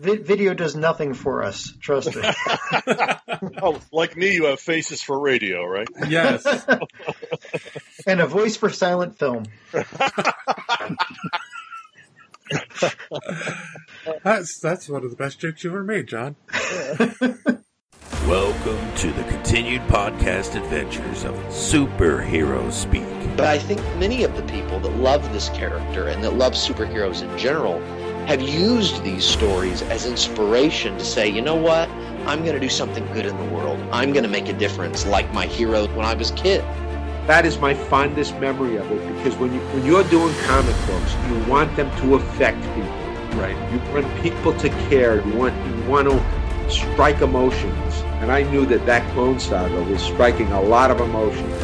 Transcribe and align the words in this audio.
Vi- 0.00 0.16
video 0.16 0.54
does 0.54 0.74
nothing 0.74 1.12
for 1.12 1.42
us. 1.42 1.74
Trust 1.78 2.16
me. 2.16 2.22
oh, 3.62 3.78
like 3.92 4.16
me, 4.16 4.32
you 4.32 4.46
have 4.46 4.58
faces 4.58 5.02
for 5.02 5.20
radio, 5.20 5.62
right? 5.66 5.86
Yes. 6.08 6.46
and 8.06 8.20
a 8.20 8.26
voice 8.26 8.56
for 8.56 8.70
silent 8.70 9.18
film. 9.18 9.44
that's 14.24 14.58
that's 14.60 14.88
one 14.88 15.04
of 15.04 15.10
the 15.10 15.16
best 15.16 15.38
jokes 15.38 15.64
you 15.64 15.70
ever 15.70 15.84
made, 15.84 16.06
John. 16.08 16.36
Welcome 18.26 18.94
to 18.96 19.12
the 19.12 19.24
continued 19.24 19.82
podcast 19.82 20.54
adventures 20.54 21.24
of 21.24 21.34
Superhero 21.48 22.72
Speak. 22.72 23.04
But 23.36 23.46
I 23.46 23.58
think 23.58 23.82
many 23.98 24.24
of 24.24 24.34
the 24.34 24.44
people 24.44 24.80
that 24.80 24.96
love 24.96 25.30
this 25.34 25.50
character 25.50 26.08
and 26.08 26.24
that 26.24 26.34
love 26.34 26.54
superheroes 26.54 27.22
in 27.22 27.38
general 27.38 27.82
have 28.26 28.40
used 28.40 29.02
these 29.02 29.24
stories 29.24 29.82
as 29.82 30.06
inspiration 30.06 30.96
to 30.98 31.04
say, 31.04 31.28
you 31.28 31.42
know 31.42 31.56
what? 31.56 31.88
I'm 32.26 32.40
going 32.40 32.54
to 32.54 32.60
do 32.60 32.68
something 32.68 33.04
good 33.12 33.26
in 33.26 33.36
the 33.36 33.54
world. 33.54 33.80
I'm 33.92 34.12
going 34.12 34.24
to 34.24 34.30
make 34.30 34.48
a 34.48 34.52
difference 34.52 35.06
like 35.06 35.32
my 35.32 35.46
hero 35.46 35.86
when 35.96 36.04
I 36.04 36.14
was 36.14 36.30
a 36.30 36.34
kid. 36.34 36.62
That 37.26 37.46
is 37.46 37.58
my 37.58 37.74
fondest 37.74 38.38
memory 38.38 38.76
of 38.76 38.90
it 38.90 39.16
because 39.16 39.36
when 39.36 39.52
you 39.52 39.60
when 39.60 39.84
you're 39.84 40.04
doing 40.04 40.34
comic 40.44 40.74
books, 40.86 41.14
you 41.28 41.38
want 41.50 41.74
them 41.76 41.90
to 42.00 42.14
affect 42.16 42.60
people. 42.74 43.40
Right. 43.40 43.56
You 43.72 43.78
want 43.92 44.22
people 44.22 44.52
to 44.58 44.68
care. 44.88 45.24
You 45.24 45.34
want 45.34 45.54
you 45.66 45.88
want 45.88 46.08
to 46.08 46.70
strike 46.70 47.20
emotions. 47.20 47.94
And 48.20 48.30
I 48.30 48.42
knew 48.42 48.66
that 48.66 48.84
that 48.86 49.08
Clone 49.12 49.38
Saga 49.38 49.82
was 49.84 50.02
striking 50.02 50.50
a 50.52 50.60
lot 50.60 50.90
of 50.90 51.00
emotions. 51.00 51.54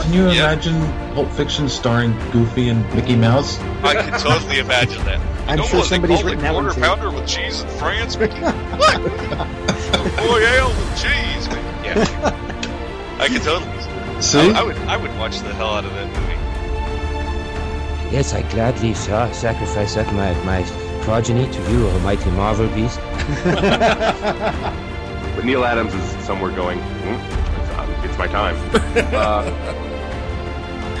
Can 0.00 0.12
you 0.12 0.28
imagine 0.28 0.80
Pulp 1.14 1.30
Fiction 1.30 1.68
starring 1.68 2.12
Goofy 2.30 2.68
and 2.68 2.84
Mickey 2.94 3.16
Mouse? 3.16 3.58
I 3.82 3.94
can 3.94 4.18
totally 4.20 4.58
imagine 4.58 5.04
that. 5.04 5.20
I'm 5.48 5.58
no, 5.58 5.64
sure 5.64 5.80
what, 5.80 5.88
somebody's 5.88 6.18
they 6.20 6.24
written 6.24 6.42
that 6.42 6.52
quarter 6.52 6.68
one 6.68 6.74
too. 6.76 6.80
pounder 6.80 7.10
with 7.10 7.26
cheese 7.28 7.62
in 7.62 7.68
France, 7.70 8.16
Mickey? 8.16 8.40
what? 8.40 8.98
Royale 10.18 10.68
with 10.68 11.02
cheese, 11.02 11.48
Mickey. 11.48 11.62
Yeah. 11.84 13.18
I 13.18 13.26
can 13.28 13.40
totally. 13.40 14.22
See? 14.22 14.38
I, 14.52 14.60
I 14.60 14.62
would. 14.62 14.76
I 14.78 14.96
would 14.96 15.16
watch 15.18 15.38
the 15.40 15.52
hell 15.54 15.74
out 15.74 15.84
of 15.84 15.92
that 15.94 16.06
movie. 16.08 16.38
Yes, 18.14 18.32
I 18.34 18.42
gladly 18.50 18.94
sa- 18.94 19.30
sacrifice 19.32 19.96
up 19.96 20.06
my, 20.12 20.32
my 20.44 20.62
progeny 21.02 21.50
to 21.50 21.72
you, 21.72 21.88
almighty 21.88 22.30
Marvel 22.30 22.68
beast. 22.68 23.00
But 25.34 25.46
Neal 25.46 25.64
Adams 25.64 25.94
is 25.94 26.24
somewhere 26.26 26.50
going, 26.54 26.78
hmm, 26.78 27.16
it's, 28.02 28.18
my 28.18 28.26
time. 28.26 28.56
Uh, 29.12 29.50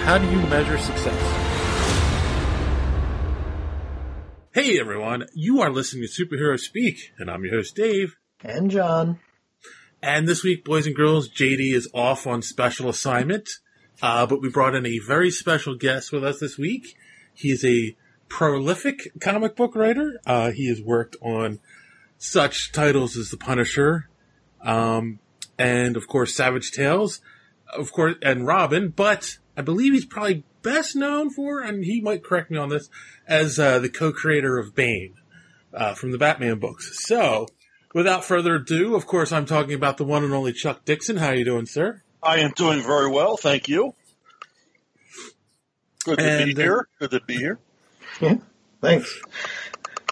How 0.04 0.18
do 0.18 0.28
you 0.30 0.38
measure 0.46 0.78
success? 0.78 1.42
Hey 4.52 4.78
everyone, 4.78 5.26
you 5.34 5.60
are 5.62 5.70
listening 5.70 6.06
to 6.06 6.24
Superhero 6.24 6.58
Speak, 6.58 7.12
and 7.18 7.30
I'm 7.30 7.44
your 7.44 7.54
host 7.54 7.74
Dave. 7.74 8.16
And 8.42 8.70
John. 8.70 9.18
And 10.02 10.26
this 10.26 10.42
week, 10.42 10.64
boys 10.64 10.86
and 10.86 10.96
girls, 10.96 11.28
JD 11.28 11.74
is 11.74 11.88
off 11.94 12.26
on 12.26 12.42
special 12.42 12.88
assignment, 12.88 13.48
uh, 14.02 14.26
but 14.26 14.42
we 14.42 14.50
brought 14.50 14.74
in 14.74 14.84
a 14.84 14.98
very 14.98 15.30
special 15.30 15.76
guest 15.76 16.12
with 16.12 16.24
us 16.24 16.40
this 16.40 16.58
week. 16.58 16.96
He 17.34 17.50
is 17.50 17.64
a 17.64 17.96
prolific 18.28 19.12
comic 19.20 19.54
book 19.56 19.74
writer. 19.76 20.20
Uh, 20.26 20.50
he 20.50 20.68
has 20.68 20.82
worked 20.82 21.16
on 21.22 21.60
such 22.18 22.72
titles 22.72 23.16
as 23.16 23.30
The 23.30 23.36
Punisher, 23.36 24.08
um, 24.60 25.18
and 25.58 25.96
of 25.96 26.06
course 26.08 26.34
Savage 26.34 26.70
Tales, 26.72 27.20
of 27.74 27.92
course, 27.92 28.16
and 28.22 28.46
Robin. 28.46 28.88
But 28.88 29.38
I 29.56 29.62
believe 29.62 29.92
he's 29.92 30.06
probably 30.06 30.44
best 30.62 30.94
known 30.96 31.30
for, 31.30 31.60
and 31.60 31.84
he 31.84 32.00
might 32.00 32.22
correct 32.24 32.50
me 32.50 32.58
on 32.58 32.68
this, 32.68 32.88
as 33.26 33.58
uh, 33.58 33.78
the 33.78 33.88
co-creator 33.88 34.58
of 34.58 34.74
Bane 34.74 35.14
uh, 35.74 35.94
from 35.94 36.12
the 36.12 36.18
Batman 36.18 36.58
books. 36.58 37.04
So, 37.06 37.46
without 37.94 38.24
further 38.24 38.56
ado, 38.56 38.94
of 38.94 39.06
course, 39.06 39.32
I'm 39.32 39.46
talking 39.46 39.74
about 39.74 39.96
the 39.96 40.04
one 40.04 40.24
and 40.24 40.32
only 40.32 40.52
Chuck 40.52 40.84
Dixon. 40.84 41.16
How 41.16 41.28
are 41.28 41.34
you 41.34 41.44
doing, 41.44 41.66
sir? 41.66 42.02
I 42.22 42.38
am 42.38 42.52
doing 42.54 42.82
very 42.82 43.10
well, 43.10 43.36
thank 43.36 43.68
you. 43.68 43.94
Good 46.04 46.18
to 46.18 46.24
And, 46.24 46.46
be 46.46 46.54
uh, 46.54 46.64
here. 46.64 46.88
Good 46.98 47.10
to 47.12 47.20
be 47.20 47.36
here. 47.36 47.58
Yeah, 48.20 48.36
thanks. 48.80 49.20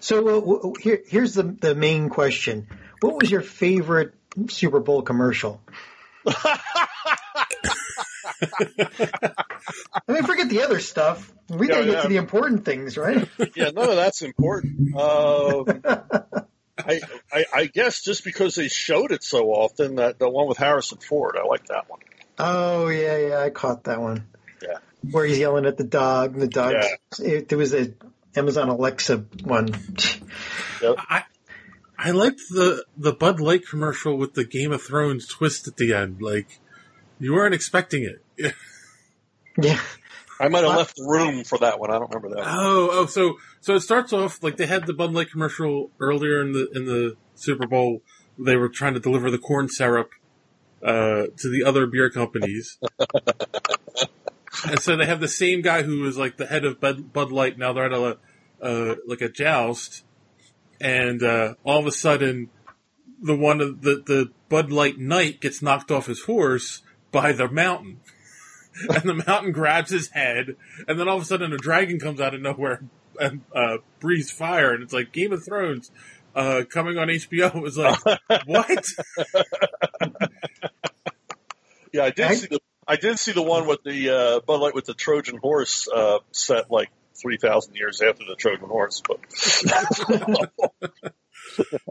So 0.01 0.19
uh, 0.19 0.41
w- 0.41 0.57
w- 0.57 0.75
here, 0.81 1.03
here's 1.07 1.35
the 1.35 1.43
the 1.43 1.75
main 1.75 2.09
question: 2.09 2.69
What 3.01 3.21
was 3.21 3.31
your 3.31 3.43
favorite 3.43 4.15
Super 4.49 4.81
Bowl 4.81 5.03
commercial? 5.03 5.61
I 10.03 10.09
mean, 10.09 10.23
forget 10.25 10.49
the 10.49 10.63
other 10.63 10.81
stuff. 10.81 11.33
We 11.49 11.69
gotta 11.69 11.85
get 11.85 11.95
yeah. 11.95 12.03
to 12.03 12.09
the 12.09 12.17
important 12.17 12.65
things, 12.65 12.97
right? 12.97 13.29
yeah, 13.57 13.71
none 13.71 13.89
of 13.89 13.97
that's 13.97 14.23
important. 14.23 14.95
Uh, 14.95 15.65
I, 16.79 17.01
I, 17.33 17.45
I 17.53 17.67
guess 17.67 18.03
just 18.03 18.25
because 18.25 18.55
they 18.55 18.69
showed 18.69 19.13
it 19.13 19.23
so 19.23 19.51
often, 19.51 19.97
that 19.97 20.19
the 20.19 20.29
one 20.29 20.49
with 20.49 20.59
Harrison 20.59 20.99
Ford, 20.99 21.37
I 21.39 21.47
like 21.47 21.67
that 21.67 21.91
one. 21.91 22.01
Oh 22.39 22.89
yeah, 22.89 23.19
yeah, 23.19 23.41
I 23.41 23.51
caught 23.51 23.85
that 23.85 24.01
one. 24.01 24.27
Yeah. 24.63 24.79
Where 25.11 25.25
he's 25.25 25.39
yelling 25.39 25.67
at 25.67 25.77
the 25.77 25.85
dog, 25.85 26.35
and 26.35 26.43
the 26.43 26.49
dog. 26.49 26.75
Yeah. 26.75 27.27
It, 27.27 27.49
there 27.49 27.59
was 27.59 27.75
a 27.75 27.93
Amazon 28.37 28.69
Alexa 28.69 29.25
one. 29.45 29.71
I 30.83 31.25
I 32.03 32.13
liked 32.13 32.41
the 32.49 32.85
the 32.97 33.13
Bud 33.13 33.41
Light 33.41 33.67
commercial 33.69 34.17
with 34.17 34.33
the 34.33 34.45
Game 34.45 34.73
of 34.73 34.83
Thrones 34.83 35.27
twist 35.27 35.69
at 35.69 35.77
the 35.77 35.93
end. 35.93 36.23
Like 36.23 36.59
you 37.19 37.35
weren't 37.35 37.55
expecting 37.55 38.05
it. 38.05 38.55
yeah. 39.63 39.79
I 40.41 40.49
might 40.49 40.65
have 40.65 40.77
left 40.77 40.97
the 40.97 41.05
room 41.05 41.45
for 41.45 41.59
that 41.59 41.79
one. 41.79 41.91
I 41.91 41.99
don't 41.99 42.11
remember 42.11 42.35
that. 42.37 42.47
One. 42.47 42.49
Oh, 42.49 42.89
oh, 42.91 43.07
so 43.07 43.37
so 43.61 43.75
it 43.75 43.81
starts 43.81 44.15
off 44.15 44.43
like 44.43 44.57
they 44.57 44.67
had 44.67 44.87
the 44.87 44.95
Bud 44.95 45.13
Light 45.13 45.31
commercial 45.31 45.91
earlier 46.01 46.41
in 46.41 46.53
the 46.53 46.71
in 46.75 46.87
the 46.87 47.17
Super 47.35 47.67
Bowl. 47.67 48.01
They 48.39 48.57
were 48.57 48.71
trying 48.71 48.95
to 48.95 49.01
deliver 49.01 49.31
the 49.31 49.37
corn 49.37 49.69
syrup 49.69 50.13
uh, 50.83 51.27
to 51.37 51.51
the 51.51 51.65
other 51.67 51.87
beer 51.87 52.09
companies, 52.09 52.79
and 54.67 54.81
so 54.81 54.97
they 54.97 55.05
have 55.05 55.21
the 55.21 55.29
same 55.29 55.61
guy 55.61 55.83
who 55.83 56.01
was 56.01 56.17
like 56.17 56.39
the 56.39 56.47
head 56.47 56.65
of 56.65 56.81
Bud, 56.81 57.13
Bud 57.13 57.31
Light. 57.31 57.59
Now 57.59 57.75
they're 57.75 57.85
at 57.85 57.93
a 57.93 58.17
uh, 58.63 58.95
like 59.07 59.21
a 59.21 59.29
joust, 59.29 60.05
and 60.81 61.23
uh, 61.23 61.55
all 61.65 61.79
of 61.81 61.87
a 61.87 61.93
sudden, 61.93 62.51
the 63.23 63.37
one 63.37 63.61
of 63.61 63.83
the 63.83 64.03
the 64.07 64.31
Bud 64.49 64.71
Light 64.71 64.99
Knight 64.99 65.41
gets 65.41 65.63
knocked 65.63 65.91
off 65.91 66.07
his 66.07 66.23
horse 66.23 66.83
by 67.13 67.33
the 67.33 67.49
mountain. 67.49 68.01
and 68.89 69.03
the 69.03 69.25
mountain 69.27 69.51
grabs 69.51 69.91
his 69.91 70.09
head, 70.11 70.55
and 70.87 70.99
then 70.99 71.09
all 71.09 71.17
of 71.17 71.23
a 71.23 71.25
sudden 71.27 71.53
a 71.53 71.57
dragon 71.57 71.99
comes 71.99 72.21
out 72.21 72.35
of 72.35 72.41
nowhere 72.41 72.81
and 73.19 73.43
uh, 73.55 73.79
breathes 73.99 74.31
fire, 74.31 74.73
and 74.73 74.83
it's 74.83 74.93
like 74.93 75.13
Game 75.13 75.33
of 75.33 75.45
Thrones 75.45 75.91
uh, 76.37 76.63
coming 76.71 76.97
on 76.97 77.09
HBO. 77.09 77.55
It 77.57 77.61
was 77.63 77.77
like, 77.77 77.99
what? 78.47 78.85
Yeah, 81.93 82.05
I 82.05 82.11
did 82.11 82.27
I- 82.27 82.35
see 82.35 82.47
the 82.47 82.61
I 82.87 82.97
did 82.97 83.19
see 83.21 83.33
the 83.33 83.43
one 83.43 83.69
with 83.69 83.85
the 83.85 84.11
uh, 84.11 84.41
Bud 84.41 84.61
Light 84.61 84.75
with 84.75 84.85
the 84.87 84.95
Trojan 84.95 85.37
horse 85.37 85.89
uh, 85.89 86.19
set 86.33 86.71
like 86.71 86.91
three 87.21 87.37
thousand 87.37 87.75
years 87.75 88.01
after 88.01 88.25
the 88.25 88.35
Trojan 88.37 88.69
horse, 88.69 89.03
but 89.07 89.21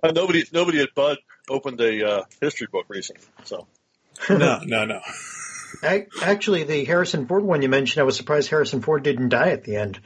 Uh, 0.01 0.11
nobody 0.11 0.43
nobody 0.53 0.81
at 0.81 0.93
Bud 0.95 1.17
opened 1.49 1.81
a 1.81 2.07
uh, 2.07 2.23
history 2.41 2.67
book 2.71 2.85
recently. 2.87 3.27
So 3.43 3.67
no, 4.29 4.59
no, 4.65 4.85
no. 4.85 5.01
I, 5.83 6.07
actually, 6.23 6.63
the 6.63 6.83
Harrison 6.85 7.27
Ford 7.27 7.43
one 7.43 7.61
you 7.61 7.69
mentioned, 7.69 8.01
I 8.01 8.03
was 8.03 8.17
surprised 8.17 8.49
Harrison 8.49 8.81
Ford 8.81 9.03
didn't 9.03 9.29
die 9.29 9.49
at 9.49 9.63
the 9.63 9.75
end. 9.75 9.99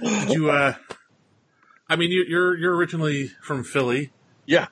Did 0.00 0.30
you? 0.32 0.50
Uh, 0.50 0.74
I 1.88 1.96
mean, 1.96 2.10
you, 2.10 2.24
you're 2.28 2.56
you're 2.56 2.76
originally 2.76 3.28
from 3.42 3.64
Philly, 3.64 4.12
yeah, 4.46 4.68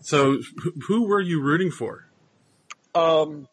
so 0.00 0.38
who, 0.62 0.72
who 0.86 1.02
were 1.08 1.20
you 1.20 1.42
rooting 1.42 1.70
for? 1.70 2.06
um, 2.94 3.48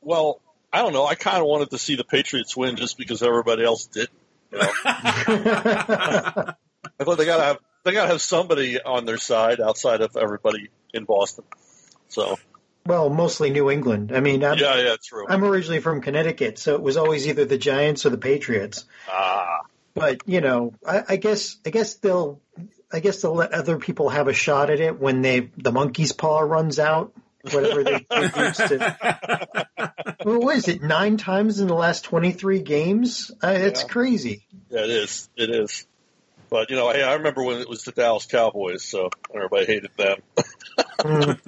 well, 0.00 0.40
I 0.72 0.78
don't 0.78 0.92
know. 0.92 1.06
I 1.06 1.14
kind 1.14 1.38
of 1.38 1.46
wanted 1.46 1.70
to 1.70 1.78
see 1.78 1.96
the 1.96 2.04
Patriots 2.04 2.56
win 2.56 2.76
just 2.76 2.96
because 2.96 3.22
everybody 3.22 3.64
else 3.64 3.86
didn't. 3.86 4.10
You 4.52 4.58
know? 4.58 4.72
I 4.84 6.54
thought 7.04 7.18
they 7.18 7.24
gotta 7.24 7.44
have 7.44 7.58
they 7.84 7.92
gotta 7.92 8.08
have 8.08 8.20
somebody 8.20 8.80
on 8.80 9.04
their 9.04 9.18
side 9.18 9.60
outside 9.60 10.00
of 10.00 10.16
everybody 10.16 10.68
in 10.92 11.04
Boston. 11.04 11.44
So 12.08 12.38
Well, 12.86 13.10
mostly 13.10 13.50
New 13.50 13.70
England. 13.70 14.12
I 14.14 14.20
mean, 14.20 14.44
I'm, 14.44 14.58
yeah, 14.58 14.76
yeah, 14.76 14.96
true. 15.02 15.26
I'm 15.28 15.44
originally 15.44 15.80
from 15.80 16.00
Connecticut, 16.00 16.58
so 16.58 16.74
it 16.74 16.82
was 16.82 16.96
always 16.96 17.26
either 17.26 17.44
the 17.44 17.58
Giants 17.58 18.06
or 18.06 18.10
the 18.10 18.18
Patriots. 18.18 18.84
Ah, 19.08 19.60
But 19.94 20.22
you 20.26 20.40
know, 20.40 20.74
I, 20.86 21.04
I 21.08 21.16
guess 21.16 21.56
I 21.64 21.70
guess 21.70 21.94
they'll 21.94 22.40
I 22.92 23.00
guess 23.00 23.22
they'll 23.22 23.34
let 23.34 23.52
other 23.52 23.78
people 23.78 24.08
have 24.08 24.28
a 24.28 24.32
shot 24.32 24.70
at 24.70 24.80
it 24.80 25.00
when 25.00 25.22
they 25.22 25.50
the 25.56 25.72
monkey's 25.72 26.12
paw 26.12 26.40
runs 26.40 26.78
out. 26.78 27.12
Whatever 27.42 27.84
they 27.84 28.06
used 28.16 28.56
to. 28.58 28.96
Well, 30.24 30.40
what 30.40 30.56
is 30.56 30.68
it? 30.68 30.82
Nine 30.82 31.16
times 31.16 31.60
in 31.60 31.68
the 31.68 31.74
last 31.74 32.04
twenty 32.04 32.32
three 32.32 32.60
games? 32.60 33.30
Uh, 33.42 33.54
it's 33.56 33.82
Yeah. 33.82 33.88
crazy. 33.88 34.44
yeah, 34.70 34.80
it 34.84 34.90
is. 34.90 35.28
It 35.36 35.50
is. 35.50 35.86
But 36.50 36.68
you 36.70 36.76
know, 36.76 36.90
hey, 36.90 37.02
I 37.02 37.14
remember 37.14 37.42
when 37.42 37.58
it 37.60 37.68
was 37.68 37.84
the 37.84 37.92
Dallas 37.92 38.26
Cowboys, 38.26 38.84
so 38.84 39.08
everybody 39.34 39.66
hated 39.66 39.90
them. 39.96 40.18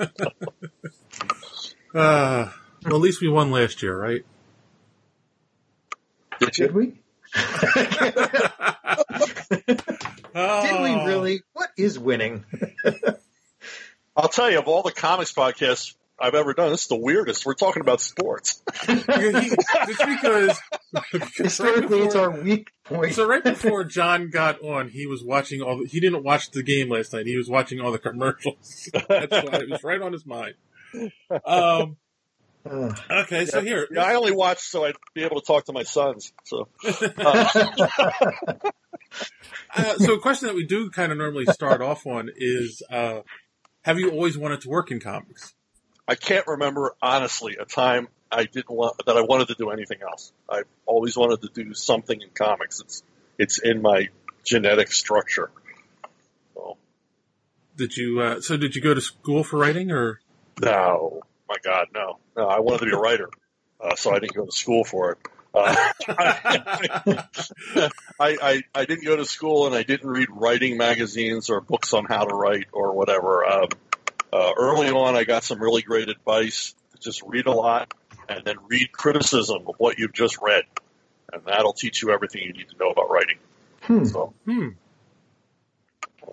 Uh, 1.94 2.48
well, 2.86 2.94
at 2.96 3.00
least 3.02 3.20
we 3.20 3.28
won 3.28 3.50
last 3.50 3.82
year, 3.82 3.94
right? 3.94 4.24
Did 6.40 6.52
Did 6.52 6.72
we? 6.74 6.94
Oh. 7.36 9.02
Did 10.34 10.82
we 10.82 10.94
really? 11.04 11.42
What 11.52 11.68
is 11.76 11.98
winning? 11.98 12.46
I'll 14.16 14.28
tell 14.28 14.50
you, 14.50 14.58
of 14.58 14.68
all 14.68 14.82
the 14.82 14.92
comics 14.92 15.32
podcasts 15.32 15.94
I've 16.20 16.34
ever 16.34 16.54
done, 16.54 16.70
this 16.70 16.82
is 16.82 16.88
the 16.88 16.96
weirdest. 16.96 17.46
We're 17.46 17.54
talking 17.54 17.80
about 17.80 18.00
sports. 18.00 18.62
It's 18.88 20.04
because, 20.04 20.60
because 20.92 21.36
Historically, 21.36 22.00
it's 22.00 22.14
our 22.14 22.30
weak 22.30 22.70
point. 22.84 23.14
So 23.14 23.26
right 23.26 23.42
before 23.42 23.84
John 23.84 24.30
got 24.30 24.60
on, 24.62 24.88
he 24.88 25.06
was 25.06 25.24
watching 25.24 25.62
all. 25.62 25.78
The, 25.78 25.86
he 25.86 26.00
didn't 26.00 26.22
watch 26.22 26.50
the 26.50 26.62
game 26.62 26.90
last 26.90 27.12
night. 27.12 27.26
He 27.26 27.36
was 27.36 27.48
watching 27.48 27.80
all 27.80 27.90
the 27.90 27.98
commercials. 27.98 28.88
That's 29.08 29.32
why 29.32 29.58
it 29.58 29.70
was 29.70 29.82
right 29.82 30.00
on 30.00 30.12
his 30.12 30.26
mind. 30.26 30.54
Um, 31.44 31.96
Ugh. 32.70 32.98
okay, 33.10 33.46
so 33.46 33.60
here, 33.60 33.88
Yeah, 33.90 34.04
I 34.04 34.14
only 34.14 34.32
watched 34.32 34.62
so 34.62 34.84
I'd 34.84 34.94
be 35.14 35.24
able 35.24 35.40
to 35.40 35.46
talk 35.46 35.64
to 35.66 35.72
my 35.72 35.82
sons. 35.82 36.32
So, 36.44 36.68
uh, 36.84 36.90
uh, 39.74 39.96
so 39.96 40.14
a 40.14 40.20
question 40.20 40.48
that 40.48 40.54
we 40.54 40.66
do 40.66 40.90
kind 40.90 41.10
of 41.10 41.18
normally 41.18 41.46
start 41.46 41.80
off 41.82 42.06
on 42.06 42.30
is: 42.36 42.82
uh, 42.90 43.20
Have 43.82 43.98
you 43.98 44.10
always 44.10 44.38
wanted 44.38 44.60
to 44.62 44.68
work 44.68 44.90
in 44.90 45.00
comics? 45.00 45.54
I 46.06 46.14
can't 46.14 46.46
remember 46.46 46.94
honestly 47.02 47.56
a 47.60 47.64
time 47.64 48.08
I 48.30 48.44
didn't 48.44 48.70
want 48.70 49.04
that 49.06 49.16
I 49.16 49.22
wanted 49.22 49.48
to 49.48 49.54
do 49.54 49.70
anything 49.70 49.98
else. 50.02 50.32
I've 50.48 50.66
always 50.86 51.16
wanted 51.16 51.42
to 51.42 51.48
do 51.48 51.74
something 51.74 52.20
in 52.20 52.30
comics. 52.30 52.80
It's 52.80 53.02
it's 53.38 53.58
in 53.58 53.82
my 53.82 54.08
genetic 54.44 54.92
structure. 54.92 55.50
So, 56.54 56.76
Did 57.76 57.96
you? 57.96 58.20
Uh, 58.20 58.40
so 58.40 58.56
did 58.56 58.74
you 58.74 58.82
go 58.82 58.94
to 58.94 59.00
school 59.00 59.44
for 59.44 59.58
writing, 59.58 59.90
or 59.90 60.20
no, 60.60 61.22
my 61.48 61.56
God, 61.62 61.88
no, 61.94 62.18
no. 62.36 62.46
I 62.46 62.60
wanted 62.60 62.80
to 62.80 62.86
be 62.86 62.92
a 62.92 62.98
writer, 62.98 63.28
uh, 63.80 63.96
so 63.96 64.14
I 64.14 64.18
didn't 64.18 64.34
go 64.34 64.46
to 64.46 64.52
school 64.52 64.84
for 64.84 65.12
it. 65.12 65.18
Uh, 65.54 65.74
I, 66.08 67.88
I 68.20 68.62
I 68.74 68.84
didn't 68.84 69.04
go 69.04 69.16
to 69.16 69.24
school 69.24 69.66
and 69.66 69.74
I 69.74 69.82
didn't 69.82 70.08
read 70.08 70.28
writing 70.30 70.78
magazines 70.78 71.50
or 71.50 71.60
books 71.60 71.92
on 71.92 72.04
how 72.06 72.24
to 72.24 72.34
write 72.34 72.68
or 72.72 72.92
whatever. 72.92 73.44
Um, 73.44 73.68
uh, 74.32 74.52
early 74.56 74.88
on, 74.88 75.14
I 75.14 75.24
got 75.24 75.44
some 75.44 75.60
really 75.62 75.82
great 75.82 76.08
advice. 76.08 76.74
Just 77.00 77.22
read 77.26 77.46
a 77.46 77.52
lot 77.52 77.92
and 78.28 78.44
then 78.44 78.56
read 78.68 78.92
criticism 78.92 79.64
of 79.66 79.74
what 79.78 79.98
you've 79.98 80.12
just 80.12 80.38
read, 80.40 80.64
and 81.32 81.42
that'll 81.44 81.72
teach 81.72 82.02
you 82.02 82.10
everything 82.12 82.42
you 82.42 82.52
need 82.52 82.68
to 82.70 82.76
know 82.78 82.90
about 82.90 83.10
writing. 83.10 83.38
Hmm. 83.82 84.04
So, 84.04 84.32
hmm? 84.44 84.68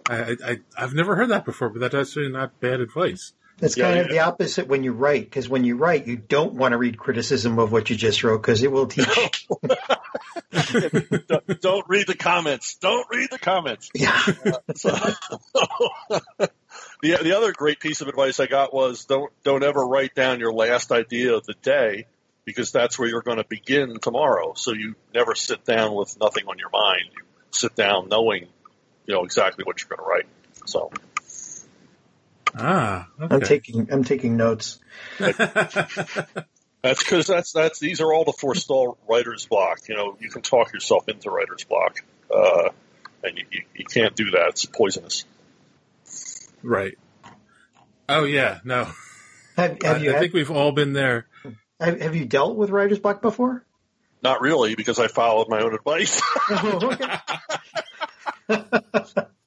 I, 0.07 0.37
I 0.45 0.59
I've 0.77 0.93
never 0.93 1.15
heard 1.15 1.29
that 1.29 1.45
before, 1.45 1.69
but 1.69 1.79
that's 1.79 1.95
actually 1.95 2.29
not 2.29 2.59
bad 2.59 2.79
advice. 2.79 3.33
It's 3.61 3.77
Yeah, 3.77 3.85
kind 3.87 3.99
of 3.99 4.07
yeah. 4.07 4.11
the 4.11 4.19
opposite 4.19 4.67
when 4.67 4.83
you 4.83 4.93
write, 4.93 5.25
because 5.25 5.49
when 5.49 5.63
you 5.63 5.75
write, 5.75 6.07
you 6.07 6.15
don't 6.15 6.53
want 6.53 6.71
to 6.73 6.77
read 6.77 6.97
criticism 6.97 7.59
of 7.59 7.71
what 7.71 7.89
you 7.89 7.95
just 7.95 8.23
wrote, 8.23 8.41
because 8.41 8.63
it 8.63 8.71
will 8.71 8.87
teach. 8.87 9.47
don't, 10.51 11.61
don't 11.61 11.85
read 11.89 12.07
the 12.07 12.15
comments. 12.17 12.75
Don't 12.75 13.07
read 13.11 13.29
the 13.31 13.39
comments. 13.39 13.89
Yeah. 13.93 14.19
So, 14.75 14.89
the 17.01 17.17
the 17.21 17.33
other 17.35 17.53
great 17.53 17.79
piece 17.79 18.01
of 18.01 18.07
advice 18.07 18.39
I 18.39 18.47
got 18.47 18.73
was 18.73 19.05
don't 19.05 19.31
don't 19.43 19.63
ever 19.63 19.85
write 19.85 20.15
down 20.15 20.39
your 20.39 20.53
last 20.53 20.91
idea 20.91 21.35
of 21.35 21.45
the 21.45 21.55
day 21.61 22.05
because 22.45 22.71
that's 22.71 22.97
where 22.97 23.07
you're 23.07 23.21
going 23.21 23.37
to 23.37 23.45
begin 23.47 23.99
tomorrow. 23.99 24.53
So 24.55 24.73
you 24.73 24.95
never 25.13 25.35
sit 25.35 25.65
down 25.65 25.93
with 25.93 26.17
nothing 26.19 26.45
on 26.47 26.57
your 26.57 26.69
mind. 26.71 27.03
You 27.15 27.23
sit 27.51 27.75
down 27.75 28.09
knowing 28.09 28.47
you 29.05 29.13
know 29.13 29.23
exactly 29.23 29.63
what 29.65 29.81
you're 29.81 29.89
going 29.95 30.05
to 30.05 30.09
write. 30.09 30.27
So 30.65 30.91
Ah, 32.55 33.07
I'm 33.19 33.41
taking 33.41 33.91
I'm 33.91 34.03
taking 34.03 34.37
notes. 34.37 34.79
that's 35.19 37.03
because 37.03 37.27
that's 37.27 37.51
that's 37.51 37.79
these 37.79 38.01
are 38.01 38.11
all 38.13 38.25
the 38.25 38.33
forestall 38.33 38.97
writer's 39.07 39.45
block. 39.45 39.79
You 39.87 39.95
know 39.95 40.17
you 40.19 40.29
can 40.29 40.41
talk 40.41 40.73
yourself 40.73 41.07
into 41.07 41.29
writer's 41.29 41.63
block, 41.63 41.99
uh, 42.33 42.69
and 43.23 43.37
you, 43.37 43.45
you 43.51 43.61
you 43.75 43.85
can't 43.85 44.15
do 44.15 44.31
that. 44.31 44.49
It's 44.49 44.65
poisonous. 44.65 45.25
right. 46.63 46.97
Oh 48.07 48.23
yeah, 48.23 48.59
no. 48.63 48.87
Have, 49.55 49.83
I, 49.83 49.97
you 49.97 50.09
I 50.09 50.13
had, 50.13 50.19
think 50.21 50.33
we've 50.33 50.51
all 50.51 50.71
been 50.71 50.93
there. 50.93 51.27
have, 51.79 52.01
have 52.01 52.15
you 52.15 52.25
dealt 52.25 52.55
with 52.55 52.69
writer's 52.69 52.99
block 52.99 53.21
before? 53.21 53.65
Not 54.23 54.41
really 54.41 54.75
because 54.75 54.99
I 54.99 55.07
followed 55.07 55.47
my 55.49 55.61
own 55.61 55.73
advice. 55.73 56.21
Oh, 56.51 56.89
okay. 56.91 57.19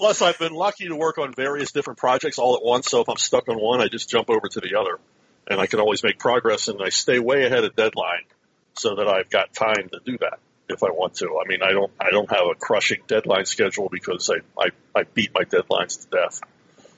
Plus, 0.00 0.22
I've 0.22 0.38
been 0.38 0.54
lucky 0.54 0.88
to 0.88 0.96
work 0.96 1.18
on 1.18 1.34
various 1.34 1.72
different 1.72 1.98
projects 1.98 2.38
all 2.38 2.56
at 2.56 2.64
once. 2.64 2.88
So 2.88 3.02
if 3.02 3.10
I'm 3.10 3.18
stuck 3.18 3.50
on 3.50 3.56
one, 3.60 3.82
I 3.82 3.88
just 3.88 4.08
jump 4.08 4.30
over 4.30 4.48
to 4.48 4.58
the 4.58 4.80
other, 4.80 4.98
and 5.46 5.60
I 5.60 5.66
can 5.66 5.78
always 5.78 6.02
make 6.02 6.18
progress. 6.18 6.68
And 6.68 6.80
I 6.82 6.88
stay 6.88 7.18
way 7.18 7.44
ahead 7.44 7.64
of 7.64 7.76
deadline, 7.76 8.24
so 8.72 8.94
that 8.94 9.06
I've 9.06 9.28
got 9.28 9.52
time 9.52 9.90
to 9.92 10.00
do 10.02 10.16
that 10.22 10.38
if 10.70 10.82
I 10.82 10.88
want 10.88 11.16
to. 11.16 11.38
I 11.44 11.46
mean, 11.46 11.62
I 11.62 11.72
don't 11.72 11.92
I 12.00 12.12
don't 12.12 12.30
have 12.30 12.46
a 12.50 12.54
crushing 12.54 13.02
deadline 13.08 13.44
schedule 13.44 13.90
because 13.92 14.30
I 14.30 14.36
I, 14.58 14.70
I 14.98 15.02
beat 15.02 15.34
my 15.34 15.44
deadlines 15.44 16.00
to 16.00 16.16
death. 16.16 16.40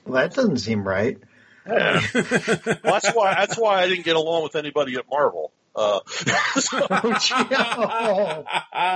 Well, 0.05 0.21
that 0.21 0.33
doesn't 0.33 0.59
seem 0.59 0.87
right. 0.87 1.17
Yeah. 1.67 2.01
well, 2.13 2.77
that's 2.83 3.11
why 3.11 3.33
that's 3.33 3.57
why 3.57 3.81
I 3.81 3.89
didn't 3.89 4.05
get 4.05 4.15
along 4.15 4.43
with 4.43 4.55
anybody 4.55 4.95
at 4.95 5.09
Marvel. 5.11 5.51
Uh, 5.75 5.99
so- 6.59 6.87
Oh, 6.89 8.43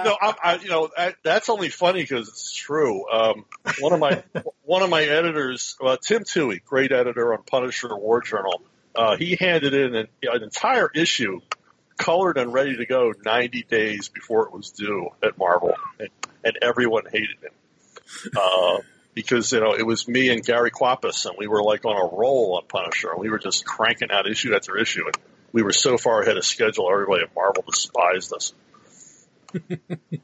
no, 0.05 0.17
I, 0.21 0.35
I, 0.43 0.59
you 0.61 0.69
know 0.69 0.89
that, 0.95 1.15
that's 1.23 1.49
only 1.49 1.69
funny 1.69 2.01
because 2.01 2.27
it's 2.29 2.53
true. 2.53 3.09
Um, 3.09 3.45
one 3.79 3.93
of 3.93 3.99
my 3.99 4.23
one 4.63 4.83
of 4.83 4.89
my 4.89 5.03
editors, 5.03 5.75
uh, 5.83 5.97
Tim 6.01 6.23
Tuohy, 6.23 6.63
great 6.63 6.91
editor 6.91 7.33
on 7.33 7.43
Punisher 7.43 7.95
War 7.95 8.21
Journal, 8.21 8.61
uh, 8.95 9.15
he 9.17 9.35
handed 9.39 9.73
in 9.73 9.95
an, 9.95 10.07
an 10.23 10.43
entire 10.43 10.89
issue, 10.93 11.39
colored 11.97 12.37
and 12.37 12.53
ready 12.53 12.77
to 12.77 12.85
go, 12.85 13.13
90 13.25 13.63
days 13.63 14.09
before 14.09 14.45
it 14.47 14.53
was 14.53 14.71
due 14.71 15.09
at 15.23 15.37
Marvel, 15.37 15.73
and, 15.99 16.09
and 16.43 16.57
everyone 16.61 17.03
hated 17.11 17.37
him. 17.41 18.31
Uh, 18.35 18.77
because 19.13 19.51
you 19.51 19.59
know 19.59 19.73
it 19.73 19.85
was 19.85 20.07
me 20.07 20.29
and 20.29 20.45
Gary 20.45 20.69
Kwapisz, 20.71 21.25
and 21.25 21.35
we 21.39 21.47
were 21.47 21.63
like 21.63 21.85
on 21.85 21.95
a 21.95 22.15
roll 22.15 22.55
on 22.57 22.67
Punisher, 22.67 23.09
and 23.11 23.19
we 23.19 23.29
were 23.29 23.39
just 23.39 23.65
cranking 23.65 24.11
out 24.11 24.27
issue 24.29 24.53
after 24.55 24.77
issue, 24.77 25.05
and 25.05 25.15
we 25.57 25.63
were 25.63 25.73
so 25.73 25.97
far 25.97 26.21
ahead 26.21 26.37
of 26.37 26.45
schedule. 26.45 26.87
Everybody 26.91 27.23
at 27.23 27.35
Marvel 27.35 27.63
despised 27.63 28.31
us. 28.31 28.53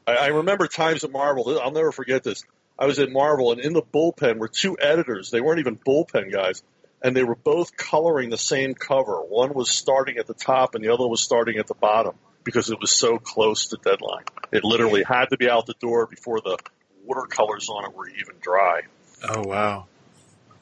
I, 0.06 0.12
I 0.12 0.26
remember 0.28 0.68
times 0.68 1.02
at 1.02 1.10
Marvel. 1.10 1.58
I'll 1.60 1.72
never 1.72 1.90
forget 1.90 2.22
this. 2.22 2.44
I 2.78 2.86
was 2.86 3.00
at 3.00 3.10
Marvel, 3.10 3.50
and 3.50 3.60
in 3.60 3.72
the 3.72 3.82
bullpen 3.82 4.38
were 4.38 4.46
two 4.46 4.76
editors. 4.80 5.32
They 5.32 5.40
weren't 5.40 5.58
even 5.58 5.76
bullpen 5.76 6.30
guys, 6.30 6.62
and 7.02 7.16
they 7.16 7.24
were 7.24 7.34
both 7.34 7.76
coloring 7.76 8.30
the 8.30 8.38
same 8.38 8.74
cover. 8.74 9.16
One 9.22 9.54
was 9.54 9.70
starting 9.70 10.18
at 10.18 10.28
the 10.28 10.34
top, 10.34 10.76
and 10.76 10.84
the 10.84 10.90
other 10.90 11.08
was 11.08 11.20
starting 11.20 11.58
at 11.58 11.66
the 11.66 11.74
bottom 11.74 12.14
because 12.44 12.70
it 12.70 12.78
was 12.80 12.92
so 12.92 13.18
close 13.18 13.66
to 13.70 13.78
deadline. 13.82 14.26
It 14.52 14.62
literally 14.62 15.02
had 15.02 15.30
to 15.30 15.36
be 15.36 15.50
out 15.50 15.66
the 15.66 15.74
door 15.80 16.06
before 16.06 16.40
the 16.42 16.58
watercolors 17.04 17.68
on 17.68 17.86
it 17.86 17.96
were 17.96 18.08
even 18.08 18.36
dry. 18.40 18.82
Oh 19.24 19.42
wow. 19.42 19.86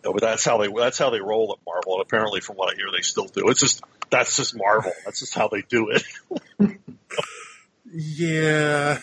No, 0.04 0.12
but 0.12 0.20
that's 0.22 0.44
how 0.44 0.58
they 0.58 0.68
that's 0.68 0.98
how 0.98 1.10
they 1.10 1.20
roll 1.20 1.56
at 1.56 1.64
Marvel, 1.66 1.94
and 1.94 2.02
apparently, 2.02 2.40
from 2.40 2.56
what 2.56 2.72
I 2.72 2.76
hear, 2.76 2.86
they 2.94 3.02
still 3.02 3.26
do. 3.26 3.48
It's 3.48 3.60
just 3.60 3.82
that's 4.10 4.36
just 4.36 4.56
Marvel. 4.56 4.92
That's 5.04 5.20
just 5.20 5.34
how 5.34 5.48
they 5.48 5.62
do 5.62 5.90
it. 5.90 6.02
Yeah. 7.94 8.98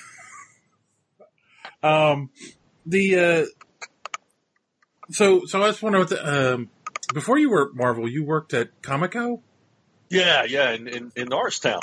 Um, 1.84 2.32
the 2.86 3.16
uh, 3.20 3.46
so 5.12 5.46
so 5.46 5.62
I 5.62 5.68
was 5.68 5.82
wondering 5.82 6.02
what 6.02 6.10
the 6.10 6.54
um 6.56 6.70
before 7.14 7.38
you 7.38 7.50
were 7.52 7.70
at 7.70 7.76
Marvel, 7.76 8.10
you 8.10 8.24
worked 8.24 8.54
at 8.54 8.82
Comico. 8.82 9.42
yeah, 10.10 10.44
yeah, 10.44 10.72
in, 10.72 10.88
in, 10.88 11.12
in 11.16 11.28
Norristown. 11.28 11.82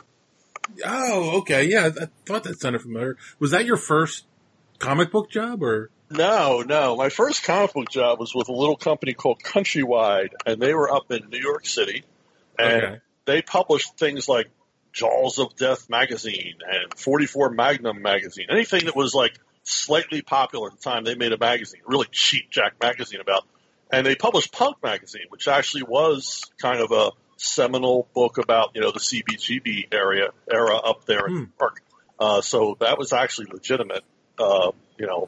Oh, 0.85 1.39
okay, 1.39 1.65
yeah, 1.65 1.91
I 2.01 2.07
thought 2.25 2.45
that 2.45 2.61
sounded 2.61 2.83
familiar. 2.83 3.17
Was 3.39 3.53
that 3.53 3.67
your 3.67 3.77
first 3.77 4.25
comic 4.79 5.13
book 5.13 5.31
job, 5.31 5.63
or 5.63 5.91
No, 6.11 6.63
no. 6.63 6.97
My 6.97 7.09
first 7.09 7.43
comic 7.45 7.73
book 7.73 7.91
job 7.91 8.21
was 8.21 8.35
with 8.35 8.49
a 8.49 8.53
little 8.53 8.77
company 8.77 9.13
called 9.13 9.43
Countrywide, 9.43 10.31
and 10.45 10.61
they 10.61 10.73
were 10.73 10.93
up 10.93 11.11
in 11.11 11.29
New 11.31 11.39
York 11.39 11.67
City, 11.67 12.05
and 12.59 12.83
Okay. 12.83 12.99
they 13.25 13.43
published 13.43 13.99
things 13.99 14.29
like 14.29 14.49
Jaws 14.93 15.39
of 15.39 15.57
Death 15.57 15.91
magazine 15.91 16.59
and 16.67 16.99
44 16.99 17.51
Magnum 17.51 18.03
magazine. 18.03 18.47
Anything 18.51 18.87
that 18.87 18.97
was 18.97 19.15
like 19.15 19.37
slightly 19.65 20.23
popular 20.23 20.69
at 20.69 20.77
the 20.77 20.83
time, 20.83 21.05
they 21.05 21.17
made 21.17 21.33
a 21.33 21.39
magazine, 21.39 21.81
a 21.85 21.91
really 21.91 22.07
cheap 22.13 22.51
Jack 22.51 22.75
magazine 22.81 23.21
about 23.21 23.45
and 23.91 24.07
they 24.07 24.15
published 24.15 24.53
Punk 24.53 24.83
magazine, 24.83 25.27
which 25.29 25.49
actually 25.49 25.85
was 25.85 26.43
kind 26.61 26.81
of 26.81 26.93
a 26.93 27.11
seminal 27.37 28.09
book 28.15 28.39
about 28.39 28.71
you 28.75 28.81
know 28.81 28.91
the 28.91 28.99
CBGB 29.01 29.93
area 29.93 30.29
era 30.51 30.77
up 30.77 31.05
there 31.07 31.27
in 31.27 31.35
New 31.35 31.49
York. 31.61 31.83
Uh, 32.19 32.41
so 32.41 32.77
that 32.81 32.99
was 32.99 33.13
actually 33.13 33.47
legitimate, 33.53 34.03
uh, 34.39 34.73
you 34.99 35.07
know, 35.07 35.27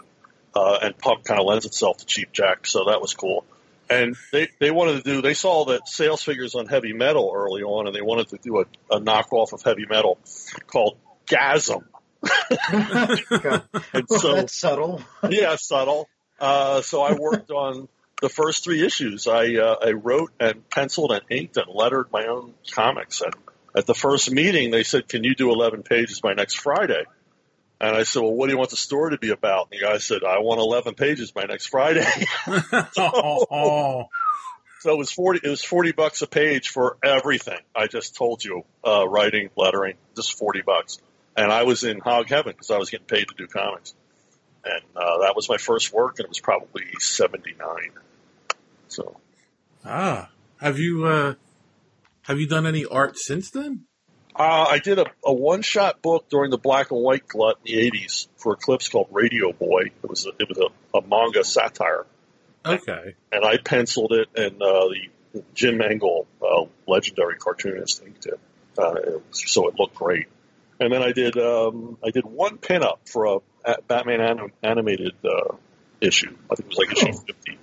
uh, 0.58 0.78
and 0.82 0.98
Punk 0.98 1.24
kind 1.24 1.40
of 1.40 1.46
lends 1.46 1.66
itself 1.66 1.98
to 1.98 2.06
Cheap 2.06 2.32
Jack, 2.32 2.66
so 2.66 2.86
that 2.86 3.00
was 3.00 3.14
cool. 3.14 3.44
And 3.90 4.16
they, 4.32 4.48
they 4.58 4.70
wanted 4.70 5.04
to 5.04 5.14
do, 5.14 5.22
they 5.22 5.34
saw 5.34 5.66
that 5.66 5.88
sales 5.88 6.22
figures 6.22 6.54
on 6.54 6.66
heavy 6.66 6.92
metal 6.92 7.32
early 7.34 7.62
on, 7.62 7.86
and 7.86 7.94
they 7.94 8.02
wanted 8.02 8.28
to 8.30 8.38
do 8.42 8.58
a, 8.60 8.96
a 8.96 9.00
knockoff 9.00 9.52
of 9.52 9.62
heavy 9.62 9.86
metal 9.88 10.18
called 10.66 10.98
Gasm. 11.26 11.84
and 13.92 14.08
so, 14.08 14.34
That's 14.34 14.58
subtle. 14.58 15.00
yeah, 15.30 15.54
subtle. 15.56 16.08
Uh, 16.40 16.82
so 16.82 17.02
I 17.02 17.14
worked 17.14 17.50
on 17.50 17.88
the 18.20 18.28
first 18.28 18.64
three 18.64 18.84
issues. 18.84 19.28
I 19.28 19.54
uh, 19.54 19.76
I 19.80 19.92
wrote 19.92 20.32
and 20.40 20.68
penciled 20.68 21.12
and 21.12 21.22
inked 21.30 21.56
and 21.56 21.66
lettered 21.72 22.08
my 22.12 22.26
own 22.26 22.54
comics. 22.72 23.20
And 23.20 23.32
at 23.76 23.86
the 23.86 23.94
first 23.94 24.32
meeting, 24.32 24.72
they 24.72 24.82
said, 24.82 25.08
"Can 25.08 25.22
you 25.22 25.36
do 25.36 25.52
11 25.52 25.84
pages 25.84 26.20
by 26.20 26.34
next 26.34 26.54
Friday?" 26.54 27.04
And 27.80 27.96
I 27.96 28.02
said, 28.02 28.22
"Well, 28.22 28.32
what 28.32 28.46
do 28.46 28.52
you 28.52 28.58
want 28.58 28.70
the 28.70 28.76
story 28.76 29.12
to 29.12 29.18
be 29.18 29.30
about?" 29.30 29.68
And 29.70 29.80
the 29.80 29.84
guy 29.84 29.98
said, 29.98 30.24
"I 30.24 30.38
want 30.40 30.60
11 30.60 30.94
pages 30.94 31.30
by 31.30 31.44
next 31.44 31.66
Friday." 31.66 32.06
oh, 32.98 34.06
So 34.80 34.92
it 34.92 34.98
was 34.98 35.10
40. 35.10 35.40
It 35.42 35.48
was 35.48 35.64
40 35.64 35.92
bucks 35.92 36.22
a 36.22 36.26
page 36.26 36.68
for 36.68 36.98
everything. 37.02 37.58
I 37.74 37.88
just 37.88 38.14
told 38.14 38.44
you, 38.44 38.64
uh, 38.86 39.08
writing, 39.08 39.50
lettering, 39.56 39.96
just 40.14 40.38
40 40.38 40.62
bucks. 40.62 40.98
And 41.36 41.52
I 41.52 41.64
was 41.64 41.84
in 41.84 41.98
hog 41.98 42.28
heaven 42.28 42.52
because 42.52 42.70
I 42.70 42.78
was 42.78 42.90
getting 42.90 43.06
paid 43.06 43.28
to 43.28 43.34
do 43.36 43.46
comics. 43.48 43.94
And 44.64 44.82
uh, 44.96 45.18
that 45.22 45.34
was 45.34 45.48
my 45.48 45.56
first 45.56 45.92
work, 45.92 46.18
and 46.18 46.24
it 46.24 46.28
was 46.28 46.40
probably 46.40 46.84
79. 46.98 47.66
So 48.88 49.16
ah, 49.84 50.30
have 50.60 50.78
you 50.78 51.06
uh, 51.06 51.34
have 52.22 52.38
you 52.38 52.48
done 52.48 52.66
any 52.66 52.84
art 52.84 53.16
since 53.16 53.50
then? 53.50 53.84
Uh, 54.38 54.66
I 54.70 54.78
did 54.78 55.00
a, 55.00 55.06
a 55.24 55.32
one 55.32 55.62
shot 55.62 56.00
book 56.00 56.28
during 56.28 56.52
the 56.52 56.58
black 56.58 56.92
and 56.92 57.00
white 57.00 57.26
glut 57.26 57.58
in 57.64 57.74
the 57.74 57.90
80s 57.90 58.28
for 58.36 58.52
Eclipse 58.52 58.88
called 58.88 59.08
Radio 59.10 59.52
Boy. 59.52 59.90
It 60.02 60.08
was 60.08 60.26
a, 60.26 60.30
it 60.38 60.48
was 60.48 60.58
a, 60.58 60.98
a 60.98 61.02
manga 61.02 61.42
satire. 61.42 62.06
Okay. 62.64 63.16
And 63.32 63.44
I 63.44 63.56
penciled 63.56 64.12
it, 64.12 64.28
and 64.36 64.62
uh, 64.62 64.88
the 64.88 65.42
Jim 65.54 65.78
Mangle, 65.78 66.28
uh, 66.40 66.66
legendary 66.86 67.36
cartoonist, 67.36 68.02
inked 68.04 68.26
it. 68.26 68.38
Uh, 68.76 69.18
so 69.32 69.68
it 69.68 69.74
looked 69.76 69.96
great. 69.96 70.28
And 70.78 70.92
then 70.92 71.02
I 71.02 71.10
did 71.10 71.36
um, 71.36 71.98
I 72.04 72.10
did 72.10 72.24
one 72.24 72.58
pinup 72.58 72.98
for 73.06 73.42
a, 73.64 73.82
Batman 73.88 74.20
anim, 74.20 74.52
animated 74.62 75.14
uh, 75.24 75.56
issue. 76.00 76.34
I 76.50 76.54
think 76.54 76.70
it 76.72 76.76
was 76.76 76.78
like 76.78 76.92
issue 76.92 77.12
50 77.12 77.58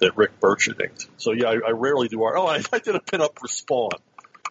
that 0.00 0.16
Rick 0.16 0.40
Burchett 0.40 0.80
had 0.80 0.90
inked. 0.90 1.06
So 1.18 1.32
yeah, 1.32 1.50
I, 1.50 1.68
I 1.68 1.70
rarely 1.70 2.08
do 2.08 2.22
art. 2.24 2.34
Oh, 2.36 2.46
I, 2.46 2.56
I 2.72 2.80
did 2.80 2.96
a 2.96 3.00
pinup 3.00 3.38
for 3.38 3.46
Spawn 3.46 3.90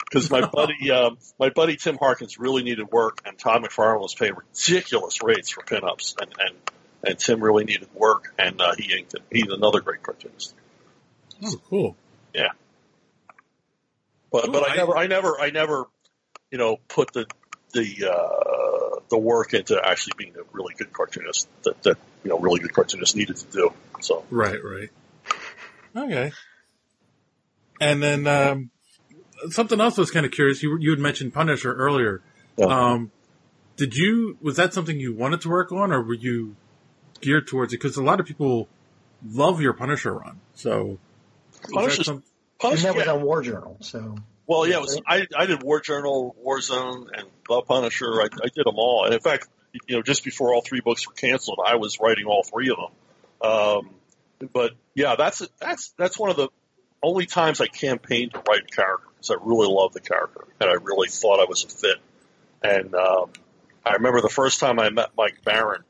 because 0.06 0.30
my 0.30 0.46
buddy, 0.48 0.92
um, 0.92 1.18
my 1.40 1.50
buddy 1.50 1.76
Tim 1.76 1.98
Harkins 1.98 2.40
really 2.40 2.64
needed 2.64 2.92
work, 2.92 3.22
and 3.26 3.38
Todd 3.38 3.64
McFarlane 3.64 4.02
was 4.02 4.16
paying 4.16 4.34
ridiculous 4.36 5.22
rates 5.22 5.50
for 5.50 5.62
pinups, 5.62 6.16
and 6.22 6.34
and 6.40 6.56
and 7.04 7.20
Tim 7.20 7.44
really 7.44 7.66
needed 7.66 7.88
work, 7.94 8.34
and 8.38 8.62
uh, 8.62 8.74
he 8.78 8.98
inked 8.98 9.14
it. 9.14 9.22
He's 9.32 9.52
another 9.52 9.82
great 9.82 10.04
cartoonist. 10.04 10.54
Oh, 11.44 11.56
cool. 11.70 11.96
Yeah, 12.34 12.50
but 14.32 14.52
but 14.52 14.70
I 14.70 14.76
never, 14.76 14.98
I 14.98 15.08
never, 15.08 15.40
I 15.40 15.50
never, 15.50 15.86
you 16.52 16.58
know, 16.58 16.78
put 16.88 17.14
the 17.14 17.26
the 17.74 18.12
uh, 18.12 19.00
the 19.10 19.18
work 19.18 19.54
into 19.54 19.80
actually 19.84 20.14
being 20.18 20.36
a 20.36 20.44
really 20.52 20.74
good 20.76 20.92
cartoonist 20.94 21.48
that 21.64 21.82
that 21.84 21.98
you 22.24 22.30
know 22.30 22.40
really 22.40 22.60
good 22.60 22.74
cartoonists 22.74 23.16
needed 23.16 23.38
to 23.38 23.46
do. 23.52 23.74
So 24.02 24.26
Right, 24.30 24.60
right. 24.64 24.90
Okay. 25.96 26.32
And 27.80 28.02
then 28.02 28.28
um, 28.28 28.72
something 29.50 29.80
else 29.82 29.98
I 29.98 30.02
was 30.02 30.12
kind 30.12 30.26
of 30.26 30.32
curious. 30.32 30.62
You 30.64 30.78
you 30.80 30.92
had 30.92 31.00
mentioned 31.00 31.34
Punisher 31.34 31.74
earlier. 31.74 32.22
Um, 32.62 33.12
did 33.78 33.96
you 33.96 34.38
was 34.42 34.56
that 34.58 34.74
something 34.74 35.00
you 35.00 35.14
wanted 35.14 35.42
to 35.42 35.50
work 35.50 35.72
on, 35.72 35.92
or 35.92 36.02
were 36.02 36.14
you 36.14 36.56
geared 37.22 37.48
towards 37.48 37.74
it? 37.74 37.78
Because 37.82 37.98
a 37.98 38.04
lot 38.04 38.20
of 38.20 38.26
people 38.26 38.68
love 39.28 39.62
your 39.62 39.74
Punisher 39.74 40.14
run. 40.14 40.40
So 40.54 40.98
Punisher, 41.64 41.64
that 41.64 41.72
Punisher's- 41.74 42.06
some- 42.06 42.24
and 42.64 42.80
that 42.80 42.96
was 42.96 43.08
on 43.08 43.22
War 43.22 43.42
Journal, 43.42 43.78
so 43.82 44.16
Well, 44.48 44.66
yeah, 44.68 44.76
it 44.78 44.82
was, 44.82 45.02
I, 45.06 45.28
I 45.36 45.46
did 45.46 45.62
War 45.62 45.82
Journal, 45.82 46.36
Warzone, 46.46 47.08
and 47.14 47.28
The 47.50 47.62
Punisher. 47.62 48.22
I, 48.22 48.26
I 48.26 48.48
did 48.56 48.66
them 48.66 48.76
all. 48.78 49.04
And 49.06 49.14
in 49.14 49.20
fact, 49.20 49.48
you 49.88 49.98
know, 49.98 50.02
just 50.02 50.24
before 50.24 50.54
all 50.54 50.62
three 50.62 50.80
books 50.80 51.06
were 51.06 51.14
canceled, 51.14 51.60
I 51.66 51.76
was 51.76 52.00
writing 52.00 52.26
all 52.28 52.44
three 52.44 52.70
of 52.70 52.78
them. 52.78 53.52
Um, 53.52 54.50
but 54.54 54.72
yeah, 54.94 55.16
that's 55.18 55.46
that's 55.60 55.94
that's 55.98 56.18
one 56.18 56.30
of 56.30 56.38
the 56.38 56.48
only 57.06 57.26
times 57.26 57.62
I 57.62 57.68
campaigned 57.68 58.34
to 58.34 58.42
write 58.48 58.64
a 58.64 58.76
character 58.76 59.08
because 59.16 59.32
I 59.32 59.36
really 59.42 59.68
love 59.68 59.94
the 59.94 60.02
character 60.02 60.46
and 60.60 60.70
I 60.70 60.74
really 60.74 61.08
thought 61.08 61.40
I 61.40 61.46
was 61.46 61.64
a 61.64 61.70
fit. 61.70 61.98
And 62.64 62.96
um, 62.96 63.30
I 63.86 63.94
remember 63.94 64.22
the 64.22 64.30
first 64.30 64.60
time 64.60 64.80
I 64.80 64.90
met 64.90 65.12
Mike 65.16 65.44
Baron. 65.44 65.84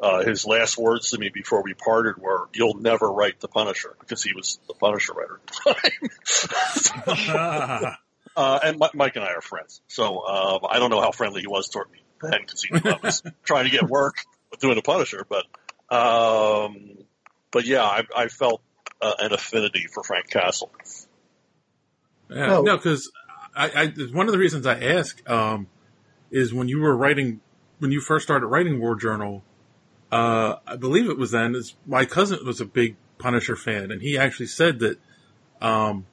Uh, 0.00 0.24
his 0.24 0.44
last 0.44 0.76
words 0.76 1.10
to 1.10 1.18
me 1.18 1.28
before 1.28 1.62
we 1.62 1.74
parted 1.74 2.16
were, 2.18 2.48
"You'll 2.52 2.74
never 2.74 3.08
write 3.08 3.38
the 3.38 3.46
Punisher," 3.46 3.94
because 4.00 4.20
he 4.20 4.32
was 4.34 4.58
the 4.66 4.74
Punisher 4.74 5.12
writer 5.12 5.38
at 5.44 5.46
the 5.46 6.10
time. 7.22 7.96
Uh, 8.34 8.58
and 8.64 8.78
Mi- 8.78 8.88
Mike 8.94 9.14
and 9.16 9.24
I 9.26 9.32
are 9.34 9.42
friends, 9.42 9.82
so 9.88 10.26
um, 10.26 10.60
I 10.66 10.78
don't 10.78 10.88
know 10.88 11.02
how 11.02 11.10
friendly 11.10 11.42
he 11.42 11.46
was 11.46 11.68
toward 11.68 11.90
me 11.90 11.98
then 12.22 12.40
because 12.40 12.62
he 12.62 12.72
knew 12.72 12.90
I 12.90 12.98
was 13.02 13.22
trying 13.44 13.64
to 13.64 13.70
get 13.70 13.86
work 13.86 14.16
doing 14.58 14.76
the 14.76 14.82
Punisher. 14.82 15.26
But 15.28 15.44
um, 15.94 16.96
but 17.50 17.66
yeah, 17.66 17.84
I, 17.84 18.04
I 18.16 18.28
felt 18.28 18.62
uh, 19.02 19.14
an 19.18 19.32
affinity 19.32 19.86
for 19.92 20.02
Frank 20.02 20.30
Castle. 20.30 20.70
Yeah, 22.30 22.56
Oh. 22.56 22.62
no, 22.62 22.76
because 22.76 23.10
I, 23.54 23.68
I 23.70 23.86
one 24.12 24.26
of 24.26 24.32
the 24.32 24.38
reasons 24.38 24.66
I 24.66 24.78
ask 24.80 25.28
um, 25.28 25.66
is 26.30 26.54
when 26.54 26.68
you 26.68 26.80
were 26.80 26.96
writing 26.96 27.40
when 27.78 27.90
you 27.92 28.00
first 28.00 28.24
started 28.24 28.46
writing 28.46 28.80
War 28.80 28.94
Journal, 28.94 29.42
uh, 30.10 30.56
I 30.66 30.76
believe 30.76 31.10
it 31.10 31.18
was 31.18 31.32
then. 31.32 31.54
Is 31.54 31.74
my 31.86 32.04
cousin 32.04 32.38
was 32.46 32.60
a 32.60 32.64
big 32.64 32.96
Punisher 33.18 33.56
fan, 33.56 33.90
and 33.90 34.00
he 34.00 34.16
actually 34.16 34.46
said 34.46 34.78
that, 34.78 34.98
um, 35.60 36.06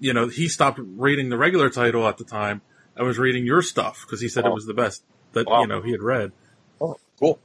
you 0.00 0.12
know, 0.14 0.28
he 0.28 0.48
stopped 0.48 0.78
reading 0.80 1.28
the 1.28 1.36
regular 1.36 1.68
title 1.70 2.06
at 2.06 2.16
the 2.18 2.24
time. 2.24 2.62
I 2.96 3.02
was 3.02 3.18
reading 3.18 3.44
your 3.44 3.60
stuff 3.62 4.02
because 4.06 4.20
he 4.22 4.28
said 4.28 4.46
it 4.46 4.52
was 4.52 4.64
the 4.64 4.72
best 4.74 5.02
that 5.32 5.46
Wow. 5.46 5.60
you 5.62 5.66
know 5.66 5.82
he 5.82 5.90
had 5.90 6.02
read. 6.02 6.32
Oh, 6.80 6.96
cool. 7.18 7.38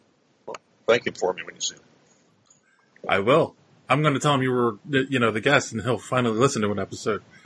Well, 0.46 0.56
thank 0.88 1.08
him 1.08 1.14
for 1.14 1.34
me 1.34 1.44
when 1.44 1.56
you 1.56 1.62
see 1.62 1.76
him. 1.76 1.82
I 3.10 3.20
will. 3.20 3.56
I'm 3.92 4.02
going 4.02 4.14
to 4.14 4.22
tell 4.22 4.34
him 4.34 4.42
you 4.42 4.52
were, 4.52 4.78
you 4.90 5.20
know, 5.20 5.32
the 5.32 5.42
guest, 5.42 5.74
and 5.74 5.82
he'll 5.82 5.98
finally 5.98 6.38
listen 6.38 6.62
to 6.62 6.72
an 6.72 6.80
episode. 6.80 7.22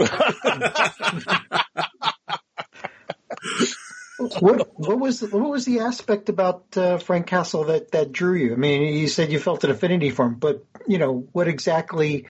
what 4.40 4.80
what 4.80 5.00
was 5.00 5.22
the, 5.22 5.28
what 5.36 5.50
was 5.50 5.66
the 5.66 5.80
aspect 5.80 6.30
about 6.30 6.66
uh, 6.78 7.00
Frank 7.00 7.26
Castle 7.26 7.64
that 7.66 7.92
that 7.92 8.12
drew 8.12 8.36
you? 8.36 8.54
I 8.54 8.58
mean, 8.58 8.94
you 8.96 9.08
said 9.08 9.32
you 9.32 9.40
felt 9.40 9.64
an 9.64 9.72
affinity 9.72 10.12
for 10.12 10.26
him, 10.26 10.36
but 10.36 10.64
you 10.88 11.00
know 11.00 11.28
what 11.32 11.48
exactly? 11.48 12.28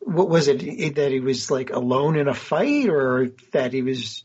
What 0.00 0.28
was 0.28 0.48
it 0.48 0.96
that 0.96 1.12
he 1.12 1.20
was 1.20 1.52
like 1.52 1.70
alone 1.70 2.16
in 2.16 2.26
a 2.26 2.34
fight, 2.34 2.88
or 2.88 3.30
that 3.52 3.72
he 3.72 3.82
was 3.82 4.24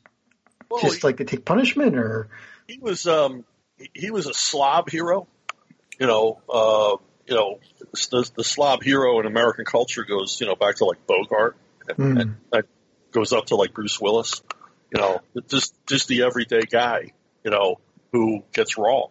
just 0.81 1.03
like 1.03 1.17
to 1.17 1.25
take 1.25 1.45
punishment, 1.45 1.95
or 1.95 2.29
he 2.67 2.79
was 2.79 3.05
um 3.05 3.45
he- 3.77 3.91
he 3.93 4.09
was 4.09 4.25
a 4.25 4.33
slob 4.33 4.89
hero 4.89 5.27
you 5.99 6.07
know 6.07 6.41
uh 6.49 6.95
you 7.27 7.35
know 7.35 7.59
the, 7.79 8.31
the 8.35 8.43
slob 8.43 8.83
hero 8.83 9.19
in 9.19 9.25
american 9.25 9.65
culture 9.65 10.03
goes 10.03 10.39
you 10.39 10.47
know 10.47 10.55
back 10.55 10.75
to 10.75 10.85
like 10.85 11.05
bogart 11.07 11.55
and, 11.87 11.97
Hmm. 11.97 12.17
and 12.17 12.35
that 12.51 12.65
goes 13.11 13.33
up 13.33 13.47
to 13.47 13.55
like 13.55 13.73
bruce 13.73 13.99
willis 13.99 14.41
you 14.91 14.99
know 15.01 15.21
just 15.47 15.73
just 15.87 16.07
the 16.07 16.23
everyday 16.23 16.61
guy 16.61 17.11
you 17.43 17.51
know 17.51 17.79
who 18.11 18.43
gets 18.53 18.77
wrong. 18.77 19.09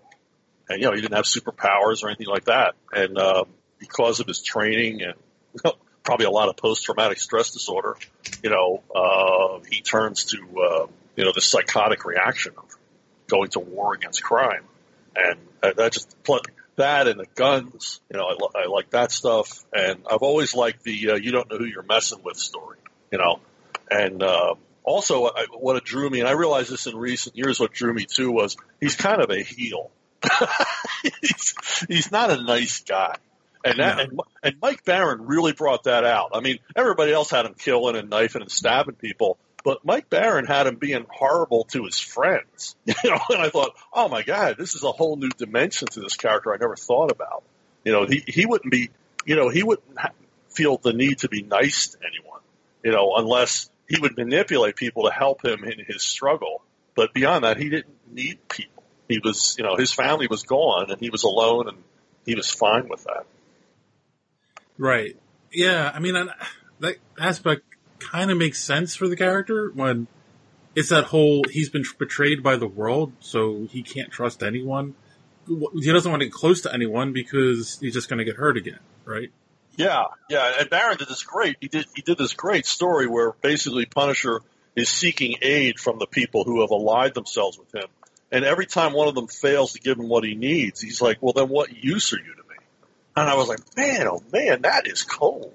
And 0.68 0.80
you 0.80 0.86
know 0.88 0.94
he 0.94 1.00
didn't 1.02 1.14
have 1.14 1.26
superpowers 1.26 2.02
or 2.02 2.08
anything 2.08 2.26
like 2.26 2.46
that. 2.46 2.74
And 2.92 3.18
um 3.18 3.48
because 3.78 4.20
of 4.20 4.26
his 4.26 4.42
training 4.42 5.02
and 5.02 5.14
probably 6.02 6.26
a 6.26 6.30
lot 6.30 6.48
of 6.48 6.56
post-traumatic 6.56 7.18
stress 7.18 7.50
disorder 7.50 7.96
you 8.42 8.50
know 8.50 8.82
uh 8.94 9.60
he 9.70 9.82
turns 9.82 10.24
to 10.24 10.38
uh 10.38 10.86
you 11.16 11.24
know 11.24 11.32
the 11.34 11.40
psychotic 11.40 12.04
reaction 12.04 12.52
of 12.56 12.64
going 13.28 13.48
to 13.50 13.60
war 13.60 13.94
against 13.94 14.22
crime, 14.22 14.64
and 15.14 15.38
uh, 15.62 15.72
that 15.74 15.92
just 15.92 16.14
that 16.76 17.08
and 17.08 17.20
the 17.20 17.26
guns. 17.34 18.00
You 18.10 18.18
know, 18.18 18.26
I, 18.26 18.62
I 18.62 18.66
like 18.66 18.90
that 18.90 19.12
stuff, 19.12 19.64
and 19.72 20.04
I've 20.10 20.22
always 20.22 20.54
liked 20.54 20.82
the 20.82 21.10
uh, 21.10 21.14
"you 21.16 21.32
don't 21.32 21.50
know 21.50 21.58
who 21.58 21.64
you're 21.64 21.82
messing 21.82 22.22
with" 22.22 22.36
story. 22.36 22.78
You 23.10 23.18
know, 23.18 23.40
and 23.90 24.22
uh, 24.22 24.54
also 24.82 25.26
I, 25.26 25.46
what 25.52 25.76
it 25.76 25.84
drew 25.84 26.08
me, 26.08 26.20
and 26.20 26.28
I 26.28 26.32
realized 26.32 26.70
this 26.70 26.86
in 26.86 26.96
recent 26.96 27.36
years. 27.36 27.58
What 27.58 27.72
drew 27.72 27.92
me 27.92 28.04
too 28.04 28.30
was 28.30 28.56
he's 28.80 28.96
kind 28.96 29.20
of 29.20 29.30
a 29.30 29.42
heel. 29.42 29.90
he's, 31.20 31.54
he's 31.88 32.10
not 32.10 32.30
a 32.30 32.42
nice 32.42 32.80
guy. 32.80 33.16
And 33.64 33.78
that, 33.78 34.00
and, 34.00 34.20
and 34.42 34.56
Mike 34.60 34.84
Baron 34.84 35.26
really 35.26 35.52
brought 35.52 35.84
that 35.84 36.04
out. 36.04 36.30
I 36.34 36.40
mean, 36.40 36.58
everybody 36.76 37.12
else 37.12 37.30
had 37.30 37.46
him 37.46 37.54
killing 37.54 37.96
and 37.96 38.10
knifing 38.10 38.42
and 38.42 38.50
stabbing 38.50 38.96
people, 38.96 39.38
but 39.64 39.84
Mike 39.84 40.10
Baron 40.10 40.44
had 40.44 40.66
him 40.66 40.76
being 40.76 41.06
horrible 41.08 41.64
to 41.64 41.84
his 41.84 41.98
friends. 41.98 42.76
You 42.86 43.10
know, 43.10 43.20
and 43.30 43.42
I 43.42 43.48
thought, 43.48 43.74
oh 43.92 44.08
my 44.08 44.22
God, 44.22 44.56
this 44.58 44.74
is 44.74 44.84
a 44.84 44.92
whole 44.92 45.16
new 45.16 45.30
dimension 45.30 45.88
to 45.88 46.00
this 46.00 46.16
character 46.16 46.54
I 46.54 46.58
never 46.58 46.76
thought 46.76 47.10
about. 47.10 47.42
You 47.84 47.92
know, 47.92 48.06
he 48.06 48.22
he 48.26 48.46
wouldn't 48.46 48.70
be, 48.70 48.90
you 49.26 49.36
know, 49.36 49.48
he 49.48 49.62
wouldn't 49.62 49.88
feel 50.50 50.78
the 50.78 50.92
need 50.92 51.18
to 51.18 51.28
be 51.28 51.42
nice 51.42 51.88
to 51.88 51.98
anyone, 52.06 52.40
you 52.82 52.92
know, 52.92 53.14
unless 53.16 53.68
he 53.88 53.98
would 54.00 54.16
manipulate 54.16 54.76
people 54.76 55.04
to 55.04 55.10
help 55.10 55.44
him 55.44 55.64
in 55.64 55.84
his 55.86 56.02
struggle. 56.02 56.62
But 56.94 57.12
beyond 57.12 57.44
that, 57.44 57.56
he 57.56 57.68
didn't 57.68 57.96
need 58.10 58.48
people. 58.48 58.82
He 59.08 59.18
was, 59.18 59.56
you 59.58 59.64
know, 59.64 59.76
his 59.76 59.92
family 59.92 60.28
was 60.28 60.44
gone 60.44 60.90
and 60.90 61.00
he 61.00 61.10
was 61.10 61.24
alone 61.24 61.68
and 61.68 61.78
he 62.24 62.34
was 62.34 62.50
fine 62.50 62.88
with 62.88 63.04
that. 63.04 63.26
Right. 64.78 65.16
Yeah. 65.52 65.90
I 65.92 65.98
mean, 65.98 66.14
that 66.80 66.96
aspect 67.18 67.64
kind 68.04 68.30
of 68.30 68.38
makes 68.38 68.62
sense 68.62 68.94
for 68.94 69.08
the 69.08 69.16
character 69.16 69.70
when 69.74 70.06
it's 70.74 70.88
that 70.88 71.04
whole 71.04 71.44
he's 71.50 71.68
been 71.68 71.84
betrayed 71.98 72.42
by 72.42 72.56
the 72.56 72.66
world, 72.66 73.12
so 73.20 73.66
he 73.70 73.82
can't 73.82 74.10
trust 74.10 74.42
anyone. 74.42 74.94
He 75.46 75.92
doesn't 75.92 76.10
want 76.10 76.20
to 76.22 76.26
get 76.26 76.32
close 76.32 76.62
to 76.62 76.72
anyone 76.72 77.12
because 77.12 77.78
he's 77.80 77.94
just 77.94 78.08
going 78.08 78.18
to 78.18 78.24
get 78.24 78.36
hurt 78.36 78.56
again, 78.56 78.80
right? 79.04 79.30
Yeah, 79.76 80.04
yeah, 80.30 80.52
and 80.60 80.70
Baron 80.70 80.96
did 80.96 81.08
this 81.08 81.22
great. 81.22 81.56
He 81.60 81.68
did 81.68 81.86
he 81.94 82.02
did 82.02 82.18
this 82.18 82.34
great 82.34 82.66
story 82.66 83.06
where 83.06 83.32
basically 83.32 83.86
Punisher 83.86 84.40
is 84.76 84.88
seeking 84.88 85.36
aid 85.42 85.78
from 85.78 85.98
the 85.98 86.06
people 86.06 86.44
who 86.44 86.60
have 86.60 86.70
allied 86.70 87.14
themselves 87.14 87.58
with 87.58 87.74
him, 87.74 87.88
and 88.30 88.44
every 88.44 88.66
time 88.66 88.92
one 88.92 89.08
of 89.08 89.14
them 89.14 89.26
fails 89.26 89.72
to 89.72 89.80
give 89.80 89.98
him 89.98 90.08
what 90.08 90.24
he 90.24 90.34
needs, 90.34 90.80
he's 90.80 91.02
like, 91.02 91.18
"Well, 91.20 91.32
then 91.32 91.48
what 91.48 91.74
use 91.74 92.12
are 92.12 92.18
you 92.18 92.34
to 92.34 92.42
me?" 92.42 92.56
And 93.16 93.28
I 93.28 93.34
was 93.34 93.48
like, 93.48 93.60
"Man, 93.76 94.06
oh 94.06 94.22
man, 94.32 94.62
that 94.62 94.86
is 94.86 95.02
cold." 95.02 95.52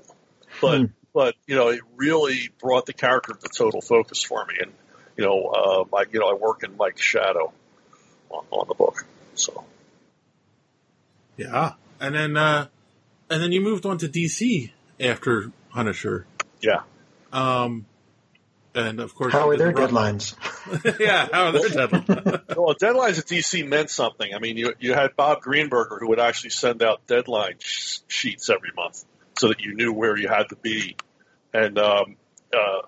But 0.61 0.79
hmm. 0.79 0.85
But 1.13 1.35
you 1.47 1.55
know, 1.55 1.69
it 1.69 1.81
really 1.95 2.49
brought 2.59 2.85
the 2.85 2.93
character 2.93 3.33
to 3.33 3.49
total 3.49 3.81
focus 3.81 4.23
for 4.23 4.45
me, 4.45 4.55
and 4.61 4.71
you 5.17 5.25
know, 5.25 5.45
uh, 5.45 5.95
I 5.95 6.05
you 6.11 6.19
know 6.19 6.27
I 6.27 6.33
work 6.33 6.63
in 6.63 6.77
Mike's 6.77 7.01
shadow 7.01 7.51
on, 8.29 8.45
on 8.51 8.67
the 8.67 8.75
book, 8.75 9.05
so 9.35 9.63
Yeah. 11.37 11.73
And 12.01 12.15
then, 12.15 12.37
uh, 12.37 12.67
and 13.29 13.43
then 13.43 13.51
you 13.51 13.61
moved 13.61 13.85
on 13.85 13.97
to 13.97 14.07
DC 14.07 14.71
after 14.99 15.51
Punisher. 15.71 16.25
Yeah. 16.61 16.83
Um, 17.33 17.85
and 18.73 18.99
of 18.99 19.15
course, 19.15 19.33
How 19.33 19.49
are 19.49 19.57
their 19.57 19.73
the 19.73 19.81
deadlines? 19.81 20.35
yeah, 20.99 21.27
how 21.31 21.47
are 21.47 21.51
their 21.51 21.69
deadlines? 21.69 22.55
well, 22.55 22.75
deadlines 22.75 23.19
at 23.19 23.25
DC 23.25 23.67
meant 23.67 23.89
something. 23.89 24.33
I 24.33 24.39
mean, 24.39 24.57
you 24.57 24.73
you 24.79 24.93
had 24.93 25.15
Bob 25.15 25.41
Greenberger 25.41 25.99
who 25.99 26.09
would 26.09 26.19
actually 26.19 26.51
send 26.51 26.81
out 26.83 27.05
deadline 27.07 27.55
sh- 27.59 27.99
sheets 28.07 28.49
every 28.49 28.71
month 28.75 29.03
so 29.39 29.47
that 29.47 29.61
you 29.61 29.75
knew 29.75 29.93
where 29.93 30.17
you 30.17 30.27
had 30.27 30.49
to 30.49 30.55
be. 30.55 30.95
And 31.53 31.79
um, 31.79 32.17
uh, 32.53 32.81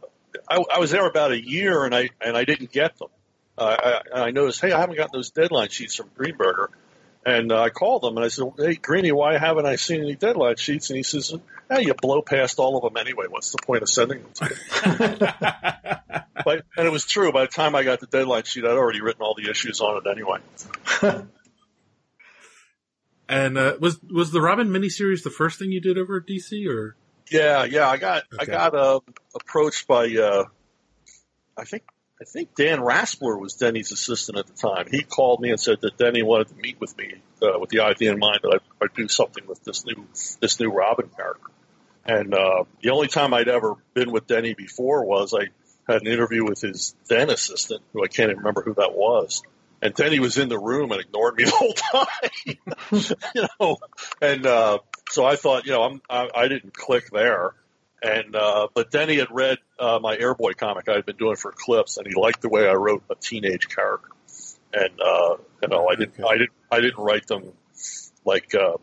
I, 0.49 0.63
I 0.75 0.79
was 0.79 0.91
there 0.91 1.07
about 1.07 1.31
a 1.31 1.41
year, 1.41 1.85
and 1.85 1.95
I 1.95 2.09
and 2.19 2.37
I 2.37 2.43
didn't 2.43 2.71
get 2.71 2.97
them. 2.97 3.09
Uh, 3.57 4.01
I, 4.13 4.19
I 4.25 4.31
noticed, 4.31 4.61
hey, 4.61 4.71
I 4.71 4.79
haven't 4.79 4.95
gotten 4.95 5.11
those 5.13 5.31
deadline 5.31 5.69
sheets 5.69 5.95
from 5.95 6.09
Greenberger. 6.17 6.67
And 7.23 7.51
uh, 7.51 7.61
I 7.61 7.69
called 7.69 8.03
him 8.03 8.17
and 8.17 8.25
I 8.25 8.29
said, 8.29 8.51
"Hey, 8.57 8.75
Greeny, 8.75 9.11
why 9.11 9.37
haven't 9.37 9.67
I 9.67 9.75
seen 9.75 10.01
any 10.01 10.15
deadline 10.15 10.55
sheets?" 10.55 10.89
And 10.89 10.97
he 10.97 11.03
says, 11.03 11.31
"Hey, 11.69 11.83
you 11.83 11.93
blow 11.93 12.23
past 12.23 12.57
all 12.57 12.77
of 12.77 12.83
them 12.83 12.99
anyway. 12.99 13.25
What's 13.29 13.51
the 13.51 13.59
point 13.59 13.83
of 13.83 13.89
sending 13.89 14.23
them 14.23 14.31
to 14.33 14.45
you?" 14.49 14.55
but 16.43 16.65
and 16.75 16.87
it 16.87 16.91
was 16.91 17.05
true. 17.05 17.31
By 17.31 17.41
the 17.41 17.51
time 17.51 17.75
I 17.75 17.83
got 17.83 17.99
the 17.99 18.07
deadline 18.07 18.43
sheet, 18.43 18.65
I'd 18.65 18.71
already 18.71 19.01
written 19.01 19.21
all 19.21 19.35
the 19.35 19.51
issues 19.51 19.81
on 19.81 20.01
it 20.03 20.09
anyway. 20.09 20.39
and 23.31 23.57
uh, 23.57 23.77
was 23.79 23.99
was 24.03 24.31
the 24.31 24.41
Robin 24.41 24.67
miniseries 24.67 25.23
the 25.23 25.29
first 25.29 25.57
thing 25.57 25.71
you 25.71 25.79
did 25.79 25.97
over 25.97 26.17
at 26.17 26.27
DC, 26.27 26.67
or 26.67 26.97
Yeah, 27.31 27.63
yeah. 27.63 27.87
I 27.87 27.97
got 27.97 28.23
I 28.37 28.45
got 28.45 28.75
uh, 28.75 28.99
approached 29.33 29.87
by 29.87 30.13
uh, 30.13 30.43
I 31.57 31.63
think 31.63 31.83
I 32.21 32.25
think 32.25 32.53
Dan 32.55 32.79
Raspler 32.79 33.39
was 33.39 33.55
Denny's 33.55 33.93
assistant 33.93 34.37
at 34.37 34.47
the 34.47 34.53
time. 34.53 34.87
He 34.91 35.03
called 35.03 35.39
me 35.39 35.49
and 35.49 35.59
said 35.59 35.77
that 35.81 35.97
Denny 35.97 36.23
wanted 36.23 36.49
to 36.49 36.55
meet 36.55 36.79
with 36.81 36.95
me 36.97 37.15
uh, 37.41 37.57
with 37.57 37.69
the 37.69 37.79
idea 37.79 38.11
in 38.11 38.19
mind 38.19 38.41
that 38.43 38.59
I'd, 38.59 38.85
I'd 38.85 38.93
do 38.93 39.07
something 39.07 39.47
with 39.47 39.63
this 39.63 39.85
new 39.85 40.05
this 40.41 40.59
new 40.59 40.69
Robin 40.69 41.09
character. 41.15 41.47
And 42.03 42.33
uh, 42.33 42.65
the 42.81 42.89
only 42.89 43.07
time 43.07 43.33
I'd 43.33 43.47
ever 43.47 43.75
been 43.93 44.11
with 44.11 44.27
Denny 44.27 44.55
before 44.55 45.05
was 45.05 45.33
I 45.33 45.47
had 45.89 46.01
an 46.01 46.07
interview 46.07 46.43
with 46.43 46.59
his 46.59 46.95
then 47.07 47.29
assistant, 47.29 47.81
who 47.93 48.03
I 48.03 48.07
can't 48.07 48.29
even 48.29 48.39
remember 48.39 48.61
who 48.61 48.73
that 48.73 48.93
was. 48.93 49.41
And 49.81 49.95
then 49.95 50.11
he 50.11 50.19
was 50.19 50.37
in 50.37 50.47
the 50.49 50.59
room 50.59 50.91
and 50.91 51.01
ignored 51.01 51.35
me 51.35 51.43
the 51.45 51.51
whole 51.51 51.73
time, 51.73 53.15
you 53.35 53.47
know. 53.59 53.77
And 54.21 54.45
uh, 54.45 54.79
so 55.09 55.25
I 55.25 55.35
thought, 55.35 55.65
you 55.65 55.71
know, 55.71 55.83
I'm, 55.83 56.01
I, 56.09 56.29
I 56.35 56.47
didn't 56.47 56.73
click 56.73 57.09
there. 57.11 57.53
And 58.03 58.35
uh, 58.35 58.67
but 58.73 58.91
then 58.91 59.09
he 59.09 59.17
had 59.17 59.27
read 59.29 59.59
uh, 59.79 59.99
my 60.01 60.17
Airboy 60.17 60.57
comic 60.57 60.89
I 60.89 60.93
had 60.93 61.05
been 61.05 61.17
doing 61.17 61.35
for 61.35 61.51
Clips, 61.51 61.97
and 61.97 62.07
he 62.07 62.13
liked 62.19 62.41
the 62.41 62.49
way 62.49 62.67
I 62.67 62.73
wrote 62.73 63.03
a 63.11 63.15
teenage 63.15 63.69
character. 63.69 64.09
And 64.73 64.99
uh, 64.99 65.35
you 65.61 65.67
know, 65.69 65.87
I 65.87 65.95
didn't, 65.95 66.15
I 66.25 66.33
didn't, 66.33 66.51
I 66.71 66.79
didn't 66.79 66.97
write 66.97 67.27
them 67.27 67.51
like, 68.25 68.55
uh, 68.55 68.77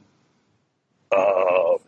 uh, 1.11 1.79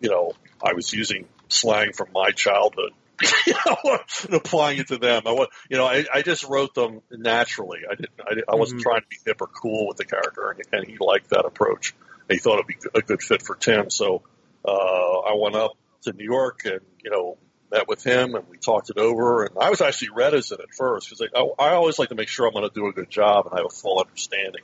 you 0.00 0.10
know, 0.10 0.32
I 0.62 0.74
was 0.74 0.92
using 0.92 1.26
slang 1.48 1.92
from 1.92 2.08
my 2.14 2.30
childhood, 2.30 2.92
you 3.46 3.54
know, 3.66 3.76
and 4.24 4.34
applying 4.34 4.78
it 4.78 4.88
to 4.88 4.98
them. 4.98 5.22
I 5.26 5.32
was, 5.32 5.48
you 5.68 5.76
know, 5.76 5.86
I, 5.86 6.04
I 6.12 6.22
just 6.22 6.44
wrote 6.44 6.74
them 6.74 7.00
naturally. 7.10 7.80
I 7.90 7.94
didn't, 7.94 8.10
I, 8.24 8.34
didn't- 8.34 8.48
I 8.48 8.54
wasn't 8.56 8.80
Mhm. 8.80 8.84
trying 8.84 9.00
to 9.02 9.06
be 9.08 9.16
hip 9.26 9.40
or 9.40 9.46
cool 9.48 9.88
with 9.88 9.96
the 9.96 10.04
character, 10.04 10.50
and, 10.50 10.62
and 10.72 10.86
he 10.86 10.96
liked 11.00 11.30
that 11.30 11.44
approach. 11.44 11.94
He 12.30 12.38
thought 12.38 12.54
it'd 12.54 12.66
be 12.66 12.76
a 12.94 13.02
good 13.02 13.22
fit 13.22 13.42
for 13.42 13.56
Tim. 13.56 13.90
So 13.90 14.22
uh, 14.64 14.70
I 14.70 15.34
went 15.36 15.54
up 15.56 15.72
to 16.02 16.12
New 16.12 16.24
York 16.24 16.60
and 16.64 16.80
you 17.02 17.10
know 17.10 17.38
met 17.70 17.88
with 17.88 18.04
him, 18.04 18.34
and 18.34 18.46
we 18.48 18.56
talked 18.58 18.90
it 18.90 18.98
over. 18.98 19.44
And 19.44 19.56
I 19.58 19.70
was 19.70 19.80
actually 19.80 20.10
reticent 20.10 20.60
at 20.60 20.70
first 20.76 21.08
because 21.10 21.28
I, 21.34 21.40
I 21.62 21.70
always 21.74 21.98
like 21.98 22.08
to 22.10 22.14
make 22.14 22.28
sure 22.28 22.46
I'm 22.46 22.52
going 22.52 22.68
to 22.68 22.74
do 22.74 22.86
a 22.86 22.92
good 22.92 23.10
job 23.10 23.46
and 23.46 23.54
I 23.54 23.58
have 23.58 23.66
a 23.66 23.74
full 23.74 23.98
understanding 24.00 24.62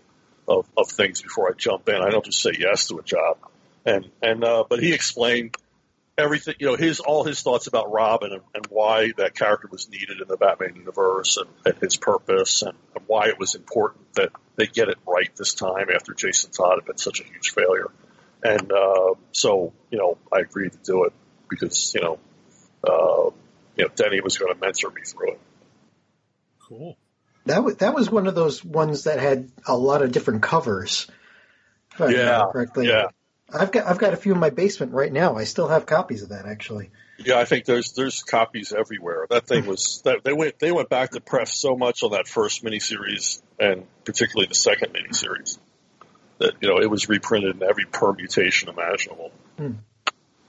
of, 0.49 0.67
of 0.77 0.91
things 0.91 1.21
before 1.23 1.49
I 1.51 1.53
jump 1.57 1.89
in. 1.89 1.97
I 1.97 2.11
don't 2.11 2.25
just 2.25 2.41
say 2.43 2.53
yes 2.59 2.89
to 2.89 2.99
a 2.99 3.03
job. 3.03 3.39
And 3.87 4.11
and 4.23 4.43
uh, 4.45 4.65
but 4.69 4.83
he 4.83 4.93
explained 4.95 5.57
everything, 6.17 6.55
you 6.59 6.67
know, 6.67 6.77
his 6.77 7.01
all 7.01 7.25
his 7.25 7.43
thoughts 7.43 7.67
about 7.67 7.91
Robin 7.93 8.33
and, 8.33 8.43
and 8.55 8.67
why 8.69 9.13
that 9.17 9.35
character 9.35 9.69
was 9.71 9.89
needed 9.89 10.21
in 10.21 10.29
the 10.29 10.37
Batman 10.37 10.77
universe 10.77 11.37
and, 11.37 11.49
and 11.65 11.75
his 11.81 11.97
purpose 11.97 12.63
and, 12.63 12.75
and 12.95 13.05
why 13.07 13.29
it 13.29 13.39
was 13.39 13.55
important 13.55 14.15
that 14.15 14.31
they 14.57 14.67
get 14.67 14.89
it 14.89 14.99
right 15.07 15.31
this 15.37 15.55
time 15.55 15.87
after 15.95 16.15
Jason 16.15 16.51
Todd 16.51 16.79
had 16.79 16.87
been 16.87 16.99
such 16.99 17.21
a 17.21 17.25
huge 17.25 17.51
failure. 17.51 17.91
And 18.43 18.71
uh, 18.71 19.15
so, 19.33 19.73
you 19.91 19.99
know, 19.99 20.19
I 20.33 20.41
agreed 20.41 20.73
to 20.73 20.79
do 20.85 21.05
it 21.05 21.13
because 21.49 21.95
you 21.95 22.03
know, 22.03 22.19
uh, 22.87 23.31
you 23.77 23.85
know, 23.85 23.91
Denny 23.95 24.21
was 24.21 24.39
going 24.39 24.53
to 24.55 24.61
mentor 24.61 24.91
me 24.91 25.03
through 25.03 25.33
it. 25.33 25.41
cool? 26.61 26.97
That 27.47 27.63
was 27.63 27.77
that 27.77 27.95
was 27.95 28.11
one 28.11 28.27
of 28.27 28.35
those 28.35 28.65
ones 28.65 29.05
that 29.05 29.19
had 29.19 29.51
a 29.67 29.77
lot 29.77 30.03
of 30.03 30.13
different 30.13 30.43
covers. 30.43 31.07
If 31.93 32.01
I 32.01 32.09
Yeah, 32.09 32.43
correctly. 32.53 32.89
yeah. 32.89 33.09
I've 33.53 33.71
got 33.71 33.87
I've 33.87 33.99
got 33.99 34.13
a 34.15 34.17
few 34.17 34.33
in 34.33 34.41
my 34.41 34.51
basement 34.51 34.93
right 34.93 35.13
now. 35.13 35.37
I 35.37 35.45
still 35.45 35.69
have 35.69 35.87
copies 35.87 36.23
of 36.23 36.31
that 36.31 36.47
actually. 36.47 36.91
Yeah, 37.19 37.39
I 37.39 37.45
think 37.45 37.65
there's 37.65 37.93
there's 37.93 38.23
copies 38.23 38.73
everywhere. 38.73 39.27
That 39.31 39.47
thing 39.47 39.67
was 39.67 40.03
that 40.05 40.25
they 40.25 40.33
went 40.33 40.59
they 40.59 40.73
went 40.73 40.89
back 40.89 41.11
to 41.13 41.21
press 41.21 41.57
so 41.57 41.77
much 41.77 42.03
on 42.03 42.13
that 42.13 42.27
first 42.27 42.65
miniseries 42.65 43.43
and 43.61 43.87
particularly 44.05 44.49
the 44.49 44.55
second 44.55 44.95
miniseries 44.95 45.59
that 46.39 46.55
you 46.61 46.69
know 46.69 46.81
it 46.81 46.91
was 46.91 47.09
reprinted 47.09 47.57
in 47.57 47.63
every 47.63 47.85
permutation 47.85 48.69
imaginable. 48.69 49.31
Hmm. 49.57 49.73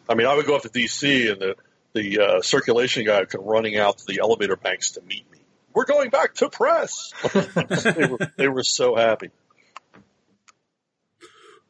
I 0.08 0.16
mean, 0.16 0.28
I 0.28 0.36
would 0.36 0.46
go 0.46 0.56
up 0.56 0.62
to 0.64 0.70
DC 0.70 1.32
and 1.32 1.42
the 1.42 1.56
the 1.94 2.20
uh, 2.20 2.42
circulation 2.42 3.06
guy 3.06 3.20
would 3.20 3.30
come 3.30 3.46
running 3.46 3.78
out 3.78 4.00
to 4.00 4.06
the 4.08 4.20
elevator 4.22 4.56
banks 4.56 4.92
to 4.92 5.02
meet 5.02 5.30
me. 5.32 5.40
We're 5.74 5.86
going 5.86 6.10
back 6.10 6.36
to 6.36 6.50
press. 6.50 7.12
they 7.34 8.08
were 8.08 8.32
they 8.38 8.48
were 8.48 8.64
so 8.64 8.96
happy. 8.96 9.30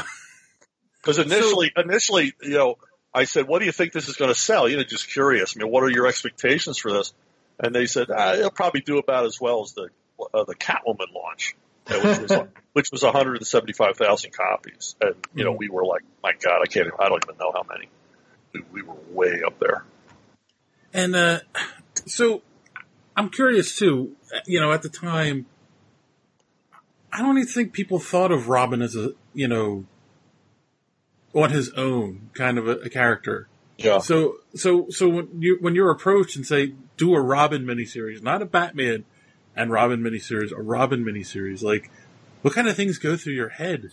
Because 1.03 1.19
initially, 1.19 1.73
initially, 1.77 2.35
you 2.43 2.59
know, 2.59 2.79
I 3.13 3.25
said, 3.25 3.49
"What 3.49 3.61
do 3.61 3.65
you 3.65 3.73
think 3.73 3.93
this 3.93 4.09
is 4.09 4.17
going 4.17 4.31
to 4.33 4.39
sell?" 4.39 4.69
You 4.69 4.77
know, 4.77 4.85
just 4.85 5.09
curious. 5.11 5.57
I 5.57 5.63
mean, 5.63 5.71
what 5.71 5.83
are 5.83 5.91
your 5.91 6.07
expectations 6.07 6.79
for 6.79 6.93
this? 6.93 7.13
And 7.59 7.75
they 7.75 7.87
said, 7.87 8.09
ah, 8.15 8.35
"It'll 8.35 8.51
probably 8.51 8.81
do 8.83 8.99
about 8.99 9.27
as 9.27 9.41
well 9.41 9.63
as 9.63 9.73
the 9.73 9.89
uh, 10.35 10.45
the 10.45 10.55
Catwoman 10.55 11.13
launch, 11.15 11.57
which 11.89 12.03
was 12.03 12.33
which 12.73 12.93
was 12.93 13.03
175,000 13.03 14.33
copies." 14.33 14.97
And 15.01 15.15
you 15.35 15.45
know, 15.45 15.53
we 15.53 15.69
were 15.69 15.85
like, 15.85 16.03
"My 16.23 16.33
God, 16.33 16.61
I 16.63 16.67
can't. 16.67 16.87
Even, 16.87 16.99
I 16.99 17.09
don't 17.09 17.25
even 17.25 17.39
know 17.39 17.53
how 17.53 17.65
many." 17.69 17.89
We, 18.53 18.63
we 18.73 18.83
were 18.83 18.97
way 19.11 19.43
up 19.47 19.61
there. 19.61 19.85
And 20.93 21.15
uh, 21.15 21.41
so 22.07 22.43
I'm 23.17 23.31
curious 23.31 23.77
too. 23.77 24.17
You 24.47 24.61
know, 24.61 24.73
at 24.73 24.83
the 24.83 24.89
time, 24.89 25.47
I 27.13 27.19
don't 27.19 27.39
even 27.39 27.49
think 27.49 27.73
people 27.73 27.99
thought 27.99 28.33
of 28.33 28.49
Robin 28.49 28.83
as 28.83 28.97
a 28.97 29.13
you 29.35 29.49
know 29.49 29.85
on 31.35 31.51
his 31.51 31.71
own 31.71 32.31
kind 32.35 32.59
of 32.59 32.69
a, 32.69 32.73
a 32.77 32.89
character. 32.89 33.49
Yeah. 33.79 33.99
So 33.99 34.37
so 34.55 34.87
so 34.91 35.09
when 35.09 35.41
you 35.41 35.59
when 35.61 35.75
you're 35.75 35.91
approached 35.91 36.37
and 36.37 36.47
say 36.47 36.75
do 36.97 37.15
a 37.15 37.21
Robin 37.21 37.65
miniseries, 37.65 38.23
not 38.23 38.43
a 38.43 38.47
Batman 38.47 39.05
and 39.57 39.71
Robin 39.71 40.01
miniseries, 40.01 40.53
a 40.53 40.61
Robin 40.61 41.05
miniseries, 41.05 41.63
like 41.63 41.91
what 42.43 42.55
kind 42.55 42.69
of 42.69 42.77
things 42.77 42.99
go 42.99 43.17
through 43.17 43.35
your 43.35 43.49
head? 43.49 43.91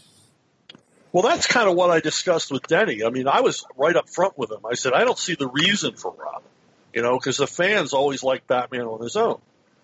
Well, 1.11 1.23
that's 1.23 1.47
kind 1.47 1.69
of 1.69 1.75
what 1.75 1.89
I 1.89 1.99
discussed 1.99 2.51
with 2.51 2.67
Denny. 2.67 3.03
I 3.03 3.09
mean, 3.09 3.27
I 3.27 3.41
was 3.41 3.65
right 3.75 3.95
up 3.95 4.09
front 4.09 4.37
with 4.37 4.51
him. 4.51 4.59
I 4.69 4.75
said, 4.75 4.93
I 4.93 5.03
don't 5.05 5.17
see 5.17 5.35
the 5.35 5.47
reason 5.47 5.93
for 5.93 6.13
Robin, 6.13 6.49
you 6.93 7.01
know, 7.01 7.17
because 7.17 7.37
the 7.37 7.47
fans 7.47 7.93
always 7.93 8.23
like 8.23 8.45
Batman 8.45 8.81
on 8.81 9.01
his 9.01 9.15
own. 9.15 9.39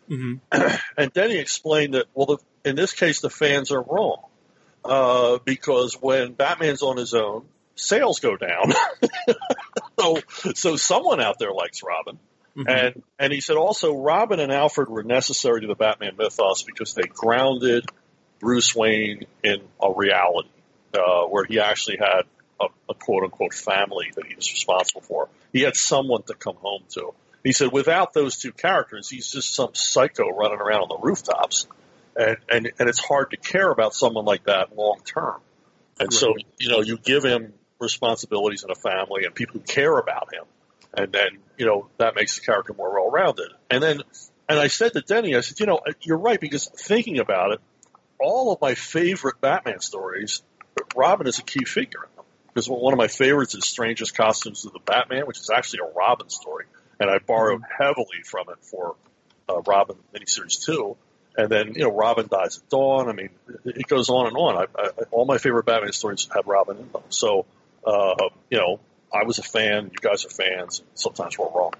Mm-hmm. 0.09 0.75
and 0.97 1.13
Denny 1.13 1.37
explained 1.37 1.93
that, 1.93 2.05
well, 2.13 2.25
the, 2.25 2.69
in 2.69 2.75
this 2.75 2.93
case, 2.93 3.21
the 3.21 3.29
fans 3.29 3.71
are 3.71 3.81
wrong 3.81 4.25
uh, 4.85 5.39
because 5.43 5.95
when 6.01 6.33
Batman's 6.33 6.81
on 6.81 6.97
his 6.97 7.13
own, 7.13 7.45
sales 7.75 8.19
go 8.19 8.35
down. 8.37 8.73
so 9.99 10.17
so 10.53 10.75
someone 10.75 11.21
out 11.21 11.39
there 11.39 11.51
likes 11.51 11.81
Robin. 11.83 12.19
Mm-hmm. 12.57 12.69
And 12.69 13.03
and 13.17 13.33
he 13.33 13.41
said 13.41 13.57
also 13.57 13.95
Robin 13.97 14.39
and 14.39 14.51
Alfred 14.51 14.89
were 14.89 15.03
necessary 15.03 15.61
to 15.61 15.67
the 15.67 15.75
Batman 15.75 16.15
mythos 16.17 16.63
because 16.63 16.93
they 16.93 17.03
grounded 17.03 17.85
Bruce 18.39 18.75
Wayne 18.75 19.25
in 19.43 19.61
a 19.81 19.91
reality 19.91 20.49
uh, 20.93 21.23
where 21.23 21.45
he 21.45 21.59
actually 21.59 21.97
had 21.97 22.23
a, 22.59 22.65
a 22.89 22.93
quote 22.93 23.23
unquote 23.23 23.53
family 23.53 24.11
that 24.15 24.25
he 24.25 24.35
was 24.35 24.51
responsible 24.51 25.01
for. 25.01 25.29
He 25.51 25.61
had 25.61 25.75
someone 25.75 26.23
to 26.23 26.35
come 26.35 26.55
home 26.57 26.83
to. 26.89 27.13
He 27.43 27.51
said 27.51 27.71
without 27.71 28.13
those 28.13 28.37
two 28.37 28.51
characters, 28.51 29.09
he's 29.09 29.31
just 29.31 29.53
some 29.53 29.73
psycho 29.73 30.29
running 30.29 30.59
around 30.59 30.83
on 30.83 30.89
the 30.89 30.99
rooftops, 30.99 31.67
and 32.15 32.37
and 32.49 32.71
and 32.79 32.89
it's 32.89 33.03
hard 33.03 33.31
to 33.31 33.37
care 33.37 33.69
about 33.69 33.93
someone 33.93 34.25
like 34.25 34.45
that 34.45 34.75
long 34.75 34.99
term. 35.05 35.41
And 35.99 36.11
so 36.11 36.33
you 36.59 36.69
know 36.69 36.81
you 36.81 36.97
give 36.97 37.23
him 37.23 37.53
responsibilities 37.79 38.63
and 38.63 38.71
a 38.71 38.75
family 38.75 39.25
and 39.25 39.35
people 39.35 39.59
who 39.59 39.65
care 39.65 39.97
about 39.97 40.33
him 40.33 40.45
and 40.93 41.11
then 41.11 41.39
you 41.57 41.65
know 41.65 41.87
that 41.97 42.15
makes 42.15 42.39
the 42.39 42.45
character 42.45 42.73
more 42.73 42.93
well 42.93 43.09
rounded. 43.09 43.51
And 43.69 43.81
then, 43.81 44.01
and 44.47 44.59
I 44.59 44.67
said 44.67 44.93
to 44.93 45.01
Denny, 45.01 45.35
I 45.35 45.41
said, 45.41 45.59
you 45.59 45.65
know, 45.65 45.81
you're 46.01 46.17
right 46.17 46.39
because 46.39 46.67
thinking 46.67 47.19
about 47.19 47.53
it, 47.53 47.61
all 48.19 48.51
of 48.51 48.61
my 48.61 48.75
favorite 48.75 49.41
Batman 49.41 49.79
stories, 49.79 50.41
Robin 50.95 51.27
is 51.27 51.39
a 51.39 51.43
key 51.43 51.65
figure 51.65 52.03
in 52.03 52.15
them. 52.15 52.25
Because 52.47 52.69
one 52.69 52.93
of 52.93 52.99
my 52.99 53.07
favorites 53.07 53.55
is 53.55 53.65
Strangest 53.65 54.15
Costumes 54.15 54.65
of 54.65 54.73
the 54.73 54.79
Batman, 54.79 55.25
which 55.25 55.39
is 55.39 55.49
actually 55.49 55.79
a 55.79 55.97
Robin 55.97 56.29
story, 56.29 56.65
and 56.99 57.09
I 57.09 57.17
borrowed 57.17 57.63
heavily 57.79 58.21
from 58.23 58.49
it 58.49 58.63
for 58.63 58.95
uh, 59.49 59.61
Robin 59.61 59.97
miniseries 60.13 60.63
two. 60.63 60.95
And 61.35 61.49
then 61.49 61.73
you 61.73 61.83
know 61.83 61.91
Robin 61.91 62.27
dies 62.29 62.59
at 62.59 62.69
dawn. 62.69 63.09
I 63.09 63.13
mean, 63.13 63.29
it 63.65 63.87
goes 63.87 64.09
on 64.09 64.27
and 64.27 64.37
on. 64.37 64.55
I, 64.55 64.65
I, 64.79 64.89
all 65.11 65.25
my 65.25 65.39
favorite 65.39 65.65
Batman 65.65 65.91
stories 65.91 66.27
have 66.33 66.45
Robin 66.45 66.77
in 66.77 66.91
them. 66.91 67.01
So 67.09 67.45
uh, 67.85 68.15
you 68.49 68.57
know, 68.57 68.79
I 69.11 69.23
was 69.23 69.39
a 69.39 69.43
fan. 69.43 69.91
You 69.91 69.99
guys 69.99 70.25
are 70.25 70.29
fans. 70.29 70.83
Sometimes 70.93 71.37
we're 71.37 71.49
wrong. 71.49 71.73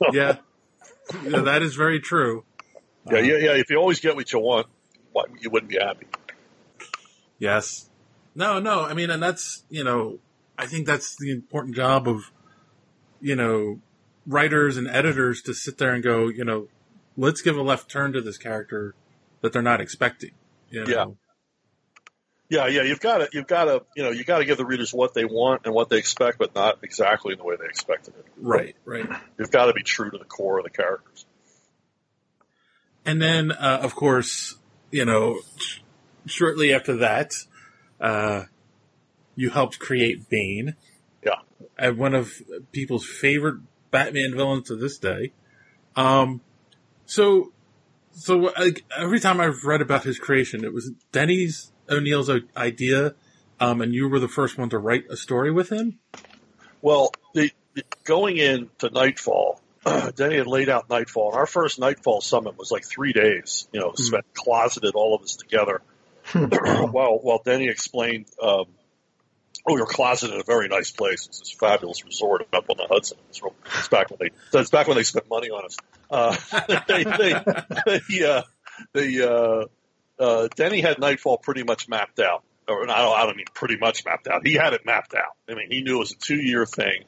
yeah. 0.12 0.36
yeah, 1.22 1.40
that 1.40 1.62
is 1.62 1.74
very 1.74 2.00
true. 2.00 2.44
Yeah, 3.10 3.18
yeah, 3.18 3.36
yeah. 3.36 3.52
If 3.52 3.70
you 3.70 3.76
always 3.76 4.00
get 4.00 4.16
what 4.16 4.32
you 4.32 4.38
want, 4.38 4.66
why, 5.12 5.24
you 5.40 5.50
wouldn't 5.50 5.70
be 5.70 5.78
happy. 5.78 6.06
Yes. 7.38 7.88
No, 8.34 8.58
no. 8.58 8.82
I 8.82 8.94
mean, 8.94 9.10
and 9.10 9.22
that's 9.22 9.64
you 9.68 9.84
know, 9.84 10.18
I 10.58 10.66
think 10.66 10.86
that's 10.86 11.16
the 11.16 11.30
important 11.30 11.76
job 11.76 12.08
of 12.08 12.30
you 13.20 13.36
know 13.36 13.80
writers 14.26 14.76
and 14.76 14.88
editors 14.88 15.42
to 15.42 15.54
sit 15.54 15.78
there 15.78 15.92
and 15.92 16.02
go, 16.02 16.28
you 16.28 16.44
know, 16.44 16.68
let's 17.16 17.42
give 17.42 17.56
a 17.56 17.62
left 17.62 17.90
turn 17.90 18.12
to 18.12 18.20
this 18.20 18.38
character 18.38 18.94
that 19.40 19.52
they're 19.52 19.62
not 19.62 19.80
expecting. 19.80 20.32
You 20.70 20.84
know? 20.84 20.90
Yeah. 20.90 21.06
Yeah, 22.50 22.66
yeah, 22.66 22.82
you've 22.82 23.00
got 23.00 23.18
to, 23.18 23.28
you've 23.32 23.46
got 23.46 23.64
to, 23.64 23.82
you 23.96 24.02
know, 24.02 24.10
you 24.10 24.22
got 24.22 24.38
to 24.38 24.44
give 24.44 24.58
the 24.58 24.66
readers 24.66 24.92
what 24.92 25.14
they 25.14 25.24
want 25.24 25.62
and 25.64 25.74
what 25.74 25.88
they 25.88 25.96
expect, 25.96 26.38
but 26.38 26.54
not 26.54 26.78
exactly 26.82 27.32
in 27.32 27.38
the 27.38 27.44
way 27.44 27.56
they 27.58 27.64
expected 27.64 28.14
it. 28.18 28.26
Right, 28.36 28.76
right. 28.84 29.08
You've 29.38 29.50
got 29.50 29.66
to 29.66 29.72
be 29.72 29.82
true 29.82 30.10
to 30.10 30.18
the 30.18 30.26
core 30.26 30.58
of 30.58 30.64
the 30.64 30.70
characters. 30.70 31.24
And 33.06 33.20
then, 33.20 33.50
uh, 33.50 33.80
of 33.82 33.94
course, 33.94 34.56
you 34.90 35.06
know, 35.06 35.38
sh- 35.56 35.78
shortly 36.26 36.74
after 36.74 36.96
that, 36.98 37.32
uh, 37.98 38.44
you 39.34 39.50
helped 39.50 39.78
create 39.78 40.28
Bane. 40.28 40.76
Yeah. 41.24 41.40
And 41.78 41.96
one 41.96 42.14
of 42.14 42.30
people's 42.72 43.06
favorite 43.06 43.60
Batman 43.90 44.34
villains 44.36 44.68
to 44.68 44.76
this 44.76 44.98
day. 44.98 45.32
Um, 45.96 46.42
so, 47.06 47.52
so 48.12 48.36
like, 48.58 48.84
every 48.96 49.20
time 49.20 49.40
I've 49.40 49.64
read 49.64 49.80
about 49.80 50.04
his 50.04 50.18
creation, 50.18 50.64
it 50.64 50.72
was 50.72 50.92
Denny's 51.12 51.72
O'Neill's 51.90 52.30
idea, 52.56 53.14
um, 53.60 53.80
and 53.80 53.94
you 53.94 54.08
were 54.08 54.20
the 54.20 54.28
first 54.28 54.56
one 54.58 54.70
to 54.70 54.78
write 54.78 55.04
a 55.10 55.16
story 55.16 55.50
with 55.50 55.70
him. 55.70 55.98
Well, 56.82 57.12
the, 57.34 57.50
the, 57.74 57.82
going 58.04 58.36
into 58.36 58.90
Nightfall, 58.90 59.60
Denny 60.16 60.36
had 60.36 60.46
laid 60.46 60.68
out 60.68 60.88
Nightfall, 60.88 61.30
and 61.30 61.38
our 61.38 61.46
first 61.46 61.78
Nightfall 61.78 62.20
summit 62.20 62.58
was 62.58 62.70
like 62.70 62.84
three 62.84 63.12
days. 63.12 63.68
You 63.72 63.80
know, 63.80 63.90
Hmm. 63.90 64.02
spent 64.02 64.24
closeted 64.34 64.94
all 64.94 65.14
of 65.14 65.22
us 65.22 65.36
together. 65.36 65.82
while 66.32 67.18
while 67.18 67.42
Denny 67.44 67.68
explained, 67.68 68.26
um, 68.42 68.64
oh, 69.66 69.74
we 69.74 69.80
were 69.80 69.86
closeted 69.86 70.34
in 70.34 70.40
a 70.40 70.44
very 70.44 70.68
nice 70.68 70.90
place. 70.90 71.26
It's 71.26 71.40
this 71.40 71.52
fabulous 71.52 72.02
resort 72.04 72.48
up 72.52 72.64
on 72.70 72.76
the 72.78 72.86
Hudson. 72.88 73.18
It's, 73.28 73.42
real, 73.42 73.54
it's 73.76 73.88
back 73.88 74.08
when 74.10 74.18
they 74.20 74.30
that's 74.50 74.70
back 74.70 74.88
when 74.88 74.96
they 74.96 75.02
spent 75.02 75.28
money 75.28 75.50
on 75.50 75.66
us. 75.66 75.76
Uh, 76.10 76.36
they 76.88 77.04
they 77.04 78.00
they, 78.08 78.26
uh, 78.26 78.42
they 78.92 79.22
uh, 79.22 79.64
uh, 80.18 80.48
Denny 80.54 80.80
had 80.80 80.98
Nightfall 80.98 81.38
pretty 81.38 81.62
much 81.62 81.88
mapped 81.88 82.20
out. 82.20 82.42
Or 82.66 82.82
I 82.82 83.02
don't, 83.02 83.18
I 83.18 83.26
don't 83.26 83.36
mean 83.36 83.46
pretty 83.52 83.76
much 83.76 84.04
mapped 84.04 84.26
out. 84.26 84.46
He 84.46 84.54
had 84.54 84.72
it 84.72 84.86
mapped 84.86 85.14
out. 85.14 85.36
I 85.48 85.54
mean, 85.54 85.70
he 85.70 85.82
knew 85.82 85.96
it 85.96 85.98
was 85.98 86.12
a 86.12 86.16
two 86.16 86.36
year 86.36 86.64
thing, 86.64 87.04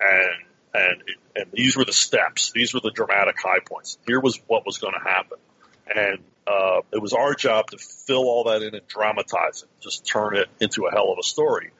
and 0.00 0.46
and 0.74 1.02
and 1.36 1.46
these 1.52 1.76
were 1.76 1.84
the 1.84 1.92
steps. 1.92 2.50
These 2.52 2.74
were 2.74 2.80
the 2.80 2.90
dramatic 2.90 3.36
high 3.40 3.60
points. 3.60 3.98
Here 4.06 4.20
was 4.20 4.40
what 4.46 4.66
was 4.66 4.78
going 4.78 4.94
to 4.94 5.08
happen, 5.08 5.38
and 5.94 6.18
uh, 6.46 6.80
it 6.92 7.00
was 7.00 7.12
our 7.12 7.34
job 7.34 7.70
to 7.70 7.78
fill 7.78 8.24
all 8.24 8.44
that 8.44 8.62
in 8.62 8.74
and 8.74 8.86
dramatize 8.86 9.62
it, 9.62 9.68
just 9.80 10.06
turn 10.06 10.36
it 10.36 10.48
into 10.60 10.86
a 10.86 10.90
hell 10.90 11.12
of 11.12 11.18
a 11.18 11.22
story. 11.22 11.70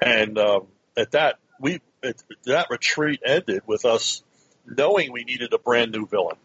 And 0.00 0.38
um, 0.38 0.66
at 0.96 1.12
that, 1.12 1.38
we 1.60 1.80
at, 2.02 2.22
that 2.44 2.68
retreat 2.70 3.20
ended 3.24 3.62
with 3.66 3.84
us 3.84 4.22
knowing 4.66 5.12
we 5.12 5.24
needed 5.24 5.52
a 5.52 5.58
brand 5.58 5.92
new 5.92 6.06
villain, 6.06 6.36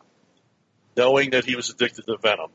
knowing 0.96 1.32
that 1.32 1.46
he 1.46 1.56
was 1.56 1.70
addicted 1.70 2.06
to 2.06 2.18
venom, 2.18 2.50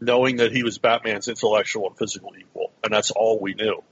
knowing 0.00 0.36
that 0.36 0.52
he 0.52 0.62
was 0.62 0.78
Batman's 0.78 1.28
intellectual 1.28 1.88
and 1.88 1.96
physical 1.96 2.32
equal, 2.38 2.72
and 2.84 2.92
that's 2.92 3.10
all 3.10 3.38
we 3.40 3.54
knew. 3.54 3.82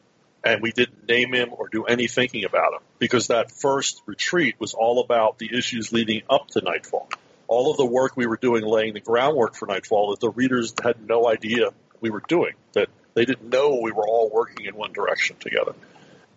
And 0.44 0.60
we 0.60 0.72
didn't 0.72 1.08
name 1.08 1.32
him 1.32 1.48
or 1.52 1.68
do 1.68 1.84
any 1.84 2.06
thinking 2.06 2.44
about 2.44 2.74
him 2.74 2.80
because 2.98 3.28
that 3.28 3.50
first 3.50 4.02
retreat 4.04 4.56
was 4.58 4.74
all 4.74 5.00
about 5.00 5.38
the 5.38 5.48
issues 5.56 5.90
leading 5.90 6.22
up 6.28 6.48
to 6.48 6.60
Nightfall. 6.60 7.08
All 7.48 7.70
of 7.70 7.78
the 7.78 7.86
work 7.86 8.14
we 8.14 8.26
were 8.26 8.36
doing, 8.36 8.62
laying 8.62 8.92
the 8.92 9.00
groundwork 9.00 9.54
for 9.54 9.66
Nightfall, 9.66 10.10
that 10.10 10.20
the 10.20 10.30
readers 10.30 10.74
had 10.82 11.06
no 11.06 11.26
idea 11.26 11.70
we 12.00 12.10
were 12.10 12.22
doing, 12.28 12.52
that 12.74 12.88
they 13.14 13.24
didn't 13.24 13.48
know 13.48 13.80
we 13.82 13.92
were 13.92 14.06
all 14.06 14.30
working 14.30 14.66
in 14.66 14.76
one 14.76 14.92
direction 14.92 15.36
together. 15.40 15.74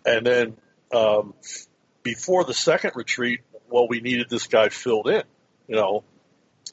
And 0.06 0.26
then 0.26 0.56
um, 0.92 1.34
before 2.02 2.44
the 2.44 2.54
second 2.54 2.92
retreat, 2.94 3.40
well, 3.70 3.88
we 3.88 4.00
needed 4.00 4.28
this 4.28 4.46
guy 4.46 4.68
filled 4.68 5.08
in, 5.08 5.22
you 5.66 5.76
know. 5.76 6.04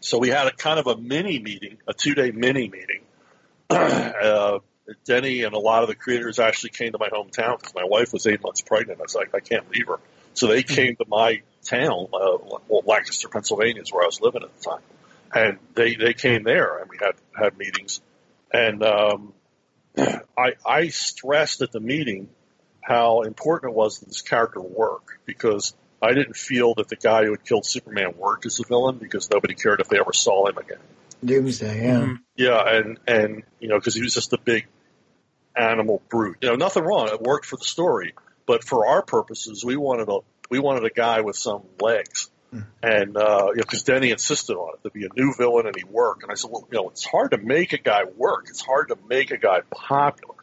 So 0.01 0.17
we 0.19 0.29
had 0.29 0.47
a 0.47 0.51
kind 0.51 0.79
of 0.79 0.88
a 0.88 0.97
mini 0.97 1.39
meeting, 1.39 1.77
a 1.88 1.93
two 1.93 2.13
day 2.13 2.31
mini 2.31 2.69
meeting. 2.69 3.01
uh, 3.69 4.60
Denny 5.05 5.43
and 5.43 5.53
a 5.55 5.60
lot 5.60 5.84
of 5.84 5.89
the 5.89 5.95
creators 5.95 6.39
actually 6.39 6.69
came 6.71 6.91
to 6.91 6.99
my 6.99 7.10
hometown 7.10 7.58
because 7.58 7.73
my 7.73 7.86
wife 7.86 8.13
was 8.13 8.27
eight 8.27 8.41
months 8.43 8.62
pregnant. 8.62 8.99
I 8.99 9.03
was 9.03 9.15
like, 9.15 9.34
I 9.34 9.39
can't 9.39 9.69
leave 9.71 9.88
her. 9.88 9.99
So 10.34 10.47
they 10.47 10.63
came 10.63 10.95
to 10.97 11.05
my 11.08 11.41
town, 11.63 12.08
uh, 12.13 12.38
well, 12.67 12.84
Lancaster, 12.86 13.29
Pennsylvania 13.29 13.81
is 13.81 13.91
where 13.91 14.03
I 14.03 14.05
was 14.05 14.21
living 14.21 14.43
at 14.43 14.55
the 14.55 14.69
time. 14.69 14.81
And 15.34 15.58
they, 15.73 15.95
they 15.95 16.13
came 16.13 16.43
there 16.43 16.77
and 16.79 16.89
we 16.89 16.97
had, 17.01 17.15
had 17.38 17.58
meetings. 17.58 18.01
And, 18.53 18.84
um, 18.84 19.34
I, 19.97 20.53
I 20.65 20.89
stressed 20.89 21.62
at 21.62 21.71
the 21.71 21.79
meeting 21.79 22.29
how 22.81 23.21
important 23.21 23.71
it 23.71 23.75
was 23.75 23.99
that 23.99 24.08
this 24.08 24.21
character 24.21 24.62
work 24.62 25.19
because 25.25 25.73
I 26.01 26.13
didn't 26.13 26.36
feel 26.36 26.75
that 26.75 26.88
the 26.88 26.95
guy 26.95 27.25
who 27.25 27.31
had 27.31 27.43
killed 27.43 27.65
Superman 27.65 28.13
worked 28.17 28.45
as 28.45 28.60
a 28.60 28.63
villain 28.67 28.97
because 28.97 29.29
nobody 29.29 29.55
cared 29.55 29.79
if 29.79 29.88
they 29.88 29.99
ever 29.99 30.13
saw 30.13 30.47
him 30.47 30.58
again. 30.58 30.79
Doomsday, 31.23 31.86
yeah. 31.86 32.15
Yeah, 32.36 32.62
and 32.77 32.99
and 33.08 33.43
you 33.60 33.69
know 33.69 33.79
because 33.79 33.95
he 33.95 34.01
was 34.01 34.13
just 34.13 34.34
a 34.34 34.38
big 34.38 34.67
animal 35.55 36.01
brute. 36.10 36.38
You 36.41 36.49
know, 36.49 36.55
nothing 36.55 36.84
wrong. 36.84 37.08
It 37.08 37.21
worked 37.21 37.45
for 37.45 37.58
the 37.58 37.65
story, 37.65 38.13
but 38.45 38.63
for 38.63 38.86
our 38.88 39.01
purposes, 39.01 39.63
we 39.63 39.75
wanted 39.77 40.10
a 40.10 40.19
we 40.49 40.60
wanted 40.60 40.84
a 40.84 40.89
guy 40.89 41.21
with 41.21 41.36
some 41.36 41.63
legs. 41.79 42.29
And 42.81 43.17
uh, 43.17 43.47
you 43.49 43.58
know, 43.58 43.63
because 43.63 43.84
Denny 43.84 44.12
insisted 44.12 44.53
on 44.53 44.75
it 44.75 44.84
to 44.84 44.89
be 44.89 45.05
a 45.05 45.10
new 45.15 45.34
villain 45.38 45.65
and 45.65 45.75
he 45.75 45.84
work. 45.84 46.23
And 46.23 46.31
I 46.31 46.36
said, 46.36 46.51
well, 46.51 46.65
you 46.71 46.77
know, 46.77 46.89
it's 46.89 47.05
hard 47.05 47.31
to 47.31 47.38
make 47.38 47.73
a 47.73 47.77
guy 47.77 48.03
work. 48.05 48.45
It's 48.49 48.62
hard 48.62 48.89
to 48.89 48.97
make 49.10 49.31
a 49.31 49.38
guy 49.38 49.62
popular. 49.71 50.36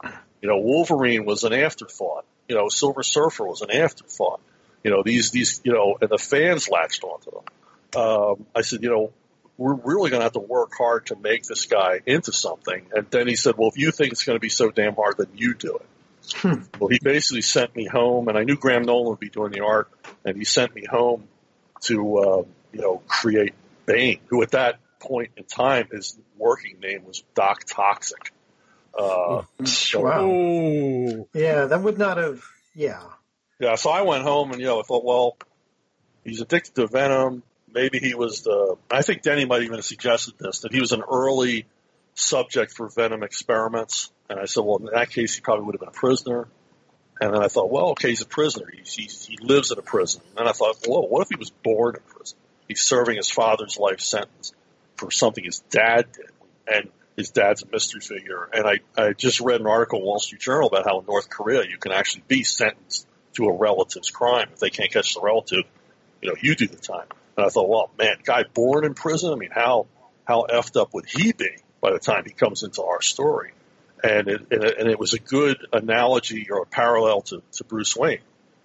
You 0.42 0.48
know, 0.48 0.58
Wolverine 0.58 1.24
was 1.24 1.44
an 1.44 1.52
afterthought. 1.52 2.26
You 2.48 2.56
know, 2.56 2.68
Silver 2.68 3.02
Surfer 3.02 3.46
was 3.46 3.62
an 3.62 3.70
afterthought. 3.70 4.40
You 4.84 4.90
know, 4.90 5.02
these 5.04 5.30
these 5.30 5.60
you 5.64 5.72
know, 5.72 5.96
and 6.00 6.10
the 6.10 6.18
fans 6.18 6.68
latched 6.68 7.04
onto 7.04 7.30
them. 7.30 8.00
Um, 8.02 8.46
I 8.54 8.62
said, 8.62 8.82
you 8.82 8.88
know, 8.90 9.12
we're 9.58 9.74
really 9.74 10.10
going 10.10 10.20
to 10.20 10.24
have 10.24 10.32
to 10.32 10.38
work 10.40 10.72
hard 10.76 11.06
to 11.06 11.16
make 11.16 11.44
this 11.44 11.66
guy 11.66 12.00
into 12.06 12.32
something. 12.32 12.86
And 12.94 13.06
then 13.10 13.28
he 13.28 13.36
said, 13.36 13.56
well, 13.58 13.68
if 13.68 13.76
you 13.76 13.90
think 13.92 14.12
it's 14.12 14.24
going 14.24 14.36
to 14.36 14.40
be 14.40 14.48
so 14.48 14.70
damn 14.70 14.94
hard, 14.94 15.16
then 15.18 15.28
you 15.34 15.54
do 15.54 15.76
it. 15.76 15.86
Well, 16.80 16.88
he 16.88 16.98
basically 17.02 17.42
sent 17.42 17.76
me 17.76 17.86
home, 17.86 18.28
and 18.28 18.38
I 18.38 18.44
knew 18.44 18.56
Graham 18.56 18.82
Nolan 18.84 19.10
would 19.10 19.20
be 19.20 19.28
doing 19.28 19.52
the 19.52 19.60
art, 19.60 19.88
and 20.24 20.36
he 20.36 20.44
sent 20.44 20.74
me 20.74 20.84
home 20.88 21.28
to, 21.82 22.18
uh, 22.18 22.42
you 22.72 22.80
know, 22.80 23.02
create 23.06 23.54
Bane, 23.86 24.20
who 24.28 24.42
at 24.42 24.52
that 24.52 24.78
point 25.00 25.32
in 25.36 25.44
time, 25.44 25.88
his 25.92 26.16
working 26.38 26.78
name 26.80 27.04
was 27.04 27.22
Doc 27.34 27.64
Toxic. 27.66 28.32
Uh, 28.98 29.42
so- 29.64 30.00
Wow. 30.00 31.26
Yeah, 31.34 31.66
that 31.66 31.82
would 31.82 31.98
not 31.98 32.16
have. 32.18 32.42
Yeah. 32.74 33.02
Yeah, 33.62 33.76
so 33.76 33.90
I 33.90 34.02
went 34.02 34.24
home 34.24 34.50
and 34.50 34.60
you 34.60 34.66
know 34.66 34.80
I 34.80 34.82
thought, 34.82 35.04
well, 35.04 35.36
he's 36.24 36.40
addicted 36.40 36.74
to 36.74 36.88
venom. 36.88 37.44
Maybe 37.72 38.00
he 38.00 38.12
was 38.12 38.42
the. 38.42 38.74
I 38.90 39.02
think 39.02 39.22
Denny 39.22 39.44
might 39.44 39.62
even 39.62 39.76
have 39.76 39.84
suggested 39.84 40.34
this 40.36 40.62
that 40.62 40.72
he 40.72 40.80
was 40.80 40.90
an 40.90 41.04
early 41.08 41.66
subject 42.14 42.72
for 42.72 42.88
venom 42.88 43.22
experiments. 43.22 44.10
And 44.28 44.40
I 44.40 44.46
said, 44.46 44.64
well, 44.64 44.78
in 44.78 44.86
that 44.86 45.10
case, 45.10 45.36
he 45.36 45.42
probably 45.42 45.64
would 45.66 45.76
have 45.76 45.80
been 45.80 45.90
a 45.90 45.92
prisoner. 45.92 46.48
And 47.20 47.32
then 47.32 47.40
I 47.40 47.46
thought, 47.46 47.70
well, 47.70 47.90
okay, 47.90 48.08
he's 48.08 48.20
a 48.20 48.26
prisoner. 48.26 48.66
He's, 48.76 48.94
he's, 48.94 49.26
he 49.26 49.38
lives 49.40 49.70
in 49.70 49.78
a 49.78 49.82
prison. 49.82 50.22
And 50.30 50.38
then 50.38 50.48
I 50.48 50.52
thought, 50.52 50.78
whoa, 50.84 51.02
what 51.02 51.22
if 51.22 51.28
he 51.28 51.36
was 51.36 51.50
born 51.50 51.94
in 51.94 52.02
prison? 52.02 52.38
He's 52.66 52.80
serving 52.80 53.14
his 53.14 53.30
father's 53.30 53.78
life 53.78 54.00
sentence 54.00 54.52
for 54.96 55.12
something 55.12 55.44
his 55.44 55.60
dad 55.70 56.06
did. 56.12 56.30
And 56.66 56.88
his 57.16 57.30
dad's 57.30 57.62
a 57.62 57.66
mystery 57.70 58.00
figure. 58.00 58.48
And 58.52 58.66
I, 58.66 58.80
I 59.00 59.12
just 59.12 59.40
read 59.40 59.60
an 59.60 59.68
article 59.68 60.00
in 60.00 60.04
Wall 60.04 60.18
Street 60.18 60.40
Journal 60.40 60.66
about 60.66 60.84
how 60.84 60.98
in 60.98 61.06
North 61.06 61.30
Korea 61.30 61.62
you 61.62 61.78
can 61.78 61.92
actually 61.92 62.24
be 62.26 62.42
sentenced 62.42 63.06
to 63.34 63.46
a 63.46 63.52
relative's 63.52 64.10
crime. 64.10 64.48
If 64.52 64.60
they 64.60 64.70
can't 64.70 64.90
catch 64.90 65.14
the 65.14 65.20
relative, 65.20 65.64
you 66.20 66.28
know, 66.28 66.36
you 66.40 66.54
do 66.54 66.66
the 66.66 66.76
time. 66.76 67.06
And 67.36 67.46
I 67.46 67.48
thought, 67.48 67.68
well, 67.68 67.90
man, 67.98 68.16
guy 68.24 68.44
born 68.44 68.84
in 68.84 68.94
prison. 68.94 69.32
I 69.32 69.36
mean, 69.36 69.50
how 69.50 69.86
how 70.24 70.46
effed 70.48 70.80
up 70.80 70.94
would 70.94 71.06
he 71.06 71.32
be 71.32 71.50
by 71.80 71.92
the 71.92 71.98
time 71.98 72.24
he 72.24 72.32
comes 72.32 72.62
into 72.62 72.82
our 72.82 73.02
story? 73.02 73.52
And 74.04 74.28
it, 74.28 74.46
and 74.50 74.64
it, 74.64 74.78
and 74.78 74.90
it 74.90 74.98
was 74.98 75.14
a 75.14 75.18
good 75.18 75.58
analogy 75.72 76.48
or 76.50 76.62
a 76.62 76.66
parallel 76.66 77.22
to, 77.22 77.42
to 77.52 77.64
Bruce 77.64 77.96
Wayne. 77.96 78.20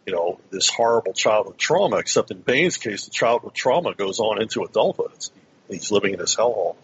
You 0.05 0.13
know, 0.13 0.39
this 0.51 0.69
horrible 0.69 1.13
childhood 1.13 1.57
trauma. 1.57 1.97
Except 1.97 2.31
in 2.31 2.41
Bane's 2.41 2.77
case, 2.77 3.05
the 3.05 3.11
childhood 3.11 3.53
trauma 3.53 3.93
goes 3.93 4.19
on 4.19 4.41
into 4.41 4.63
adulthood. 4.63 5.11
It's, 5.15 5.31
he's 5.69 5.91
living 5.91 6.13
in 6.13 6.19
this 6.19 6.35
hellhole. 6.35 6.75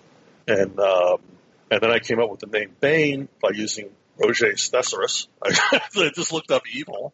And 0.47 0.77
um, 0.79 1.19
and 1.71 1.81
then 1.81 1.89
I 1.89 1.99
came 1.99 2.19
up 2.19 2.29
with 2.29 2.39
the 2.39 2.47
name 2.47 2.75
Bane 2.79 3.29
by 3.41 3.49
using 3.53 3.89
Roget's 4.17 4.69
Thesaurus. 4.69 5.27
I 5.43 6.11
just 6.13 6.31
looked 6.31 6.51
up 6.51 6.63
evil, 6.71 7.13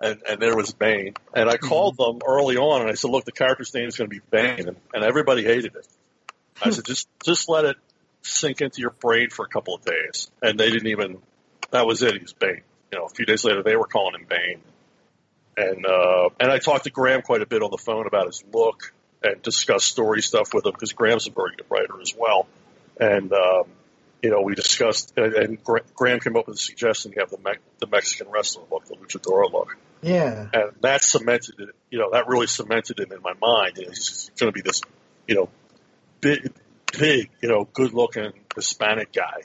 and, 0.00 0.20
and 0.28 0.40
there 0.40 0.56
was 0.56 0.72
Bane. 0.72 1.14
And 1.34 1.48
I 1.48 1.56
called 1.56 1.96
them 1.96 2.20
early 2.26 2.56
on, 2.56 2.82
and 2.82 2.90
I 2.90 2.94
said, 2.94 3.10
"Look, 3.10 3.24
the 3.24 3.32
character's 3.32 3.72
name 3.74 3.88
is 3.88 3.96
going 3.96 4.10
to 4.10 4.14
be 4.14 4.22
Bane," 4.30 4.68
and, 4.68 4.76
and 4.92 5.04
everybody 5.04 5.44
hated 5.44 5.74
it. 5.76 5.86
I 6.62 6.70
said, 6.70 6.84
"Just 6.84 7.08
just 7.24 7.48
let 7.48 7.64
it 7.64 7.76
sink 8.22 8.60
into 8.60 8.80
your 8.80 8.90
brain 8.90 9.30
for 9.30 9.44
a 9.44 9.48
couple 9.48 9.74
of 9.74 9.84
days," 9.84 10.30
and 10.42 10.58
they 10.58 10.70
didn't 10.70 10.88
even. 10.88 11.18
That 11.70 11.86
was 11.86 12.02
it. 12.02 12.14
He 12.14 12.20
was 12.20 12.32
Bane. 12.32 12.62
You 12.92 12.98
know, 12.98 13.06
a 13.06 13.08
few 13.08 13.26
days 13.26 13.44
later, 13.44 13.62
they 13.62 13.76
were 13.76 13.86
calling 13.86 14.14
him 14.14 14.26
Bane. 14.28 14.60
And 15.56 15.86
uh, 15.86 16.30
and 16.40 16.50
I 16.50 16.58
talked 16.58 16.84
to 16.84 16.90
Graham 16.90 17.22
quite 17.22 17.42
a 17.42 17.46
bit 17.46 17.62
on 17.62 17.70
the 17.70 17.78
phone 17.78 18.06
about 18.06 18.26
his 18.26 18.44
look 18.52 18.92
and 19.22 19.40
discussed 19.42 19.86
story 19.86 20.20
stuff 20.20 20.52
with 20.52 20.66
him 20.66 20.72
because 20.72 20.92
Graham's 20.92 21.26
a 21.26 21.30
very 21.30 21.56
good 21.56 21.66
writer 21.70 22.00
as 22.00 22.14
well. 22.16 22.46
And 22.98 23.32
um, 23.32 23.64
you 24.24 24.30
know, 24.30 24.40
we 24.40 24.54
discussed, 24.54 25.12
and, 25.18 25.34
and 25.34 25.58
Graham 25.62 26.18
came 26.18 26.34
up 26.34 26.46
with 26.46 26.56
a 26.56 26.58
suggestion 26.58 27.12
to 27.12 27.20
have 27.20 27.28
the, 27.28 27.36
Me- 27.36 27.58
the 27.78 27.86
Mexican 27.86 28.30
wrestler 28.30 28.62
look, 28.70 28.86
the 28.86 28.94
luchador 28.94 29.52
look. 29.52 29.76
Yeah. 30.00 30.48
And 30.50 30.72
that 30.80 31.02
cemented 31.02 31.56
it, 31.58 31.68
you 31.90 31.98
know, 31.98 32.10
that 32.12 32.26
really 32.26 32.46
cemented 32.46 33.00
it 33.00 33.12
in 33.12 33.20
my 33.20 33.34
mind. 33.34 33.76
You 33.76 33.84
know, 33.84 33.90
he's 33.90 34.30
going 34.40 34.50
to 34.50 34.54
be 34.54 34.62
this, 34.62 34.80
you 35.28 35.34
know, 35.34 35.50
big, 36.22 36.50
big, 36.98 37.32
you 37.42 37.50
know, 37.50 37.68
good 37.70 37.92
looking 37.92 38.32
Hispanic 38.54 39.12
guy, 39.12 39.42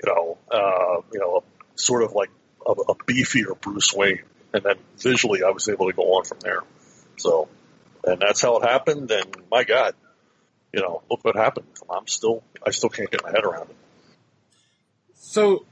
you 0.00 0.14
know, 0.14 0.38
uh, 0.48 1.02
you 1.12 1.18
know, 1.18 1.42
sort 1.74 2.04
of 2.04 2.12
like 2.12 2.30
a, 2.64 2.70
a 2.70 2.94
beefier 2.94 3.60
Bruce 3.60 3.92
Wayne. 3.92 4.22
And 4.54 4.62
then 4.62 4.76
visually 4.98 5.42
I 5.42 5.50
was 5.50 5.68
able 5.68 5.88
to 5.88 5.92
go 5.92 6.02
on 6.02 6.24
from 6.24 6.38
there. 6.38 6.60
So, 7.16 7.48
and 8.04 8.20
that's 8.20 8.40
how 8.40 8.58
it 8.58 8.62
happened. 8.62 9.10
And 9.10 9.34
my 9.50 9.64
God, 9.64 9.96
you 10.72 10.82
know, 10.82 11.02
look 11.10 11.24
what 11.24 11.34
happened. 11.34 11.66
I'm 11.90 12.06
still, 12.06 12.44
I 12.64 12.70
still 12.70 12.90
can't 12.90 13.10
get 13.10 13.24
my 13.24 13.30
head 13.30 13.44
around 13.44 13.70
it. 13.70 13.76
So, 15.22 15.66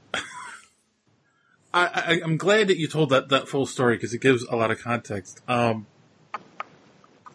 I, 1.73 2.19
I, 2.21 2.21
am 2.23 2.37
glad 2.37 2.67
that 2.67 2.77
you 2.77 2.87
told 2.87 3.09
that, 3.09 3.29
that 3.29 3.47
full 3.47 3.65
story 3.65 3.95
because 3.95 4.13
it 4.13 4.21
gives 4.21 4.43
a 4.43 4.55
lot 4.55 4.69
of 4.69 4.79
context. 4.79 5.41
Um, 5.47 5.87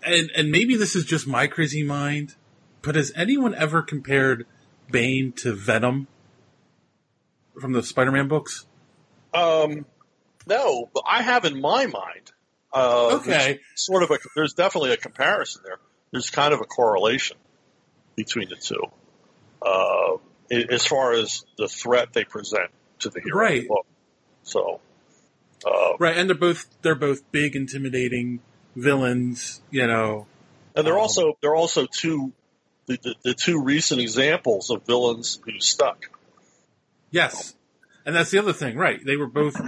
and 0.07 0.31
and 0.37 0.50
maybe 0.53 0.77
this 0.77 0.94
is 0.94 1.05
just 1.05 1.27
my 1.27 1.48
crazy 1.48 1.83
mind, 1.83 2.37
but 2.83 2.94
has 2.94 3.12
anyone 3.16 3.53
ever 3.53 3.83
compared 3.83 4.46
Bane 4.92 5.33
to 5.38 5.55
Venom 5.55 6.07
from 7.61 7.72
the 7.72 7.83
Spider-Man 7.83 8.29
books? 8.29 8.64
Um, 9.35 9.85
no, 10.46 10.88
but 10.94 11.03
I 11.09 11.20
have 11.20 11.44
in 11.44 11.61
my 11.61 11.87
mind. 11.87 12.31
Uh, 12.72 13.16
okay, 13.16 13.59
sort 13.74 14.05
of 14.05 14.12
a. 14.12 14.18
There's 14.37 14.53
definitely 14.53 14.92
a 14.92 14.96
comparison 14.96 15.62
there. 15.64 15.79
There's 16.12 16.31
kind 16.31 16.55
of 16.55 16.61
a 16.61 16.64
correlation 16.64 17.38
between 18.14 18.48
the 18.50 18.57
two. 18.57 18.85
Uh, 19.61 20.18
as 20.50 20.87
far 20.87 21.12
as 21.12 21.44
the 21.57 21.68
threat 21.68 22.12
they 22.12 22.24
present 22.24 22.70
to 23.00 23.11
the 23.11 23.20
hero. 23.20 23.38
Right. 23.38 23.66
So. 24.42 24.80
Uh, 25.64 25.96
right, 25.98 26.16
and 26.18 26.28
they're 26.28 26.37
both 26.37 26.66
they're 26.83 26.94
both 26.94 27.30
big, 27.33 27.57
intimidating 27.57 28.40
villains. 28.76 29.62
You 29.70 29.87
know, 29.87 30.26
and 30.74 30.87
they're 30.87 30.94
um, 30.94 31.00
also 31.00 31.38
they're 31.40 31.54
also 31.54 31.87
two 31.87 32.33
the, 32.87 32.98
the, 33.02 33.14
the, 33.24 33.35
two 33.35 33.62
recent 33.62 33.98
examples 34.00 34.68
of 34.68 34.85
villains 34.85 35.40
who 35.42 35.59
stuck. 35.61 36.11
Yes, 37.11 37.54
and 38.04 38.14
that's 38.14 38.30
the 38.30 38.38
other 38.38 38.52
thing, 38.52 38.76
right? 38.76 39.02
They 39.02 39.16
were 39.16 39.26
both 39.26 39.59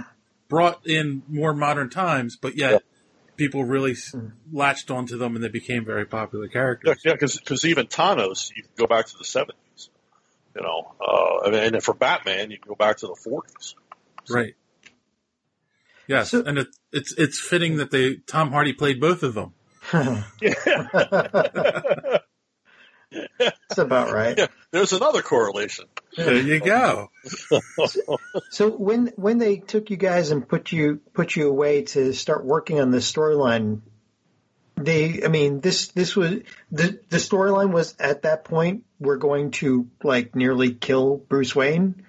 brought 0.49 0.85
in 0.85 1.23
more 1.27 1.53
modern 1.53 1.89
times, 1.89 2.35
but 2.35 2.57
yet. 2.57 2.71
Yeah. 2.71 2.79
People 3.37 3.63
really 3.63 3.95
latched 4.51 4.89
onto 4.89 5.15
them, 5.15 5.35
and 5.35 5.43
they 5.43 5.47
became 5.47 5.85
very 5.85 6.07
popular 6.07 6.47
characters. 6.47 6.97
Yeah, 7.05 7.13
because 7.13 7.63
yeah, 7.63 7.69
even 7.69 7.85
Thanos, 7.85 8.51
you 8.55 8.63
go 8.75 8.87
back 8.87 9.05
to 9.05 9.13
the 9.15 9.23
'70s 9.23 9.51
you 10.57 10.63
know, 10.63 10.95
uh, 10.99 11.51
and 11.51 11.83
for 11.83 11.93
Batman, 11.93 12.51
you 12.51 12.57
can 12.57 12.69
go 12.69 12.75
back 12.75 12.97
to 12.97 13.07
the 13.07 13.15
40s. 13.15 13.75
Right. 14.29 14.55
Yes, 16.07 16.31
so, 16.31 16.43
and 16.43 16.57
it, 16.57 16.67
it's 16.91 17.13
it's 17.17 17.39
fitting 17.39 17.77
that 17.77 17.91
they 17.91 18.15
Tom 18.15 18.51
Hardy 18.51 18.73
played 18.73 18.99
both 19.01 19.23
of 19.23 19.33
them. 19.33 19.53
That's 19.91 20.23
about 23.77 24.13
right. 24.13 24.37
Yeah, 24.37 24.47
there's 24.71 24.93
another 24.93 25.21
correlation. 25.21 25.85
There 26.15 26.35
you 26.35 26.61
go. 26.61 27.11
so, 27.25 27.59
so, 28.49 28.69
when 28.69 29.07
when 29.17 29.37
they 29.37 29.57
took 29.57 29.89
you 29.89 29.97
guys 29.97 30.31
and 30.31 30.47
put 30.47 30.71
you 30.71 31.01
put 31.13 31.35
you 31.35 31.49
away 31.49 31.81
to 31.83 32.13
start 32.13 32.45
working 32.45 32.79
on 32.79 32.91
this 32.91 33.11
storyline, 33.11 33.81
they 34.77 35.23
I 35.23 35.27
mean 35.27 35.59
this 35.59 35.87
this 35.89 36.15
was 36.15 36.41
the 36.71 36.99
the 37.09 37.17
storyline 37.17 37.71
was 37.71 37.95
at 37.99 38.21
that 38.21 38.43
point 38.45 38.83
we're 38.99 39.17
going 39.17 39.51
to 39.51 39.89
like 40.03 40.35
nearly 40.35 40.73
kill 40.73 41.17
Bruce 41.17 41.55
Wayne. 41.55 42.03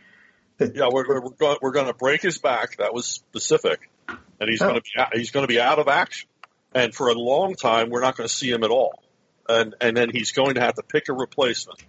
yeah, 0.60 0.88
we're 0.90 1.08
we're, 1.08 1.30
going, 1.30 1.58
we're 1.62 1.72
going 1.72 1.86
to 1.86 1.94
break 1.94 2.22
his 2.22 2.38
back. 2.38 2.76
That 2.76 2.92
was 2.92 3.06
specific, 3.06 3.88
and 4.08 4.48
he's 4.48 4.60
oh. 4.60 4.68
going 4.68 4.80
to 4.80 4.82
be 4.82 5.18
he's 5.18 5.30
going 5.30 5.44
to 5.44 5.48
be 5.48 5.60
out 5.60 5.78
of 5.78 5.88
action, 5.88 6.28
and 6.74 6.94
for 6.94 7.08
a 7.08 7.14
long 7.14 7.54
time 7.54 7.90
we're 7.90 8.02
not 8.02 8.16
going 8.16 8.28
to 8.28 8.34
see 8.34 8.50
him 8.50 8.62
at 8.64 8.70
all, 8.70 9.02
and 9.48 9.74
and 9.80 9.96
then 9.96 10.10
he's 10.10 10.32
going 10.32 10.54
to 10.54 10.60
have 10.60 10.74
to 10.74 10.82
pick 10.82 11.08
a 11.08 11.12
replacement. 11.12 11.82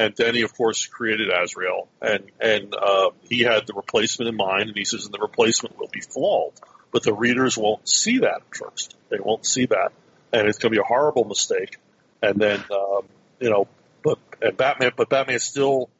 And 0.00 0.14
Denny, 0.14 0.42
of 0.42 0.54
course, 0.56 0.86
created 0.86 1.28
Azrael, 1.28 1.88
and 2.00 2.30
and 2.38 2.74
uh, 2.74 3.10
he 3.28 3.40
had 3.40 3.66
the 3.66 3.74
replacement 3.74 4.28
in 4.28 4.36
mind, 4.36 4.68
and 4.68 4.76
he 4.76 4.84
says, 4.84 5.06
and 5.06 5.12
the 5.12 5.18
replacement 5.20 5.76
will 5.78 5.88
be 5.92 6.00
flawed, 6.00 6.52
but 6.92 7.02
the 7.02 7.14
readers 7.14 7.58
won't 7.58 7.88
see 7.88 8.18
that 8.18 8.42
at 8.42 8.56
first. 8.56 8.94
They 9.08 9.18
won't 9.18 9.44
see 9.44 9.66
that, 9.66 9.92
and 10.32 10.48
it's 10.48 10.58
going 10.58 10.72
to 10.72 10.76
be 10.76 10.80
a 10.80 10.86
horrible 10.86 11.24
mistake. 11.24 11.76
And 12.22 12.40
then, 12.40 12.62
um, 12.70 13.02
you 13.40 13.50
know, 13.50 13.68
but 14.02 14.18
and 14.40 14.56
Batman, 14.56 14.92
but 14.96 15.08
Batman 15.08 15.38
still 15.38 15.90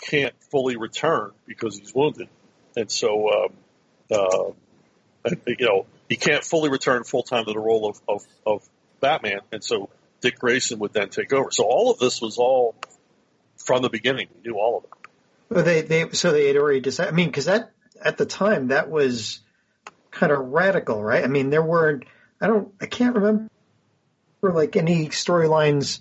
can't 0.00 0.34
fully 0.50 0.76
return 0.76 1.32
because 1.46 1.78
he's 1.78 1.94
wounded, 1.94 2.28
and 2.76 2.90
so 2.90 3.30
um, 3.30 3.52
uh, 4.10 4.52
and, 5.24 5.40
you 5.46 5.66
know 5.66 5.86
he 6.12 6.16
can't 6.16 6.44
fully 6.44 6.68
return 6.68 7.04
full 7.04 7.22
time 7.22 7.46
to 7.46 7.52
the 7.52 7.58
role 7.58 7.88
of, 7.88 8.00
of, 8.06 8.26
of 8.44 8.68
Batman, 9.00 9.40
and 9.50 9.64
so 9.64 9.88
Dick 10.20 10.38
Grayson 10.38 10.78
would 10.80 10.92
then 10.92 11.08
take 11.08 11.32
over. 11.32 11.50
So 11.50 11.64
all 11.64 11.90
of 11.90 11.98
this 11.98 12.20
was 12.20 12.36
all 12.36 12.74
from 13.56 13.80
the 13.80 13.88
beginning. 13.88 14.28
We 14.34 14.50
knew 14.50 14.58
all 14.58 14.78
of 14.78 14.84
it. 14.84 14.90
Well, 15.48 15.64
they 15.64 15.80
they 15.80 16.10
so 16.10 16.32
they 16.32 16.48
had 16.48 16.56
already 16.56 16.80
decided. 16.80 17.12
I 17.12 17.16
mean, 17.16 17.28
because 17.28 17.46
that 17.46 17.70
at 18.04 18.18
the 18.18 18.26
time 18.26 18.68
that 18.68 18.90
was 18.90 19.40
kind 20.10 20.32
of 20.32 20.48
radical, 20.48 21.02
right? 21.02 21.24
I 21.24 21.28
mean, 21.28 21.48
there 21.48 21.62
weren't. 21.62 22.04
I 22.40 22.46
don't. 22.46 22.74
I 22.78 22.86
can't 22.86 23.14
remember 23.14 23.48
like 24.50 24.76
any 24.76 25.08
storylines 25.08 26.00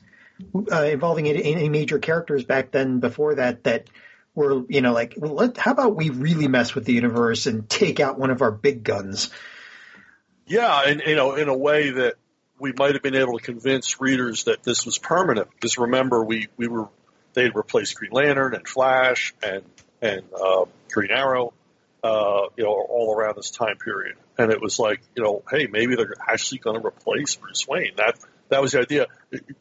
uh, 0.71 0.84
involving 0.84 1.27
any 1.27 1.69
major 1.69 1.99
characters 1.99 2.43
back 2.43 2.71
then 2.71 2.99
before 2.99 3.36
that 3.36 3.63
that 3.65 3.88
were 4.34 4.63
you 4.69 4.82
know 4.82 4.93
like 4.93 5.13
well, 5.17 5.34
let, 5.34 5.58
how 5.58 5.71
about 5.71 5.95
we 5.95 6.10
really 6.10 6.47
mess 6.47 6.73
with 6.73 6.86
the 6.86 6.93
universe 6.93 7.45
and 7.45 7.69
take 7.69 7.99
out 7.99 8.17
one 8.17 8.32
of 8.32 8.41
our 8.41 8.51
big 8.51 8.84
guns? 8.84 9.30
Yeah 10.47 10.84
and 10.86 11.01
you 11.06 11.15
know 11.15 11.36
in 11.36 11.49
a 11.49 11.58
way 11.58 11.91
that 11.91 12.15
we 12.62 12.73
might 12.77 12.93
have 12.93 13.01
been 13.01 13.15
able 13.15 13.38
to 13.39 13.43
convince 13.43 13.99
readers 13.99 14.43
that 14.43 14.62
this 14.63 14.86
was 14.86 14.99
permanent. 14.99 15.49
Because 15.51 15.77
remember 15.77 16.23
we 16.23 16.47
we 16.58 16.67
were 16.67 16.88
they 17.34 17.43
had 17.43 17.56
replaced 17.56 17.95
green 17.95 18.12
lantern 18.12 18.54
and 18.54 18.67
flash 18.67 19.34
and 19.41 19.63
and 20.01 20.21
uh, 20.39 20.65
green 20.91 21.12
arrow 21.12 21.54
uh, 22.04 22.43
you 22.56 22.63
know 22.63 22.71
all 22.71 23.13
around 23.15 23.36
this 23.36 23.51
time 23.51 23.77
period. 23.77 24.15
And 24.38 24.51
it 24.51 24.62
was 24.62 24.80
like 24.80 25.01
you 25.15 25.23
know 25.23 25.43
hey 25.49 25.67
maybe 25.67 25.95
they're 25.95 26.13
actually 26.27 26.60
going 26.60 26.80
to 26.80 26.86
replace 26.86 27.36
bruce 27.36 27.67
wayne. 27.67 27.93
That 27.97 28.17
that 28.52 28.62
was 28.62 28.74
the 28.74 28.80
idea. 28.80 29.08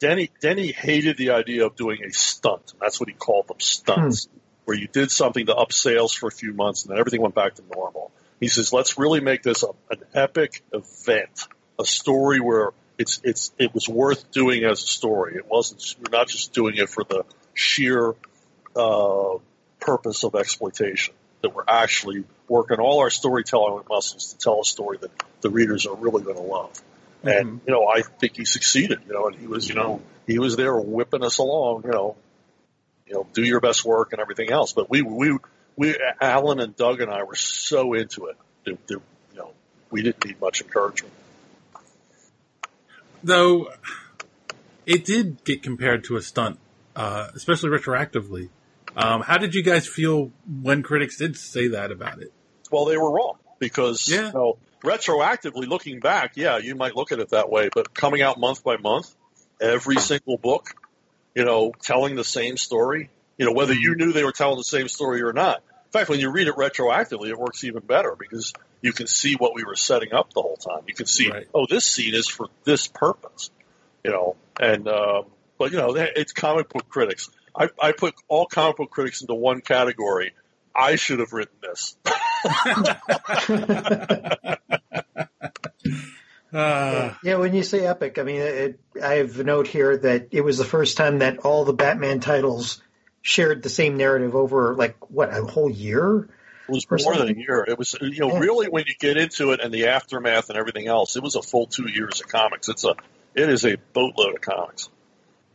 Denny 0.01 0.31
Denny 0.41 0.73
hated 0.73 1.17
the 1.17 1.31
idea 1.31 1.65
of 1.65 1.77
doing 1.77 2.05
a 2.05 2.11
stunt. 2.11 2.75
That's 2.81 3.01
what 3.01 3.09
he 3.09 3.15
called 3.15 3.49
them 3.49 3.61
stunts, 3.61 4.27
hmm. 4.27 4.39
where 4.65 4.77
you 4.77 4.89
did 4.89 5.11
something 5.11 5.47
to 5.47 5.55
up 5.55 5.73
sales 5.73 6.13
for 6.13 6.27
a 6.27 6.33
few 6.33 6.53
months 6.53 6.83
and 6.83 6.91
then 6.91 6.99
everything 6.99 7.23
went 7.23 7.35
back 7.35 7.55
to 7.55 7.63
normal. 7.75 8.11
He 8.41 8.49
says, 8.49 8.73
let's 8.73 8.99
really 8.99 9.21
make 9.21 9.43
this 9.43 9.63
a, 9.63 9.69
an 9.91 10.03
epic 10.13 10.63
event, 10.73 11.47
a 11.79 11.85
story 11.85 12.41
where 12.41 12.71
it's 12.99 13.21
it's 13.23 13.53
it 13.59 13.73
was 13.73 13.89
worth 13.89 14.31
doing 14.33 14.65
as 14.65 14.83
a 14.83 14.87
story. 14.87 15.37
It 15.37 15.47
wasn't 15.49 15.83
we're 16.01 16.19
not 16.19 16.29
just 16.29 16.53
doing 16.53 16.77
it 16.77 16.89
for 16.89 17.05
the 17.05 17.25
sheer 17.55 18.15
uh, 18.75 19.35
purpose 19.79 20.25
of 20.25 20.35
exploitation. 20.35 21.15
that 21.43 21.55
we're 21.55 21.65
actually 21.67 22.25
working 22.49 22.81
all 22.81 23.01
our 23.01 23.11
storytelling 23.11 23.85
muscles 23.89 24.33
to 24.33 24.39
tell 24.39 24.61
a 24.61 24.65
story 24.65 24.99
that 25.01 25.11
the 25.43 25.49
readers 25.49 25.87
are 25.87 25.95
really 25.95 26.23
going 26.23 26.37
to 26.37 26.43
love. 26.43 26.73
And 27.23 27.61
you 27.67 27.73
know, 27.73 27.87
I 27.87 28.03
think 28.03 28.37
he 28.37 28.45
succeeded. 28.45 29.01
You 29.07 29.13
know, 29.13 29.27
and 29.29 29.37
he 29.37 29.47
was, 29.47 29.69
you 29.69 29.75
know, 29.75 30.01
he 30.27 30.39
was 30.39 30.57
there 30.57 30.77
whipping 30.77 31.23
us 31.25 31.39
along. 31.39 31.83
You 31.85 31.91
know, 31.91 32.17
you 33.07 33.15
know, 33.15 33.27
do 33.33 33.43
your 33.43 33.61
best 33.61 33.85
work 33.85 34.13
and 34.13 34.21
everything 34.21 34.51
else. 34.51 34.73
But 34.73 34.89
we, 34.89 35.03
we, 35.03 35.37
we, 35.77 35.97
Alan 36.21 36.61
and 36.61 36.77
Doug 36.77 37.01
and 37.01 37.11
I 37.11 37.25
were 37.25 37.35
so 37.35 37.95
into 37.95 38.27
it. 38.27 38.37
That, 38.65 38.87
that, 38.87 39.01
you 39.33 39.39
know, 39.39 39.53
we 39.91 40.03
didn't 40.03 40.25
need 40.25 40.41
much 40.41 40.63
encouragement. 40.63 41.13
Though 43.23 43.69
it 44.87 45.05
did 45.05 45.45
get 45.45 45.63
compared 45.63 46.05
to 46.05 46.17
a 46.17 46.23
stunt, 46.23 46.59
uh, 46.97 47.29
especially 47.35 47.71
retroactively. 47.71 48.49
Um, 48.97 49.21
how 49.23 49.39
did 49.39 49.55
you 49.55 49.63
guys 49.63 49.87
feel 49.87 50.33
when 50.63 50.83
critics 50.83 51.17
did 51.17 51.37
say 51.37 51.69
that 51.69 51.93
about 51.93 52.21
it? 52.21 52.33
Well, 52.71 52.87
they 52.87 52.97
were 52.97 53.11
wrong 53.11 53.37
because 53.59 54.09
Yeah. 54.09 54.29
you 54.29 54.33
know, 54.33 54.59
retroactively 54.83 55.67
looking 55.67 56.01
back, 56.01 56.37
yeah, 56.37 56.59
you 56.59 56.75
might 56.75 56.97
look 56.97 57.13
at 57.13 57.19
it 57.19 57.31
that 57.31 57.51
way, 57.51 57.69
but 57.75 57.95
coming 57.95 58.23
out 58.23 58.39
month 58.39 58.65
by 58.65 58.77
month, 58.77 59.15
every 59.61 59.97
single 59.97 60.39
book, 60.39 60.71
you 61.35 61.45
know, 61.45 61.73
telling 61.83 62.17
the 62.17 62.25
same 62.25 62.57
story, 62.57 63.11
you 63.39 63.47
know, 63.47 63.53
whether 63.53 63.75
you 63.75 63.95
knew 63.95 64.13
they 64.13 64.25
were 64.25 64.33
telling 64.33 64.57
the 64.57 64.65
same 64.65 64.89
story 64.89 65.23
or 65.23 65.33
not. 65.33 65.63
In 65.87 65.93
fact, 65.93 66.09
when 66.09 66.21
you 66.21 66.31
read 66.31 66.47
it 66.47 66.55
retroactively, 66.55 67.29
it 67.29 67.39
works 67.39 67.65
even 67.65 67.83
better 67.83 68.15
because 68.17 68.53
you 68.81 68.93
can 68.93 69.07
see 69.07 69.35
what 69.35 69.55
we 69.55 69.65
were 69.65 69.77
setting 69.77 70.13
up 70.13 70.33
the 70.33 70.41
whole 70.41 70.57
time. 70.57 70.83
You 70.87 70.95
can 70.95 71.07
see, 71.07 71.31
oh, 71.55 71.67
this 71.69 71.85
scene 71.85 72.15
is 72.15 72.29
for 72.29 72.49
this 72.65 72.87
purpose, 72.87 73.51
you 74.05 74.11
know, 74.11 74.37
and, 74.61 74.87
um, 74.89 75.25
but 75.59 75.73
you 75.73 75.79
know, 75.79 75.95
it's 75.97 76.33
comic 76.33 76.69
book 76.69 76.89
critics. 76.89 77.29
I, 77.55 77.69
I 77.81 77.93
put 77.93 78.15
all 78.29 78.47
comic 78.47 78.77
book 78.77 78.91
critics 78.91 79.21
into 79.21 79.35
one 79.35 79.61
category. 79.61 80.33
I 80.75 80.97
should 80.97 81.19
have 81.19 81.33
written 81.33 81.57
this. 81.61 81.97
Uh, 86.53 87.15
yeah, 87.23 87.37
when 87.37 87.55
you 87.55 87.63
say 87.63 87.87
epic, 87.87 88.19
I 88.19 88.25
mean, 88.25 88.41
it, 88.41 88.81
I 89.01 89.15
have 89.15 89.39
a 89.39 89.45
note 89.45 89.69
here 89.69 89.97
that 89.99 90.29
it 90.33 90.41
was 90.41 90.59
the 90.59 90.65
first 90.65 90.97
time 90.97 91.21
that 91.21 91.39
all 91.39 91.65
the 91.65 91.73
Batman 91.73 92.19
titles 92.19 92.83
shared 93.23 93.63
the 93.63 93.69
same 93.69 93.97
narrative 93.97 94.35
over 94.35 94.75
like 94.75 95.11
what 95.11 95.33
a 95.33 95.45
whole 95.45 95.71
year. 95.71 96.29
It 96.69 96.73
was 96.73 96.87
Or 96.91 96.99
more 97.03 97.17
than 97.17 97.37
a 97.37 97.39
year. 97.39 97.65
It 97.69 97.79
was, 97.79 97.97
you 98.01 98.21
know, 98.21 98.39
really 98.39 98.69
when 98.69 98.85
you 98.87 98.95
get 98.99 99.17
into 99.17 99.53
it 99.53 99.61
and 99.61 99.73
the 99.73 99.89
aftermath 99.89 100.51
and 100.51 100.59
everything 100.59 100.87
else, 100.87 101.17
it 101.17 101.23
was 101.23 101.37
a 101.37 101.43
full 101.43 101.67
two 101.67 101.89
years 101.89 102.21
of 102.21 102.29
comics. 102.29 102.69
It's 102.69 102.85
a, 102.85 102.95
it 103.35 103.49
is 103.49 103.65
a 103.65 103.77
boatload 103.93 104.35
of 104.35 104.41
comics, 104.41 104.89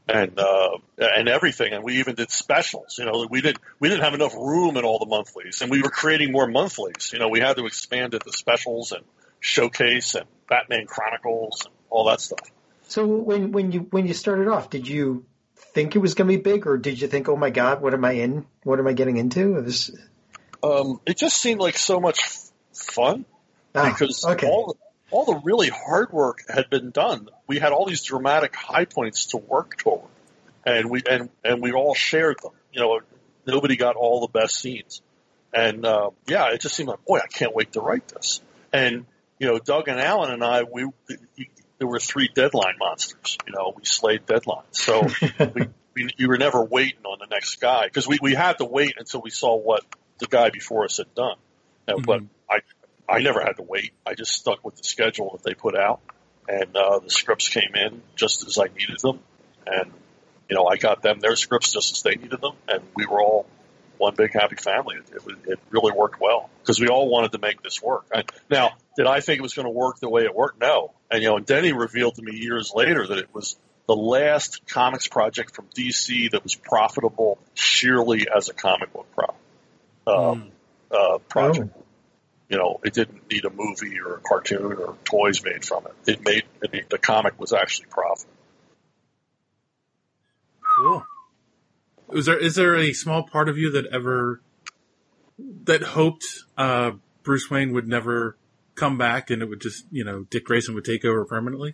and 0.07 0.39
uh, 0.39 0.77
and 0.97 1.27
everything. 1.27 1.73
And 1.73 1.83
we 1.83 1.99
even 1.99 2.15
did 2.15 2.31
specials. 2.31 2.97
You 2.97 3.05
know, 3.05 3.27
we 3.29 3.41
didn't 3.41 3.59
we 3.79 3.89
didn't 3.89 4.03
have 4.03 4.13
enough 4.13 4.35
room 4.35 4.77
in 4.77 4.85
all 4.85 4.99
the 4.99 5.05
monthlies, 5.05 5.61
and 5.61 5.71
we 5.71 5.81
were 5.81 5.89
creating 5.89 6.31
more 6.31 6.47
monthlies. 6.47 7.11
You 7.13 7.19
know, 7.19 7.29
we 7.29 7.39
had 7.39 7.57
to 7.57 7.65
expand 7.65 8.13
it 8.13 8.23
to 8.23 8.31
specials 8.31 8.91
and 8.91 9.03
showcase 9.39 10.15
and 10.15 10.25
Batman 10.47 10.85
Chronicles 10.85 11.63
and 11.65 11.73
all 11.89 12.05
that 12.05 12.21
stuff. 12.21 12.51
So 12.87 13.05
when 13.05 13.51
when 13.51 13.71
you 13.71 13.79
when 13.91 14.07
you 14.07 14.13
started 14.13 14.47
off, 14.47 14.69
did 14.69 14.87
you 14.87 15.25
think 15.55 15.95
it 15.95 15.99
was 15.99 16.13
going 16.13 16.29
to 16.29 16.37
be 16.37 16.41
big, 16.41 16.67
or 16.67 16.77
did 16.77 17.01
you 17.01 17.07
think, 17.07 17.27
oh 17.29 17.35
my 17.35 17.49
god, 17.49 17.81
what 17.81 17.93
am 17.93 18.05
I 18.05 18.13
in? 18.13 18.45
What 18.63 18.79
am 18.79 18.87
I 18.87 18.93
getting 18.93 19.17
into? 19.17 19.61
This 19.61 19.91
um, 20.63 20.99
it 21.05 21.17
just 21.17 21.37
seemed 21.37 21.59
like 21.59 21.77
so 21.77 21.99
much 21.99 22.19
fun 22.73 23.25
Ah, 23.75 23.89
because 23.89 24.23
okay. 24.25 24.47
all 24.47 24.67
the, 24.67 24.73
all 25.11 25.25
the 25.25 25.39
really 25.43 25.69
hard 25.69 26.11
work 26.11 26.43
had 26.49 26.69
been 26.69 26.91
done. 26.91 27.29
We 27.47 27.59
had 27.59 27.71
all 27.71 27.85
these 27.85 28.03
dramatic 28.03 28.55
high 28.55 28.85
points 28.85 29.27
to 29.27 29.37
work 29.37 29.77
toward, 29.77 30.09
and 30.65 30.89
we 30.89 31.03
and 31.09 31.29
and 31.43 31.61
we 31.61 31.71
all 31.73 31.93
shared 31.93 32.37
them. 32.41 32.51
You 32.71 32.81
know, 32.81 32.99
nobody 33.45 33.75
got 33.75 33.95
all 33.95 34.21
the 34.21 34.27
best 34.27 34.55
scenes, 34.59 35.01
and 35.53 35.85
uh, 35.85 36.09
yeah, 36.27 36.51
it 36.51 36.61
just 36.61 36.75
seemed 36.75 36.89
like, 36.89 37.05
boy, 37.05 37.19
I 37.19 37.27
can't 37.27 37.53
wait 37.53 37.73
to 37.73 37.81
write 37.81 38.07
this. 38.07 38.41
And 38.73 39.05
you 39.39 39.47
know, 39.47 39.59
Doug 39.59 39.87
and 39.87 39.99
Alan 39.99 40.31
and 40.31 40.43
I, 40.43 40.63
we 40.63 40.87
there 41.77 41.87
were 41.87 41.99
three 41.99 42.29
deadline 42.33 42.75
monsters. 42.79 43.37
You 43.45 43.53
know, 43.53 43.73
we 43.75 43.85
slayed 43.85 44.25
deadlines, 44.25 44.63
so 44.71 45.07
we, 45.53 45.67
we 45.95 46.09
you 46.17 46.29
were 46.29 46.37
never 46.37 46.63
waiting 46.63 47.05
on 47.05 47.19
the 47.19 47.27
next 47.27 47.59
guy 47.59 47.85
because 47.85 48.07
we 48.07 48.17
we 48.21 48.33
had 48.33 48.57
to 48.57 48.65
wait 48.65 48.95
until 48.97 49.21
we 49.21 49.29
saw 49.29 49.55
what 49.55 49.83
the 50.19 50.27
guy 50.27 50.49
before 50.49 50.85
us 50.85 50.97
had 50.97 51.13
done. 51.13 51.37
Uh, 51.87 51.97
But 51.97 52.21
I 52.49 52.59
I 53.07 53.19
never 53.19 53.41
had 53.41 53.57
to 53.57 53.63
wait. 53.63 53.93
I 54.05 54.13
just 54.15 54.31
stuck 54.31 54.63
with 54.65 54.75
the 54.75 54.83
schedule 54.83 55.31
that 55.33 55.43
they 55.43 55.53
put 55.53 55.75
out, 55.75 56.01
and 56.47 56.75
uh, 56.75 56.99
the 56.99 57.09
scripts 57.09 57.49
came 57.49 57.75
in 57.75 58.01
just 58.15 58.45
as 58.47 58.57
I 58.57 58.65
needed 58.65 58.99
them, 59.01 59.19
and 59.65 59.91
you 60.49 60.55
know 60.55 60.65
I 60.65 60.77
got 60.77 61.01
them 61.01 61.19
their 61.19 61.35
scripts 61.35 61.71
just 61.71 61.91
as 61.97 62.01
they 62.03 62.15
needed 62.15 62.41
them, 62.41 62.53
and 62.67 62.81
we 62.95 63.05
were 63.05 63.21
all 63.21 63.45
one 63.97 64.15
big 64.15 64.33
happy 64.33 64.55
family. 64.55 64.95
It, 64.97 65.15
it, 65.15 65.25
was- 65.25 65.35
it 65.45 65.59
really 65.69 65.91
worked 65.93 66.19
well 66.19 66.49
because 66.61 66.79
we 66.79 66.87
all 66.87 67.07
wanted 67.09 67.31
to 67.33 67.37
make 67.39 67.61
this 67.61 67.81
work. 67.81 68.05
And 68.13 68.29
now, 68.49 68.71
did 68.97 69.07
I 69.07 69.21
think 69.21 69.39
it 69.39 69.41
was 69.41 69.53
going 69.53 69.67
to 69.67 69.71
work 69.71 69.99
the 69.99 70.09
way 70.09 70.23
it 70.23 70.35
worked? 70.35 70.59
No. 70.59 70.93
And 71.11 71.21
you 71.21 71.29
know, 71.29 71.37
and 71.37 71.45
Denny 71.45 71.71
revealed 71.73 72.15
to 72.15 72.21
me 72.21 72.35
years 72.35 72.71
later 72.73 73.05
that 73.07 73.17
it 73.19 73.33
was 73.33 73.55
the 73.87 73.95
last 73.95 74.65
comics 74.67 75.07
project 75.07 75.55
from 75.55 75.67
DC 75.77 76.31
that 76.31 76.43
was 76.43 76.55
profitable 76.55 77.37
sheerly 77.53 78.27
as 78.35 78.49
a 78.49 78.53
comic 78.53 78.91
book 78.91 79.05
pro, 79.15 80.31
um, 80.31 80.47
uh, 80.91 81.19
project. 81.29 81.69
You 82.49 82.57
know, 82.57 82.79
it 82.83 82.93
didn't 82.93 83.29
need 83.31 83.43
a 83.45 83.49
movie 83.49 83.99
or 83.99 84.15
a 84.15 84.19
cartoon 84.19 84.73
or 84.73 84.95
toys 85.03 85.43
made 85.43 85.65
from 85.65 85.85
it. 85.87 86.11
It 86.11 86.23
made 86.23 86.43
it, 86.61 86.89
the 86.89 86.99
comic 86.99 87.39
was 87.39 87.53
actually 87.53 87.87
profitable. 87.87 88.33
Cool. 90.61 91.05
Is 92.13 92.25
there 92.25 92.37
is 92.37 92.55
there 92.55 92.75
a 92.75 92.93
small 92.93 93.23
part 93.23 93.49
of 93.49 93.57
you 93.57 93.71
that 93.71 93.87
ever 93.87 94.41
that 95.63 95.81
hoped 95.81 96.25
uh, 96.57 96.91
Bruce 97.23 97.49
Wayne 97.49 97.73
would 97.73 97.87
never 97.87 98.37
come 98.75 98.97
back 98.97 99.31
and 99.31 99.41
it 99.41 99.49
would 99.49 99.61
just 99.61 99.85
you 99.91 100.03
know 100.03 100.25
Dick 100.29 100.45
Grayson 100.45 100.75
would 100.75 100.85
take 100.85 101.03
over 101.03 101.25
permanently? 101.25 101.73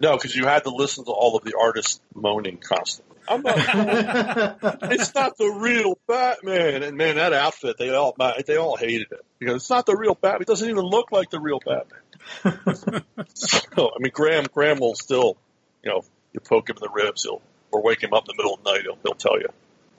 No, 0.00 0.16
because 0.16 0.34
you 0.34 0.46
had 0.46 0.64
to 0.64 0.70
listen 0.70 1.04
to 1.04 1.10
all 1.10 1.36
of 1.36 1.44
the 1.44 1.54
artists 1.60 2.00
moaning 2.14 2.58
constantly. 2.58 3.16
I'm 3.28 3.42
not. 3.42 3.56
it's 4.90 5.14
not 5.14 5.36
the 5.36 5.48
real 5.60 5.98
Batman, 6.06 6.82
and 6.82 6.96
man, 6.96 7.16
that 7.16 7.32
outfit 7.32 7.76
they 7.78 7.90
all 7.90 8.16
they 8.46 8.56
all 8.56 8.76
hated 8.76 9.08
it 9.10 9.24
because 9.38 9.56
it's 9.56 9.70
not 9.70 9.86
the 9.86 9.96
real 9.96 10.14
Batman. 10.14 10.42
It 10.42 10.46
doesn't 10.46 10.68
even 10.68 10.84
look 10.84 11.12
like 11.12 11.30
the 11.30 11.40
real 11.40 11.60
Batman. 11.64 13.04
so 13.34 13.58
I 13.78 13.98
mean, 13.98 14.12
Graham 14.12 14.46
Graham 14.52 14.78
will 14.78 14.94
still, 14.94 15.36
you 15.82 15.90
know, 15.90 16.02
you 16.32 16.40
poke 16.40 16.70
him 16.70 16.76
in 16.76 16.82
the 16.82 16.90
ribs, 16.90 17.24
he'll 17.24 17.42
or 17.70 17.82
wake 17.82 18.02
him 18.02 18.14
up 18.14 18.24
in 18.28 18.36
the 18.36 18.42
middle 18.42 18.54
of 18.54 18.64
the 18.64 18.72
night, 18.72 18.82
he'll, 18.82 18.98
he'll 19.02 19.14
tell 19.14 19.38
you 19.38 19.48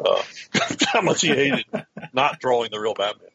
uh, 0.03 0.23
how 0.87 1.01
much 1.01 1.21
he 1.21 1.27
hated 1.27 1.65
not 2.13 2.39
drawing 2.39 2.69
the 2.71 2.79
real 2.79 2.93
Batman. 2.93 3.29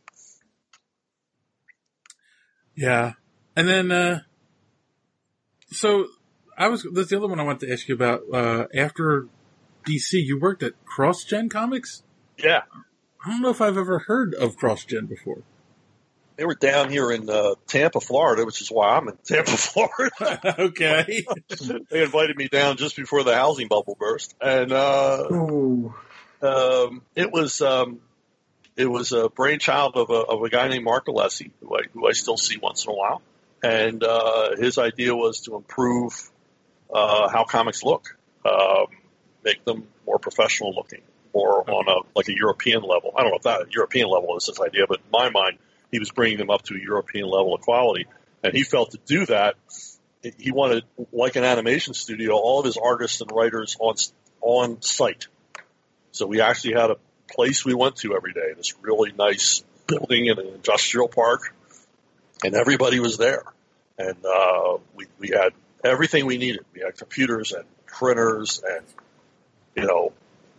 Yeah, 2.75 3.13
and 3.55 3.69
then 3.69 3.91
uh, 3.93 4.21
so 5.71 6.07
I 6.57 6.69
was 6.69 6.87
that's 6.93 7.11
the 7.11 7.17
other 7.17 7.29
one 7.29 7.41
I 7.41 7.43
wanted 7.43 7.67
to 7.67 7.73
ask 7.73 7.89
you 7.89 7.95
about. 7.95 8.23
Uh, 8.33 8.67
after 8.75 9.27
DC, 9.87 10.13
you 10.13 10.39
worked 10.39 10.63
at 10.63 10.73
CrossGen 10.85 11.51
Comics. 11.51 12.03
Yeah, 12.39 12.63
I 13.25 13.31
don't 13.31 13.43
know 13.43 13.51
if 13.51 13.61
I've 13.61 13.79
ever 13.79 14.01
heard 14.01 14.35
of 14.35 14.57
CrossGen 14.57 15.09
before. 15.09 15.43
they 16.37 16.45
were 16.45 16.55
down 16.55 16.91
here 16.91 17.11
in 17.11 17.31
uh, 17.31 17.55
Tampa, 17.67 18.01
Florida, 18.01 18.45
which 18.45 18.61
is 18.61 18.69
why 18.71 18.97
I'm 18.97 19.09
in 19.09 19.17
Tampa, 19.25 19.51
Florida. 19.57 20.55
okay. 20.61 21.25
they 21.91 22.03
invited 22.03 22.37
me 22.37 22.49
down 22.49 22.77
just 22.77 22.97
before 22.97 23.23
the 23.23 23.35
housing 23.35 23.69
bubble 23.69 23.97
burst, 23.99 24.35
and 24.41 24.73
uh, 24.73 25.29
um, 26.43 27.03
it 27.15 27.33
was 27.33 27.61
um, 27.61 28.01
it 28.77 28.87
was 28.87 29.13
a 29.13 29.29
brainchild 29.29 29.97
of 29.97 30.11
a, 30.11 30.15
of 30.15 30.43
a 30.43 30.51
guy 30.51 30.69
named 30.69 30.85
Mark 30.85 31.07
Alessi, 31.07 31.51
who 31.61 31.77
I 31.77 31.83
who 31.93 32.07
I 32.09 32.13
still 32.13 32.37
see 32.37 32.59
once 32.59 32.85
in 32.85 32.93
a 32.93 32.95
while, 32.95 33.23
and 33.63 34.03
uh, 34.03 34.57
his 34.57 34.79
idea 34.79 35.15
was 35.15 35.41
to 35.43 35.57
improve 35.57 36.31
uh, 36.95 37.29
how 37.29 37.45
comics 37.45 37.83
look, 37.83 38.17
um, 38.47 38.87
make 39.45 39.65
them 39.65 39.89
more 40.07 40.19
professional 40.19 40.75
looking, 40.75 41.03
more 41.35 41.69
on 41.69 41.89
a 41.89 42.09
like 42.17 42.29
a 42.29 42.35
European 42.35 42.83
level. 42.83 43.13
I 43.17 43.23
don't 43.23 43.33
know 43.33 43.37
if 43.37 43.43
that 43.43 43.75
European 43.75 44.09
level 44.09 44.37
is 44.37 44.47
his 44.47 44.61
idea, 44.61 44.87
but 44.89 45.01
in 45.01 45.11
my 45.11 45.29
mind, 45.31 45.59
he 45.91 45.99
was 45.99 46.11
bringing 46.11 46.39
them 46.39 46.51
up 46.51 46.63
to 46.63 46.75
a 46.75 46.79
European 46.79 47.27
level 47.27 47.55
of 47.55 47.61
quality, 47.61 48.07
and 48.43 48.55
he 48.55 48.63
felt 48.63 48.93
to 48.93 48.99
do 49.05 49.27
that, 49.27 49.57
he 50.39 50.53
wanted 50.53 50.85
like 51.13 51.37
an 51.37 51.45
animation 51.45 51.95
studio, 51.95 52.35
all 52.35 52.61
of 52.61 52.65
his 52.65 52.77
artists 52.77 53.21
and 53.21 53.31
writers 53.33 53.77
on 53.81 53.97
on 54.41 54.81
site. 54.83 55.27
So 56.13 56.27
we 56.27 56.41
actually 56.41 56.75
had 56.75 56.91
a 56.91 56.97
place 57.29 57.65
we 57.65 57.75
went 57.75 57.97
to 57.97 58.15
every 58.15 58.33
day, 58.33 58.53
this 58.57 58.75
really 58.81 59.13
nice 59.13 59.65
building 59.87 60.27
in 60.27 60.39
an 60.39 60.47
industrial 60.47 61.09
park, 61.09 61.55
and 62.45 62.55
everybody 62.55 63.01
was 63.01 63.19
there. 63.19 63.43
And 63.99 64.17
uh, 64.25 64.79
we, 64.95 65.07
we 65.19 65.29
had 65.29 65.53
everything 65.85 66.27
we 66.27 66.39
needed. 66.39 66.65
We 66.75 66.81
had 66.81 66.97
computers 66.97 67.53
and 67.53 67.65
printers 67.87 68.63
and, 68.67 68.85
you 69.77 69.87
know, 69.87 70.13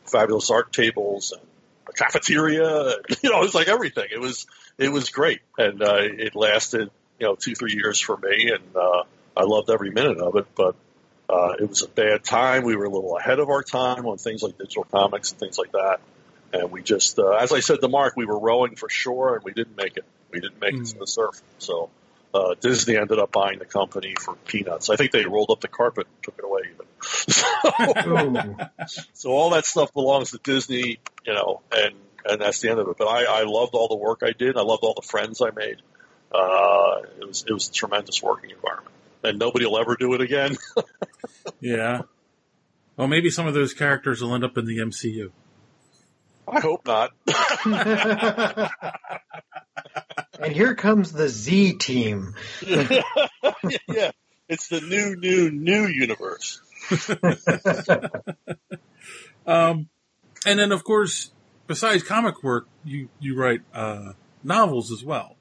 fabulous 0.06 0.50
art 0.52 0.72
tables 0.72 1.34
and 1.34 1.42
a 1.90 1.94
cafeteria. 1.94 2.96
You 3.22 3.32
know, 3.32 3.40
it 3.40 3.44
was 3.44 3.56
like 3.56 3.68
everything. 3.68 4.08
It 4.12 4.20
was 4.20 4.46
it 4.78 4.90
was 4.92 5.10
great, 5.10 5.42
and 5.58 5.82
uh, 5.82 5.98
it 6.00 6.36
lasted 6.36 6.90
you 7.20 7.26
know 7.26 7.36
two 7.36 7.56
three 7.56 7.74
years 7.74 8.00
for 8.00 8.18
me, 8.18 8.52
and 8.52 8.76
uh, 8.76 9.04
I 9.36 9.44
loved 9.44 9.70
every 9.70 9.92
minute 9.92 10.20
of 10.20 10.36
it. 10.36 10.46
But 10.56 10.76
uh, 11.30 11.54
it 11.60 11.68
was 11.68 11.82
a 11.82 11.88
bad 11.88 12.24
time. 12.24 12.64
We 12.64 12.76
were 12.76 12.86
a 12.86 12.90
little 12.90 13.18
ahead 13.18 13.40
of 13.40 13.50
our 13.50 13.64
time 13.64 14.06
on 14.06 14.18
things 14.18 14.44
like 14.44 14.58
digital 14.58 14.84
comics 14.86 15.32
and 15.32 15.40
things 15.40 15.58
like 15.58 15.72
that. 15.72 16.00
and 16.54 16.72
we 16.72 16.84
just, 16.84 17.18
uh, 17.18 17.32
as 17.32 17.52
I 17.52 17.62
said 17.62 17.82
to 17.82 17.88
Mark, 17.88 18.16
we 18.16 18.26
were 18.26 18.38
rowing 18.38 18.76
for 18.76 18.90
shore, 18.90 19.36
and 19.36 19.44
we 19.44 19.54
didn't 19.54 19.78
make 19.78 19.98
it. 19.98 20.06
We 20.32 20.40
didn't 20.40 20.60
make 20.60 20.76
it 20.76 20.86
to 20.88 21.00
the 21.00 21.08
surf. 21.08 21.42
So 21.58 21.90
uh, 22.36 22.56
Disney 22.60 22.98
ended 22.98 23.18
up 23.18 23.32
buying 23.32 23.60
the 23.60 23.66
company 23.66 24.14
for 24.20 24.36
peanuts. 24.46 24.90
I 24.90 24.98
think 24.98 25.12
they 25.12 25.26
rolled 25.26 25.52
up 25.52 25.62
the 25.62 25.70
carpet 25.70 26.08
and 26.08 26.24
took 26.24 26.38
it 26.38 26.44
away. 26.44 26.62
Even 26.74 26.86
so, 27.30 28.56
so 29.14 29.32
all 29.32 29.52
that 29.52 29.66
stuff 29.66 29.94
belongs 29.94 30.32
to 30.32 30.40
Disney, 30.44 31.00
you 31.26 31.34
know, 31.34 31.62
and 31.72 31.96
and 32.26 32.42
that's 32.42 32.60
the 32.60 32.70
end 32.70 32.80
of 32.80 32.90
it. 32.90 32.98
But 32.98 33.08
I, 33.08 33.24
I 33.24 33.44
loved 33.44 33.74
all 33.74 33.88
the 33.88 33.96
work 33.96 34.22
I 34.24 34.32
did. 34.32 34.58
I 34.58 34.62
loved 34.62 34.84
all 34.84 34.94
the 34.94 35.08
friends 35.08 35.42
I 35.42 35.52
made. 35.52 35.82
Uh, 36.32 37.02
it 37.22 37.28
was 37.28 37.46
it 37.48 37.54
was 37.54 37.70
a 37.70 37.72
tremendous 37.72 38.22
working 38.22 38.50
environment, 38.50 38.96
and 39.24 39.40
nobody 39.40 39.66
will 39.66 39.80
ever 39.80 39.96
do 39.96 40.14
it 40.14 40.22
again. 40.22 40.58
yeah. 41.62 42.02
Well, 42.98 43.08
maybe 43.08 43.30
some 43.30 43.48
of 43.48 43.54
those 43.54 43.74
characters 43.74 44.22
will 44.22 44.36
end 44.36 44.44
up 44.44 44.58
in 44.58 44.66
the 44.66 44.80
MCU. 44.80 45.32
I 46.48 46.60
hope 46.60 46.86
not. 46.86 47.12
and 50.40 50.54
here 50.54 50.76
comes 50.76 51.12
the 51.12 51.30
Z 51.30 51.74
team. 51.74 52.36
yeah, 52.62 54.12
it's 54.48 54.68
the 54.68 54.82
new, 54.82 55.16
new, 55.16 55.52
new 55.52 55.88
universe. 55.88 56.62
um, 59.48 59.90
and 60.46 60.60
then 60.60 60.72
of 60.72 60.84
course, 60.84 61.32
besides 61.68 62.04
comic 62.04 62.44
work, 62.44 62.68
you 62.84 63.10
you 63.20 63.38
write 63.38 63.62
uh, 63.74 64.14
novels 64.44 64.92
as 64.92 65.04
well. 65.04 65.36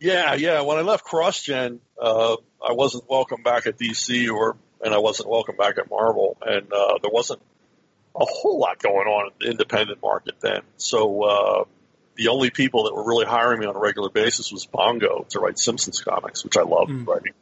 Yeah, 0.00 0.34
yeah. 0.34 0.60
When 0.60 0.76
I 0.76 0.82
left 0.82 1.06
CrossGen, 1.06 1.78
uh, 2.00 2.36
I 2.62 2.72
wasn't 2.72 3.08
welcome 3.08 3.42
back 3.42 3.66
at 3.66 3.78
DC, 3.78 4.30
or 4.30 4.56
and 4.84 4.94
I 4.94 4.98
wasn't 4.98 5.30
welcome 5.30 5.56
back 5.56 5.78
at 5.78 5.90
Marvel, 5.90 6.36
and 6.42 6.70
uh, 6.72 6.98
there 7.02 7.10
wasn't 7.10 7.40
a 8.14 8.24
whole 8.24 8.58
lot 8.58 8.78
going 8.78 9.06
on 9.06 9.26
in 9.26 9.32
the 9.40 9.50
independent 9.50 10.02
market 10.02 10.34
then. 10.40 10.62
So 10.76 11.22
uh, 11.22 11.64
the 12.16 12.28
only 12.28 12.50
people 12.50 12.84
that 12.84 12.94
were 12.94 13.04
really 13.04 13.26
hiring 13.26 13.60
me 13.60 13.66
on 13.66 13.76
a 13.76 13.78
regular 13.78 14.10
basis 14.10 14.50
was 14.50 14.66
Bongo 14.66 15.26
to 15.30 15.40
write 15.40 15.58
Simpsons 15.58 16.00
comics, 16.00 16.44
which 16.44 16.56
I 16.56 16.62
loved 16.62 16.90
mm. 16.90 17.06
writing, 17.06 17.32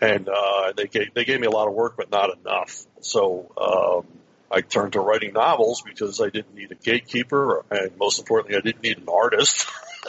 and 0.00 0.28
uh, 0.28 0.72
they 0.76 0.86
gave 0.86 1.12
they 1.14 1.24
gave 1.24 1.40
me 1.40 1.46
a 1.46 1.50
lot 1.50 1.68
of 1.68 1.74
work, 1.74 1.96
but 1.96 2.10
not 2.10 2.30
enough. 2.38 2.86
So 3.00 3.52
um, 3.56 4.06
I 4.50 4.60
turned 4.62 4.94
to 4.94 5.00
writing 5.00 5.32
novels 5.32 5.82
because 5.82 6.20
I 6.20 6.30
didn't 6.30 6.54
need 6.54 6.72
a 6.72 6.76
gatekeeper, 6.76 7.64
and 7.70 7.96
most 7.98 8.18
importantly, 8.18 8.56
I 8.56 8.60
didn't 8.60 8.82
need 8.82 8.98
an 8.98 9.08
artist. 9.08 9.68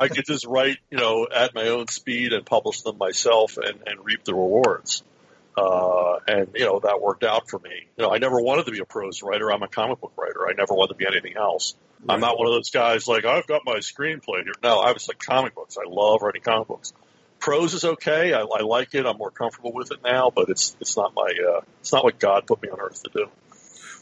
I 0.00 0.08
could 0.08 0.26
just 0.26 0.46
write, 0.46 0.78
you 0.90 0.98
know, 0.98 1.26
at 1.34 1.54
my 1.54 1.68
own 1.68 1.88
speed 1.88 2.32
and 2.32 2.44
publish 2.44 2.82
them 2.82 2.98
myself 2.98 3.56
and, 3.56 3.80
and 3.86 4.04
reap 4.04 4.24
the 4.24 4.34
rewards. 4.34 5.02
Uh, 5.56 6.18
and 6.28 6.48
you 6.54 6.64
know 6.64 6.80
that 6.80 7.00
worked 7.00 7.24
out 7.24 7.50
for 7.50 7.58
me. 7.58 7.88
You 7.96 8.04
know, 8.04 8.12
I 8.12 8.18
never 8.18 8.40
wanted 8.40 8.66
to 8.66 8.72
be 8.72 8.78
a 8.78 8.84
prose 8.84 9.22
writer. 9.22 9.52
I'm 9.52 9.62
a 9.62 9.68
comic 9.68 10.00
book 10.00 10.12
writer. 10.16 10.48
I 10.48 10.52
never 10.52 10.74
wanted 10.74 10.94
to 10.94 10.94
be 10.94 11.06
anything 11.06 11.36
else. 11.36 11.74
Right. 12.02 12.14
I'm 12.14 12.20
not 12.20 12.38
one 12.38 12.46
of 12.46 12.54
those 12.54 12.70
guys 12.70 13.08
like 13.08 13.24
I've 13.24 13.46
got 13.46 13.62
my 13.64 13.76
screenplay 13.76 14.44
here. 14.44 14.54
No, 14.62 14.78
I 14.78 14.92
was 14.92 15.08
like 15.08 15.18
comic 15.18 15.54
books. 15.54 15.76
I 15.76 15.88
love 15.88 16.22
writing 16.22 16.42
comic 16.42 16.68
books. 16.68 16.92
Prose 17.40 17.74
is 17.74 17.84
okay. 17.84 18.32
I, 18.32 18.42
I 18.42 18.60
like 18.62 18.94
it. 18.94 19.06
I'm 19.06 19.16
more 19.16 19.30
comfortable 19.30 19.72
with 19.72 19.90
it 19.90 19.98
now, 20.04 20.30
but 20.30 20.50
it's 20.50 20.76
it's 20.80 20.96
not 20.96 21.14
my 21.14 21.32
uh, 21.56 21.60
it's 21.80 21.92
not 21.92 22.04
what 22.04 22.18
God 22.18 22.46
put 22.46 22.62
me 22.62 22.68
on 22.68 22.80
earth 22.80 23.02
to 23.02 23.10
do. 23.12 23.26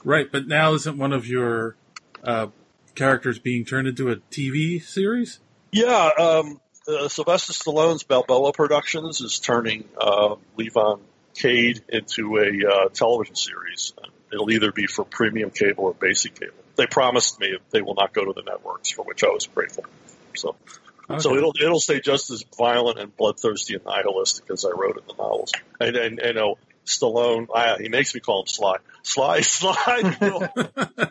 Right, 0.05 0.31
but 0.31 0.47
now 0.47 0.75
isn't 0.75 0.99
one 0.99 1.13
of 1.13 1.27
your 1.27 1.77
uh, 2.23 2.49
characters 2.95 3.39
being 3.39 3.65
turned 3.65 3.89
into 3.89 4.11
a 4.11 4.17
TV 4.17 4.83
series? 4.83 5.41
Yeah, 5.73 6.11
um, 6.19 6.61
uh, 6.87 7.09
Sylvester 7.09 7.53
Stallone's 7.53 8.03
Balboa 8.03 8.53
Productions 8.53 9.21
is 9.21 9.39
turning 9.39 9.85
uh, 10.01 10.37
Levon 10.59 11.01
Cade 11.39 11.83
into 11.89 12.37
a 12.37 12.69
uh, 12.69 12.89
television 12.89 13.37
series. 13.37 13.93
It'll 14.33 14.51
either 14.51 14.73
be 14.73 14.87
for 14.87 15.05
premium 15.05 15.51
cable 15.51 15.85
or 15.85 15.95
basic 15.95 16.39
cable. 16.39 16.55
They 16.77 16.87
promised 16.87 17.41
me 17.41 17.57
they 17.71 17.83
will 17.83 17.95
not 17.95 18.13
go 18.13 18.25
to 18.25 18.33
the 18.33 18.43
networks, 18.43 18.91
for 18.91 19.05
which 19.05 19.25
I 19.25 19.29
was 19.29 19.47
grateful. 19.47 19.85
So, 20.37 20.57
okay. 21.11 21.21
so 21.21 21.35
it'll 21.35 21.55
it'll 21.61 21.81
stay 21.81 22.01
just 22.01 22.31
as 22.31 22.45
violent 22.57 22.99
and 22.99 23.17
bloodthirsty 23.17 23.75
and 23.75 23.85
nihilistic 23.85 24.51
as 24.51 24.65
I 24.65 24.71
wrote 24.71 24.99
in 24.99 25.05
the 25.07 25.15
novels. 25.15 25.53
And 25.81 25.97
and, 25.97 26.19
and 26.19 26.29
you 26.29 26.35
know, 26.35 26.59
Stallone, 26.89 27.49
I, 27.55 27.77
he 27.79 27.89
makes 27.89 28.15
me 28.15 28.21
call 28.21 28.41
him 28.41 28.47
Sly. 28.47 28.77
Sly, 29.03 29.41
Sly 29.43 30.17
will, 30.21 30.49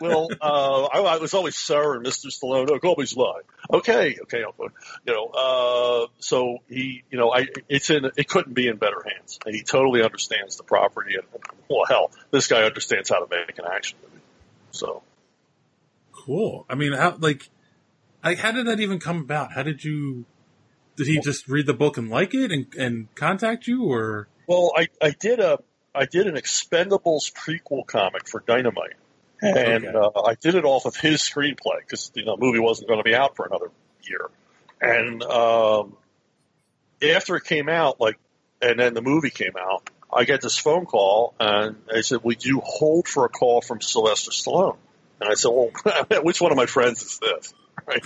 will 0.00 0.30
uh, 0.40 0.82
I, 0.92 0.98
I, 1.00 1.16
was 1.18 1.34
always 1.34 1.56
Sir 1.56 1.96
and 1.96 2.04
Mr. 2.04 2.26
Stallone. 2.26 2.68
No, 2.68 2.78
call 2.80 2.96
me 2.98 3.06
Sly. 3.06 3.40
Okay, 3.72 4.18
okay, 4.22 4.38
you 4.38 5.12
know, 5.12 5.26
uh, 5.26 6.06
so 6.18 6.58
he, 6.68 7.04
you 7.10 7.18
know, 7.18 7.32
I, 7.32 7.46
it's 7.68 7.90
in, 7.90 8.10
it 8.16 8.28
couldn't 8.28 8.54
be 8.54 8.66
in 8.66 8.76
better 8.76 9.04
hands. 9.14 9.38
And 9.46 9.54
he 9.54 9.62
totally 9.62 10.02
understands 10.02 10.56
the 10.56 10.64
property 10.64 11.14
and, 11.14 11.26
well, 11.70 11.84
hell, 11.88 12.10
this 12.32 12.48
guy 12.48 12.64
understands 12.64 13.08
how 13.08 13.24
to 13.24 13.26
make 13.30 13.58
an 13.58 13.64
action 13.72 13.98
movie. 14.02 14.22
So. 14.72 15.02
Cool. 16.12 16.66
I 16.68 16.74
mean, 16.74 16.92
how, 16.92 17.16
like, 17.20 17.48
I, 18.22 18.34
how 18.34 18.50
did 18.50 18.66
that 18.66 18.80
even 18.80 18.98
come 18.98 19.20
about? 19.20 19.52
How 19.52 19.62
did 19.62 19.84
you, 19.84 20.24
did 20.96 21.06
he 21.06 21.20
just 21.20 21.46
read 21.46 21.66
the 21.66 21.74
book 21.74 21.96
and 21.96 22.10
like 22.10 22.34
it 22.34 22.50
and, 22.50 22.66
and 22.74 23.14
contact 23.14 23.68
you 23.68 23.84
or? 23.84 24.26
Well, 24.48 24.72
I, 24.76 24.88
I 25.00 25.10
did 25.10 25.38
a, 25.38 25.58
I 25.98 26.04
did 26.04 26.28
an 26.28 26.36
Expendables 26.36 27.32
prequel 27.32 27.84
comic 27.84 28.28
for 28.28 28.42
Dynamite, 28.46 28.94
and 29.42 29.84
okay. 29.84 29.96
uh, 29.96 30.22
I 30.22 30.34
did 30.34 30.54
it 30.54 30.64
off 30.64 30.86
of 30.86 30.94
his 30.94 31.20
screenplay 31.20 31.80
because 31.80 32.12
you 32.14 32.24
know 32.24 32.36
the 32.36 32.40
movie 32.40 32.60
wasn't 32.60 32.88
going 32.88 33.00
to 33.00 33.04
be 33.04 33.14
out 33.14 33.34
for 33.34 33.46
another 33.46 33.70
year. 34.04 34.30
And 34.80 35.22
um, 35.24 35.96
after 37.02 37.34
it 37.34 37.44
came 37.44 37.68
out, 37.68 38.00
like, 38.00 38.16
and 38.62 38.78
then 38.78 38.94
the 38.94 39.02
movie 39.02 39.30
came 39.30 39.56
out, 39.58 39.90
I 40.12 40.22
get 40.22 40.40
this 40.40 40.56
phone 40.56 40.86
call, 40.86 41.34
and 41.40 41.76
they 41.92 42.02
said, 42.02 42.22
"Would 42.22 42.44
you 42.44 42.60
hold 42.64 43.08
for 43.08 43.24
a 43.24 43.28
call 43.28 43.60
from 43.60 43.80
Sylvester 43.80 44.30
Stallone?" 44.30 44.78
And 45.20 45.28
I 45.28 45.34
said, 45.34 45.48
"Well, 45.48 45.70
which 46.22 46.40
one 46.40 46.52
of 46.52 46.56
my 46.56 46.66
friends 46.66 47.02
is 47.02 47.18
this?" 47.18 47.54
Right? 47.86 48.02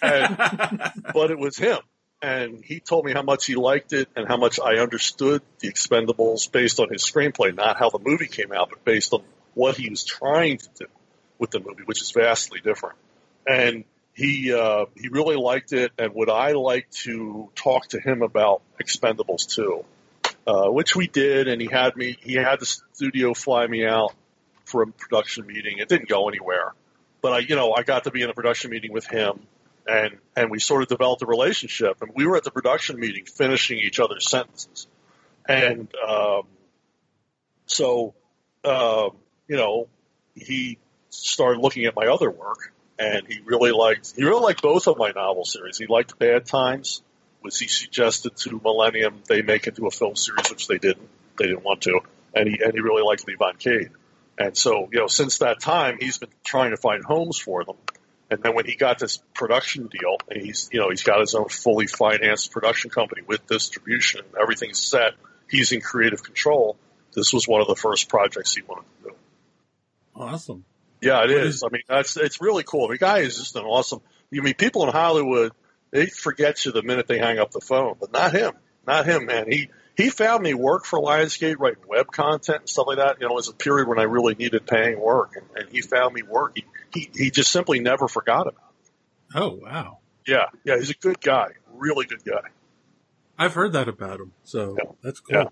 And, 0.00 0.92
but 1.12 1.30
it 1.30 1.38
was 1.38 1.58
him 1.58 1.78
and 2.22 2.64
he 2.64 2.80
told 2.80 3.04
me 3.04 3.12
how 3.12 3.22
much 3.22 3.46
he 3.46 3.54
liked 3.54 3.92
it 3.92 4.08
and 4.16 4.26
how 4.26 4.36
much 4.36 4.58
I 4.60 4.78
understood 4.78 5.42
the 5.60 5.68
Expendables 5.68 6.50
based 6.50 6.80
on 6.80 6.88
his 6.90 7.02
screenplay, 7.04 7.54
not 7.54 7.78
how 7.78 7.90
the 7.90 7.98
movie 7.98 8.26
came 8.26 8.52
out, 8.52 8.70
but 8.70 8.84
based 8.84 9.12
on 9.12 9.22
what 9.54 9.76
he 9.76 9.88
was 9.90 10.04
trying 10.04 10.58
to 10.58 10.68
do 10.80 10.86
with 11.38 11.50
the 11.50 11.60
movie, 11.60 11.82
which 11.84 12.02
is 12.02 12.10
vastly 12.10 12.60
different. 12.60 12.96
And 13.46 13.84
he 14.14 14.52
uh, 14.52 14.86
he 14.96 15.08
really 15.08 15.36
liked 15.36 15.72
it, 15.72 15.92
and 15.98 16.12
would 16.14 16.28
I 16.28 16.52
like 16.52 16.90
to 17.04 17.50
talk 17.54 17.88
to 17.88 18.00
him 18.00 18.22
about 18.22 18.62
Expendables 18.82 19.46
too? 19.46 19.84
uh, 20.48 20.70
which 20.70 20.96
we 20.96 21.06
did, 21.06 21.46
and 21.46 21.60
he 21.60 21.68
had 21.70 21.94
me 21.94 22.16
he 22.20 22.34
had 22.34 22.58
the 22.58 22.66
studio 22.66 23.34
fly 23.34 23.66
me 23.66 23.84
out 23.84 24.14
for 24.64 24.82
a 24.82 24.86
production 24.86 25.46
meeting. 25.46 25.78
It 25.78 25.88
didn't 25.88 26.08
go 26.08 26.28
anywhere, 26.28 26.72
but 27.20 27.32
I 27.34 27.38
you 27.40 27.54
know 27.54 27.74
I 27.74 27.82
got 27.82 28.04
to 28.04 28.10
be 28.10 28.22
in 28.22 28.30
a 28.30 28.34
production 28.34 28.70
meeting 28.70 28.92
with 28.92 29.06
him 29.06 29.40
and 29.88 30.18
and 30.36 30.50
we 30.50 30.60
sort 30.60 30.82
of 30.82 30.88
developed 30.88 31.22
a 31.22 31.26
relationship. 31.26 32.02
And 32.02 32.12
we 32.14 32.26
were 32.26 32.36
at 32.36 32.44
the 32.44 32.50
production 32.50 33.00
meeting 33.00 33.24
finishing 33.24 33.78
each 33.78 33.98
other's 33.98 34.28
sentences, 34.28 34.86
and 35.46 35.88
um, 36.06 36.42
so 37.66 38.14
uh, 38.64 39.08
you 39.48 39.56
know 39.56 39.88
he 40.34 40.78
started 41.10 41.60
looking 41.60 41.86
at 41.86 41.96
my 41.96 42.06
other 42.06 42.30
work, 42.30 42.72
and 42.98 43.26
he 43.26 43.40
really 43.44 43.72
liked 43.72 44.12
he 44.14 44.24
really 44.24 44.42
liked 44.42 44.62
both 44.62 44.86
of 44.86 44.98
my 44.98 45.10
novel 45.10 45.44
series. 45.44 45.78
He 45.78 45.86
liked 45.86 46.18
Bad 46.18 46.46
Times, 46.46 47.02
which 47.40 47.58
he 47.58 47.68
suggested 47.68 48.36
to 48.36 48.60
Millennium 48.62 49.22
they 49.26 49.42
make 49.42 49.66
into 49.66 49.86
a 49.86 49.90
film 49.90 50.16
series, 50.16 50.50
which 50.50 50.68
they 50.68 50.78
didn't. 50.78 51.08
They 51.38 51.46
didn't 51.46 51.64
want 51.64 51.82
to, 51.82 52.00
and 52.34 52.48
he 52.48 52.60
and 52.62 52.74
he 52.74 52.80
really 52.80 53.02
liked 53.02 53.26
Levon 53.26 53.58
Cade. 53.58 53.90
And 54.40 54.56
so, 54.56 54.88
you 54.92 55.00
know, 55.00 55.08
since 55.08 55.38
that 55.38 55.58
time, 55.58 55.98
he's 55.98 56.18
been 56.18 56.28
trying 56.44 56.70
to 56.70 56.76
find 56.76 57.04
homes 57.04 57.38
for 57.38 57.64
them. 57.64 57.74
And 58.30 58.42
then 58.42 58.54
when 58.54 58.66
he 58.66 58.76
got 58.76 58.98
this 58.98 59.22
production 59.34 59.86
deal, 59.86 60.16
and 60.28 60.42
he's 60.42 60.68
you 60.72 60.80
know 60.80 60.90
he's 60.90 61.02
got 61.02 61.20
his 61.20 61.34
own 61.34 61.48
fully 61.48 61.86
financed 61.86 62.52
production 62.52 62.90
company 62.90 63.22
with 63.26 63.46
distribution, 63.46 64.22
everything's 64.40 64.80
set. 64.80 65.14
He's 65.50 65.72
in 65.72 65.80
creative 65.80 66.22
control. 66.22 66.76
This 67.14 67.32
was 67.32 67.48
one 67.48 67.62
of 67.62 67.68
the 67.68 67.76
first 67.76 68.08
projects 68.08 68.54
he 68.54 68.62
wanted 68.62 68.84
to 69.02 69.10
do. 69.10 69.16
Awesome. 70.14 70.64
Yeah, 71.00 71.24
it 71.24 71.30
is. 71.30 71.62
I 71.62 71.68
mean, 71.70 71.82
that's 71.88 72.16
it's 72.16 72.40
really 72.40 72.64
cool. 72.64 72.88
The 72.88 72.98
guy 72.98 73.18
is 73.18 73.36
just 73.36 73.56
an 73.56 73.64
awesome. 73.64 74.00
You 74.30 74.42
I 74.42 74.44
mean 74.44 74.54
people 74.54 74.84
in 74.84 74.90
Hollywood 74.90 75.52
they 75.90 76.06
forget 76.06 76.64
you 76.64 76.72
the 76.72 76.82
minute 76.82 77.06
they 77.06 77.18
hang 77.18 77.38
up 77.38 77.50
the 77.50 77.60
phone, 77.60 77.96
but 77.98 78.12
not 78.12 78.32
him. 78.32 78.52
Not 78.86 79.06
him, 79.06 79.26
man. 79.26 79.50
He 79.50 79.70
he 79.98 80.10
found 80.10 80.44
me 80.44 80.54
work 80.54 80.84
for 80.84 81.00
Lionsgate 81.00 81.56
writing 81.58 81.82
web 81.88 82.12
content 82.12 82.60
and 82.60 82.68
stuff 82.68 82.86
like 82.86 82.98
that. 82.98 83.20
You 83.20 83.26
know, 83.26 83.32
it 83.32 83.34
was 83.34 83.48
a 83.48 83.52
period 83.52 83.88
when 83.88 83.98
I 83.98 84.04
really 84.04 84.36
needed 84.36 84.64
paying 84.64 84.98
work, 85.00 85.32
and, 85.34 85.44
and 85.56 85.68
he 85.70 85.82
found 85.82 86.14
me 86.14 86.22
work. 86.22 86.52
He, 86.54 86.64
he 86.94 87.10
he 87.12 87.30
just 87.32 87.50
simply 87.50 87.80
never 87.80 88.06
forgot 88.06 88.46
about 88.46 88.72
it. 88.84 88.90
Oh 89.34 89.58
wow! 89.60 89.98
Yeah, 90.24 90.46
yeah, 90.64 90.76
he's 90.76 90.90
a 90.90 90.94
good 90.94 91.20
guy, 91.20 91.48
really 91.74 92.06
good 92.06 92.24
guy. 92.24 92.48
I've 93.36 93.54
heard 93.54 93.72
that 93.72 93.88
about 93.88 94.20
him, 94.20 94.32
so 94.44 94.76
yeah. 94.78 94.90
that's 95.02 95.18
cool. 95.18 95.36
Yeah. 95.36 95.46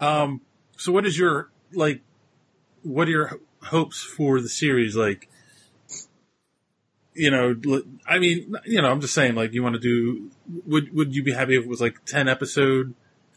Um, 0.00 0.40
so 0.78 0.90
what 0.90 1.04
is 1.04 1.18
your 1.18 1.50
like? 1.74 2.00
What 2.82 3.06
are 3.08 3.10
your 3.10 3.40
hopes 3.64 4.02
for 4.02 4.40
the 4.40 4.48
series? 4.48 4.96
Like, 4.96 5.28
you 7.12 7.30
know, 7.30 7.54
I 8.06 8.18
mean, 8.18 8.56
you 8.64 8.80
know, 8.80 8.90
I'm 8.90 9.02
just 9.02 9.14
saying, 9.14 9.34
like, 9.34 9.52
you 9.52 9.62
want 9.62 9.74
to 9.74 9.80
do? 9.80 10.30
Would 10.66 10.94
would 10.94 11.14
you 11.14 11.22
be 11.22 11.34
happy 11.34 11.54
if 11.54 11.64
it 11.64 11.68
was 11.68 11.82
like 11.82 12.02
ten 12.06 12.28
episode 12.28 12.94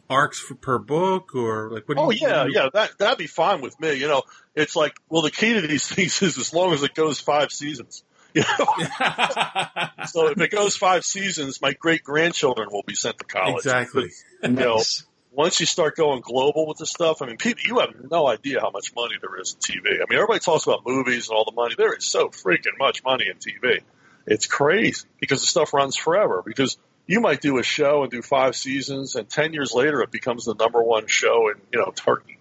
arcs 0.10 0.40
for, 0.40 0.56
per 0.56 0.80
book, 0.80 1.36
or 1.36 1.70
like 1.72 1.88
what? 1.88 1.98
Do 1.98 2.04
Oh 2.04 2.12
you, 2.12 2.28
yeah, 2.28 2.44
do 2.46 2.52
yeah, 2.54 2.70
that 2.74 2.98
that'd 2.98 3.18
be 3.18 3.28
fine 3.28 3.62
with 3.62 3.80
me. 3.80 3.94
You 3.94 4.08
know, 4.08 4.24
it's 4.56 4.76
like, 4.76 4.96
well, 5.10 5.22
the 5.22 5.32
key 5.32 5.54
to 5.54 5.62
these 5.62 5.88
things 5.94 6.22
is 6.22 6.38
as 6.38 6.54
long 6.54 6.74
as 6.74 6.84
it 6.84 6.94
goes 6.94 7.20
five 7.20 7.52
seasons. 7.52 8.04
You 8.34 8.44
know, 8.44 8.66
so 10.06 10.28
if 10.28 10.40
it 10.40 10.52
goes 10.52 10.76
five 10.76 11.04
seasons, 11.04 11.60
my 11.60 11.74
great 11.74 12.04
grandchildren 12.04 12.68
will 12.72 12.84
be 12.86 12.94
sent 12.94 13.18
to 13.18 13.24
college. 13.26 13.66
Exactly. 13.66 14.12
You 14.44 14.50
know, 14.50 14.84
once 15.32 15.60
you 15.60 15.66
start 15.66 15.96
going 15.96 16.22
global 16.22 16.68
with 16.68 16.78
this 16.78 16.90
stuff, 16.90 17.22
I 17.22 17.28
mean, 17.28 17.38
people, 17.38 17.64
you 17.66 17.80
have 17.80 17.96
no 18.12 18.28
idea 18.28 18.60
how 18.60 18.70
much 18.70 18.94
money 18.96 19.16
there 19.22 19.40
is 19.40 19.54
in 19.56 19.60
TV. 19.60 19.96
I 19.96 20.06
mean, 20.10 20.20
everybody 20.20 20.40
talks 20.40 20.68
about 20.68 20.82
movies 20.86 21.30
and 21.30 21.38
all 21.38 21.46
the 21.46 21.56
money. 21.56 21.76
There 21.78 21.96
is 21.96 22.06
so 22.06 22.30
freaking 22.30 22.78
much 22.78 23.04
money 23.04 23.26
in 23.28 23.38
TV. 23.38 23.82
It's 24.28 24.46
crazy 24.46 25.08
because 25.20 25.42
the 25.42 25.48
stuff 25.48 25.74
runs 25.74 25.96
forever. 25.96 26.44
Because 26.46 26.78
you 27.08 27.22
might 27.22 27.42
do 27.42 27.58
a 27.58 27.64
show 27.64 28.04
and 28.04 28.12
do 28.12 28.22
five 28.22 28.56
seasons, 28.56 29.16
and 29.16 29.30
ten 29.30 29.54
years 29.54 29.72
later, 29.74 30.02
it 30.02 30.12
becomes 30.12 30.46
the 30.46 30.54
number 30.54 30.84
one 30.84 31.08
show 31.08 31.50
in 31.50 31.56
you 31.72 31.80
know 31.80 31.92
Turkey. 31.96 32.38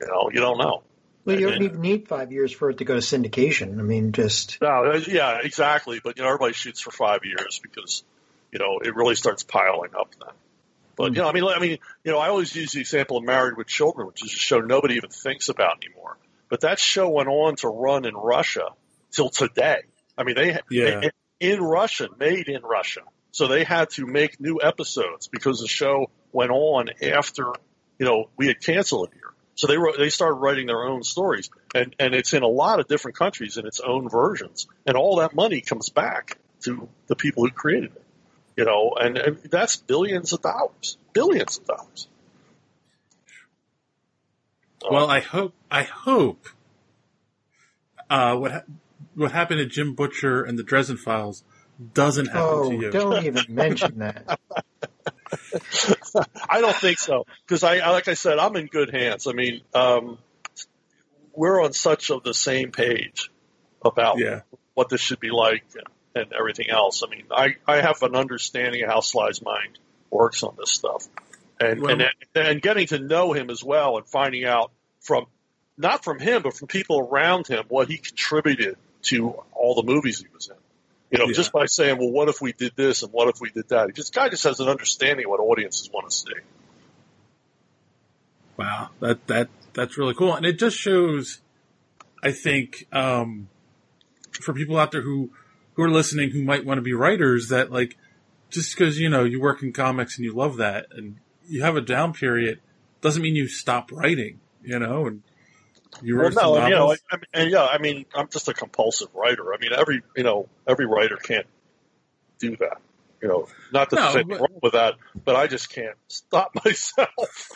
You 0.00 0.06
know, 0.06 0.30
you 0.32 0.40
don't 0.40 0.58
know. 0.58 0.82
Well, 1.24 1.38
you 1.38 1.50
don't 1.50 1.62
even 1.62 1.80
need 1.80 2.08
five 2.08 2.32
years 2.32 2.50
for 2.52 2.70
it 2.70 2.78
to 2.78 2.84
go 2.84 2.94
to 2.94 3.00
syndication. 3.00 3.78
I 3.78 3.82
mean, 3.82 4.12
just 4.12 4.58
No, 4.62 4.84
uh, 4.86 5.00
yeah, 5.06 5.40
exactly. 5.42 6.00
But 6.02 6.16
you 6.16 6.22
know, 6.22 6.28
everybody 6.28 6.54
shoots 6.54 6.80
for 6.80 6.90
five 6.90 7.20
years 7.24 7.60
because 7.62 8.02
you 8.52 8.58
know 8.58 8.78
it 8.82 8.94
really 8.94 9.14
starts 9.14 9.42
piling 9.42 9.90
up 9.98 10.10
then. 10.18 10.34
But 10.96 11.14
you 11.14 11.22
know, 11.22 11.28
I 11.28 11.32
mean, 11.32 11.44
I 11.44 11.58
mean, 11.58 11.78
you 12.04 12.12
know, 12.12 12.18
I 12.18 12.28
always 12.28 12.54
use 12.54 12.72
the 12.72 12.80
example 12.80 13.16
of 13.18 13.24
Married 13.24 13.56
with 13.56 13.66
Children, 13.66 14.06
which 14.06 14.24
is 14.24 14.32
a 14.32 14.36
show 14.36 14.60
nobody 14.60 14.94
even 14.94 15.10
thinks 15.10 15.48
about 15.48 15.82
anymore. 15.84 16.16
But 16.48 16.62
that 16.62 16.78
show 16.78 17.08
went 17.08 17.28
on 17.28 17.56
to 17.56 17.68
run 17.68 18.04
in 18.04 18.14
Russia 18.14 18.68
till 19.12 19.30
today. 19.30 19.82
I 20.18 20.24
mean, 20.24 20.34
they 20.34 20.58
Yeah. 20.70 21.00
they- 21.00 21.10
in 21.40 21.62
Russia, 21.62 22.08
made 22.18 22.48
in 22.48 22.60
Russia, 22.62 23.00
so 23.32 23.46
they 23.46 23.64
had 23.64 23.90
to 23.90 24.06
make 24.06 24.40
new 24.40 24.60
episodes 24.62 25.28
because 25.28 25.60
the 25.60 25.68
show 25.68 26.10
went 26.32 26.50
on 26.50 26.88
after 27.02 27.52
you 27.98 28.06
know 28.06 28.28
we 28.36 28.46
had 28.46 28.60
canceled 28.60 29.08
it 29.08 29.14
here. 29.14 29.32
So 29.54 29.66
they 29.66 29.76
wrote, 29.76 29.98
they 29.98 30.08
started 30.08 30.36
writing 30.36 30.66
their 30.66 30.84
own 30.84 31.02
stories, 31.02 31.50
and 31.74 31.94
and 31.98 32.14
it's 32.14 32.32
in 32.32 32.42
a 32.42 32.48
lot 32.48 32.80
of 32.80 32.88
different 32.88 33.16
countries 33.16 33.56
in 33.56 33.66
its 33.66 33.80
own 33.80 34.08
versions, 34.08 34.66
and 34.86 34.96
all 34.96 35.16
that 35.16 35.34
money 35.34 35.60
comes 35.60 35.90
back 35.90 36.38
to 36.62 36.88
the 37.06 37.16
people 37.16 37.44
who 37.44 37.50
created 37.50 37.92
it. 37.94 38.04
You 38.56 38.64
know, 38.64 38.94
and, 39.00 39.16
and 39.16 39.36
that's 39.44 39.76
billions 39.76 40.32
of 40.32 40.42
dollars, 40.42 40.98
billions 41.12 41.58
of 41.58 41.66
dollars. 41.66 42.08
Well, 44.90 45.10
I 45.10 45.20
hope 45.20 45.54
I 45.70 45.82
hope 45.82 46.46
uh, 48.08 48.36
what 48.36 48.52
ha- 48.52 48.64
what 49.14 49.32
happened 49.32 49.58
to 49.58 49.66
Jim 49.66 49.94
Butcher 49.94 50.42
and 50.42 50.58
the 50.58 50.62
Dresden 50.62 50.96
Files 50.96 51.44
doesn't 51.94 52.26
happen 52.26 52.42
oh, 52.42 52.70
to 52.70 52.76
you. 52.76 52.90
don't 52.90 53.24
even 53.24 53.44
mention 53.48 53.98
that. 54.00 54.38
I 56.48 56.60
don't 56.60 56.76
think 56.76 56.98
so 56.98 57.24
because 57.46 57.62
I, 57.64 57.78
I- 57.78 57.90
like 57.90 58.08
I 58.08 58.14
said, 58.14 58.38
I'm 58.38 58.56
in 58.56 58.66
good 58.66 58.90
hands. 58.92 59.26
I 59.26 59.32
mean, 59.32 59.62
um, 59.74 60.18
we're 61.34 61.62
on 61.62 61.72
such 61.72 62.10
of 62.10 62.22
the 62.22 62.34
same 62.34 62.72
page 62.72 63.30
about 63.84 64.18
Yeah. 64.18 64.40
what 64.74 64.88
this 64.88 65.00
should 65.00 65.20
be 65.20 65.30
like 65.30 65.64
and, 65.74 65.86
and 66.24 66.32
everything 66.32 66.68
else. 66.70 67.02
I 67.06 67.08
mean, 67.08 67.24
I, 67.30 67.56
I 67.66 67.80
have 67.80 68.02
an 68.02 68.14
understanding 68.16 68.82
of 68.82 68.90
how 68.90 69.00
Sly's 69.00 69.40
mind 69.42 69.78
works 70.10 70.42
on 70.42 70.56
this 70.58 70.72
stuff, 70.72 71.06
and 71.60 71.80
Well- 71.80 71.92
and 71.92 72.04
and 72.34 72.60
getting 72.62 72.86
to 72.88 72.98
know 72.98 73.32
him 73.32 73.48
as 73.50 73.62
well, 73.64 73.96
and 73.96 74.06
finding 74.06 74.44
out 74.44 74.72
from 75.00 75.26
not 75.78 76.04
from 76.04 76.18
him, 76.18 76.42
but 76.42 76.54
from 76.54 76.68
people 76.68 77.00
around 77.00 77.46
him 77.46 77.64
what 77.68 77.88
he 77.88 77.96
contributed 77.96 78.76
to 79.02 79.30
all 79.52 79.74
the 79.74 79.82
movies 79.82 80.18
he 80.18 80.26
was 80.34 80.48
in. 80.48 80.56
You 81.10 81.18
know, 81.18 81.26
Yeah. 81.26 81.32
just 81.32 81.52
by 81.52 81.66
saying, 81.66 81.98
"Well, 81.98 82.10
what 82.10 82.28
if 82.28 82.40
we 82.40 82.52
did 82.52 82.72
this 82.76 83.02
and 83.02 83.12
what 83.12 83.28
if 83.28 83.40
we 83.40 83.50
did 83.50 83.68
that?" 83.70 83.86
He 83.88 83.92
just 83.92 84.14
guy 84.14 84.28
just 84.28 84.44
has 84.44 84.60
an 84.60 84.68
understanding 84.68 85.24
of 85.24 85.30
what 85.30 85.40
audiences 85.40 85.90
want 85.92 86.08
to 86.08 86.16
see. 86.16 86.32
Wow, 88.56 88.90
that 89.00 89.26
that 89.26 89.48
that's 89.72 89.96
really 89.96 90.14
cool, 90.14 90.34
and 90.34 90.46
it 90.46 90.58
just 90.58 90.76
shows. 90.76 91.40
I 92.22 92.32
think 92.32 92.86
um, 92.92 93.48
for 94.30 94.52
people 94.52 94.76
out 94.78 94.92
there 94.92 95.02
who 95.02 95.30
who 95.74 95.82
are 95.82 95.90
listening 95.90 96.30
who 96.30 96.42
might 96.44 96.64
want 96.66 96.78
to 96.78 96.82
be 96.82 96.92
writers, 96.92 97.48
that 97.48 97.72
like 97.72 97.96
just 98.50 98.76
because 98.76 98.98
you 99.00 99.08
know 99.08 99.24
you 99.24 99.40
work 99.40 99.62
in 99.62 99.72
comics 99.72 100.16
and 100.16 100.24
you 100.24 100.34
love 100.34 100.56
that, 100.58 100.86
and 100.90 101.16
you 101.48 101.62
have 101.62 101.76
a 101.76 101.80
down 101.80 102.12
period, 102.12 102.60
doesn't 103.00 103.22
mean 103.22 103.34
you 103.34 103.48
stop 103.48 103.90
writing. 103.90 104.40
You 104.62 104.78
know, 104.78 105.06
and 105.06 105.22
you 106.02 106.16
Well, 106.16 106.24
wrote 106.26 106.34
some 106.34 106.54
no, 106.54 106.66
you 106.66 106.74
know. 106.74 106.90
I, 106.92 106.96
I 107.10 107.16
mean, 107.16 107.24
and 107.32 107.50
yeah, 107.50 107.64
I 107.66 107.78
mean, 107.78 108.06
I'm 108.14 108.28
just 108.28 108.48
a 108.48 108.54
compulsive 108.54 109.08
writer. 109.14 109.52
I 109.54 109.58
mean, 109.58 109.70
every 109.76 110.02
you 110.16 110.22
know, 110.24 110.48
every 110.66 110.86
writer 110.86 111.16
can't 111.16 111.46
do 112.38 112.56
that. 112.56 112.78
You 113.22 113.28
know, 113.28 113.48
not 113.72 113.90
that 113.90 113.96
No, 113.96 114.02
there's 114.02 114.14
anything 114.16 114.28
but- 114.38 114.40
wrong 114.40 114.60
with 114.62 114.72
that, 114.72 114.94
but 115.24 115.36
I 115.36 115.46
just 115.46 115.70
can't 115.70 115.96
stop 116.08 116.52
myself. 116.64 117.50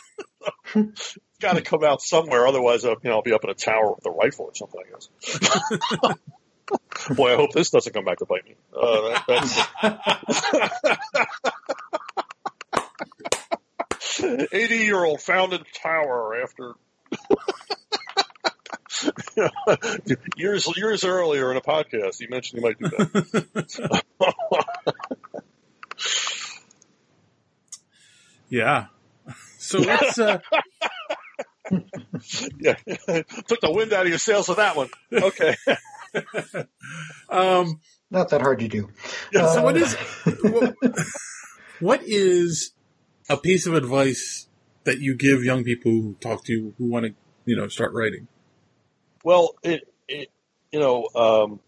it's 0.75 1.17
got 1.39 1.53
to 1.53 1.61
come 1.61 1.83
out 1.83 2.01
somewhere, 2.01 2.45
otherwise, 2.47 2.85
I'll, 2.85 2.91
you 3.03 3.09
know, 3.09 3.15
I'll 3.15 3.21
be 3.23 3.33
up 3.33 3.43
in 3.43 3.49
a 3.49 3.55
tower 3.55 3.93
with 3.93 4.05
a 4.05 4.11
rifle 4.11 4.45
or 4.45 4.53
something. 4.55 4.79
I 4.85 4.89
guess. 4.91 5.09
Boy, 7.15 7.33
I 7.33 7.35
hope 7.35 7.51
this 7.51 7.69
doesn't 7.71 7.93
come 7.93 8.05
back 8.05 8.17
to 8.19 8.25
bite 8.25 8.45
me. 8.45 8.55
Uh, 8.75 9.19
that, 9.81 9.99
that's 14.11 14.23
eighty-year-old 14.53 15.21
found 15.21 15.53
in 15.53 15.63
tower 15.73 16.41
after 16.41 16.73
years 20.37 20.67
years 20.77 21.03
earlier 21.03 21.51
in 21.51 21.57
a 21.57 21.61
podcast, 21.61 22.19
you 22.19 22.27
mentioned 22.29 22.61
you 22.61 22.67
might 22.67 22.79
do 22.79 22.89
that. 22.89 24.03
yeah. 28.49 28.85
So 29.57 29.79
let's. 29.79 30.19
Uh, 30.19 30.39
yeah, 32.59 32.75
took 33.47 33.61
the 33.61 33.71
wind 33.71 33.93
out 33.93 34.03
of 34.03 34.09
your 34.09 34.19
sails 34.19 34.47
with 34.47 34.57
that 34.57 34.75
one. 34.75 34.89
Okay. 35.11 35.55
um, 37.29 37.79
Not 38.11 38.29
that 38.29 38.41
hard 38.41 38.59
to 38.59 38.67
do. 38.67 38.89
Yeah, 39.33 39.51
so 39.51 39.59
Uh, 39.59 39.63
what 39.63 39.77
is 39.77 39.95
what, 40.43 40.75
what 41.79 42.01
is 42.03 42.71
a 43.29 43.37
piece 43.37 43.65
of 43.65 43.73
advice 43.73 44.47
that 44.83 44.99
you 44.99 45.15
give 45.15 45.43
young 45.43 45.63
people 45.63 45.91
who 45.91 46.15
talk 46.19 46.43
to 46.45 46.53
you 46.53 46.73
who 46.77 46.85
want 46.85 47.05
to 47.05 47.13
you 47.45 47.55
know 47.55 47.67
start 47.67 47.93
writing? 47.93 48.27
Well, 49.25 49.55
it, 49.63 49.91
it 50.07 50.29
you 50.71 50.79
know, 50.79 51.09
um, 51.15 51.59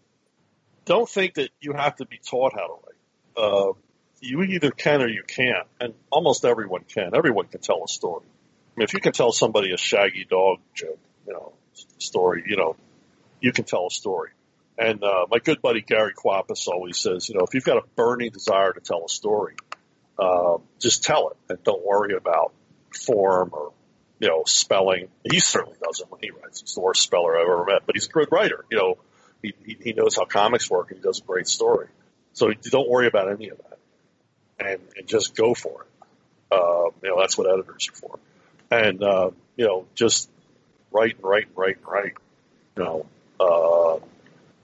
don't 0.84 1.08
think 1.08 1.34
that 1.34 1.50
you 1.60 1.72
have 1.72 1.96
to 1.96 2.06
be 2.06 2.20
taught 2.24 2.52
how 2.54 2.68
to 2.68 2.74
write. 2.86 2.94
Uh, 3.36 3.72
you 4.20 4.42
either 4.44 4.70
can 4.70 5.02
or 5.02 5.08
you 5.08 5.24
can't, 5.26 5.66
and 5.80 5.92
almost 6.08 6.44
everyone 6.44 6.84
can. 6.84 7.16
Everyone 7.16 7.46
can 7.46 7.60
tell 7.60 7.82
a 7.84 7.88
story. 7.88 8.22
I 8.24 8.72
mean, 8.76 8.84
if 8.84 8.94
you 8.94 9.00
can 9.00 9.12
tell 9.12 9.32
somebody 9.32 9.72
a 9.72 9.76
shaggy 9.76 10.24
dog 10.24 10.58
joke, 10.72 11.00
you 11.26 11.32
know, 11.32 11.52
story, 11.98 12.44
you 12.46 12.56
know, 12.56 12.76
you 13.40 13.50
can 13.50 13.64
tell 13.64 13.88
a 13.88 13.90
story. 13.90 14.30
And 14.78 15.02
uh, 15.02 15.26
my 15.28 15.40
good 15.40 15.60
buddy 15.60 15.80
Gary 15.80 16.14
Kwapisz 16.14 16.68
always 16.68 16.96
says, 16.96 17.28
you 17.28 17.34
know, 17.34 17.44
if 17.44 17.54
you've 17.54 17.64
got 17.64 17.78
a 17.78 17.86
burning 17.96 18.30
desire 18.30 18.72
to 18.72 18.80
tell 18.80 19.04
a 19.04 19.08
story, 19.08 19.56
uh, 20.16 20.58
just 20.78 21.02
tell 21.02 21.30
it 21.30 21.36
and 21.48 21.64
don't 21.64 21.84
worry 21.84 22.14
about 22.14 22.52
form 23.04 23.50
or 23.52 23.72
you 24.18 24.28
know 24.28 24.42
spelling. 24.46 25.08
He 25.30 25.40
certainly 25.40 25.78
doesn't 25.82 26.10
when 26.10 26.20
he 26.22 26.30
writes. 26.30 26.60
He's 26.60 26.74
the 26.74 26.80
worst 26.80 27.02
speller 27.02 27.38
I've 27.38 27.48
ever 27.48 27.64
met, 27.64 27.82
but 27.86 27.96
he's 27.96 28.06
a 28.06 28.10
good 28.10 28.28
writer. 28.30 28.64
You 28.70 28.78
know, 28.78 28.98
he, 29.42 29.54
he, 29.64 29.76
he 29.80 29.92
knows 29.92 30.16
how 30.16 30.24
comics 30.24 30.70
work 30.70 30.90
and 30.90 30.98
he 30.98 31.02
does 31.02 31.20
a 31.20 31.24
great 31.24 31.48
story. 31.48 31.88
So 32.32 32.52
don't 32.52 32.88
worry 32.88 33.06
about 33.06 33.30
any 33.30 33.48
of 33.48 33.58
that, 33.58 33.78
and, 34.58 34.80
and 34.96 35.08
just 35.08 35.34
go 35.34 35.54
for 35.54 35.82
it. 35.82 36.06
Uh, 36.50 36.90
you 37.02 37.10
know, 37.10 37.20
that's 37.20 37.36
what 37.36 37.50
editors 37.50 37.88
are 37.88 37.96
for. 37.96 38.18
And 38.70 39.02
uh, 39.02 39.30
you 39.56 39.66
know, 39.66 39.86
just 39.94 40.30
write 40.92 41.16
and 41.16 41.24
write 41.24 41.46
and 41.46 41.56
write 41.56 41.76
and 41.76 41.86
write. 41.86 42.14
You 42.76 42.84
know, 42.84 43.06
uh, 43.40 43.98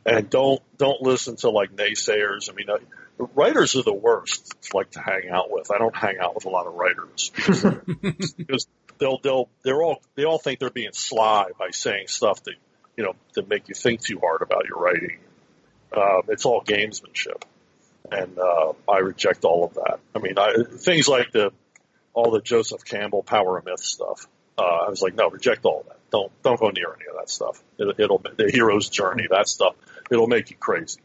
and 0.07 0.31
don't 0.31 0.63
don't 0.79 1.03
listen 1.03 1.37
to 1.37 1.51
like 1.51 1.75
naysayers. 1.75 2.51
I 2.51 2.55
mean, 2.55 2.71
uh, 2.71 3.27
writers 3.35 3.77
are 3.77 3.83
the 3.83 3.95
worst. 3.95 4.55
like 4.73 4.91
to 4.93 5.01
hang 5.01 5.31
out 5.31 5.51
with. 5.51 5.71
I 5.71 5.79
don't 5.79 5.97
hang 5.97 6.19
out 6.19 6.35
with 6.35 6.45
a 6.45 6.51
lot 6.51 6.67
of 6.67 6.75
writers 6.75 7.31
because, 7.35 8.33
because 8.37 8.67
they'll 8.99 9.19
they'll 9.19 9.49
they're 9.63 9.83
all 9.83 10.03
they 10.15 10.25
all 10.25 10.39
think 10.39 10.59
they're 10.61 10.71
being 10.71 10.93
sly 10.93 11.51
by 11.59 11.71
saying 11.71 12.09
stuff 12.09 12.43
that 12.45 12.55
you 12.97 13.05
know 13.05 13.15
that 13.35 13.49
make 13.49 13.69
you 13.69 13.75
think 13.75 14.01
too 14.01 14.19
hard 14.21 14.43
about 14.43 14.67
your 14.69 14.79
writing. 14.79 15.19
Uh, 15.93 16.23
it's 16.29 16.45
all 16.45 16.63
gamesmanship, 16.63 17.43
and 18.11 18.39
uh, 18.39 18.73
I 18.89 18.99
reject 18.99 19.45
all 19.45 19.65
of 19.65 19.75
that. 19.75 20.01
I 20.15 20.19
mean, 20.19 20.39
I, 20.39 20.65
things 20.77 21.09
like 21.09 21.31
the 21.33 21.53
all 22.13 22.31
the 22.31 22.41
Joseph 22.41 22.85
Campbell 22.85 23.23
Power 23.23 23.59
of 23.59 23.65
Myth 23.65 23.81
stuff. 23.81 24.27
Uh, 24.57 24.63
I 24.87 24.89
was 24.89 25.03
like, 25.03 25.15
no, 25.15 25.29
reject 25.31 25.65
all 25.65 25.85
that. 25.89 25.99
Don't 26.11 26.31
don't 26.43 26.59
go 26.59 26.71
near 26.71 26.95
any 26.95 27.07
of 27.11 27.17
that 27.19 27.29
stuff. 27.29 27.63
It, 27.79 27.97
it'll 27.99 28.19
the 28.19 28.51
hero's 28.53 28.89
journey, 28.89 29.27
that 29.31 29.49
stuff. 29.49 29.75
It'll 30.11 30.29
make 30.29 30.51
you 30.51 30.57
crazy. 30.57 31.01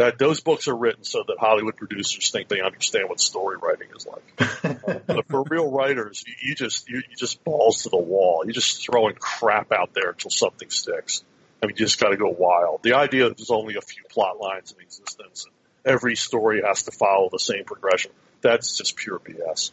That 0.00 0.18
those 0.18 0.40
books 0.40 0.66
are 0.66 0.74
written 0.74 1.04
so 1.04 1.22
that 1.28 1.36
Hollywood 1.38 1.76
producers 1.76 2.30
think 2.30 2.48
they 2.48 2.62
understand 2.62 3.10
what 3.10 3.20
story 3.20 3.58
writing 3.62 3.88
is 3.94 4.06
like. 4.06 5.02
But 5.06 5.26
for 5.26 5.44
real 5.50 5.70
writers, 5.70 6.24
you, 6.26 6.32
you 6.40 6.54
just 6.54 6.88
you, 6.88 7.02
you 7.10 7.16
just 7.18 7.44
balls 7.44 7.82
to 7.82 7.90
the 7.90 7.98
wall. 7.98 8.40
You're 8.46 8.54
just 8.54 8.82
throwing 8.82 9.14
crap 9.16 9.72
out 9.72 9.90
there 9.92 10.08
until 10.08 10.30
something 10.30 10.70
sticks. 10.70 11.22
I 11.62 11.66
mean, 11.66 11.76
you 11.76 11.84
just 11.84 12.00
got 12.00 12.10
to 12.10 12.16
go 12.16 12.30
wild. 12.30 12.82
The 12.82 12.94
idea 12.94 13.28
that 13.28 13.36
there's 13.36 13.50
only 13.50 13.74
a 13.74 13.82
few 13.82 14.02
plot 14.08 14.40
lines 14.40 14.72
in 14.72 14.80
existence 14.82 15.44
and 15.44 15.54
every 15.84 16.16
story 16.16 16.62
has 16.66 16.84
to 16.84 16.92
follow 16.92 17.28
the 17.30 17.38
same 17.38 17.64
progression, 17.64 18.12
that's 18.40 18.78
just 18.78 18.96
pure 18.96 19.18
BS. 19.18 19.70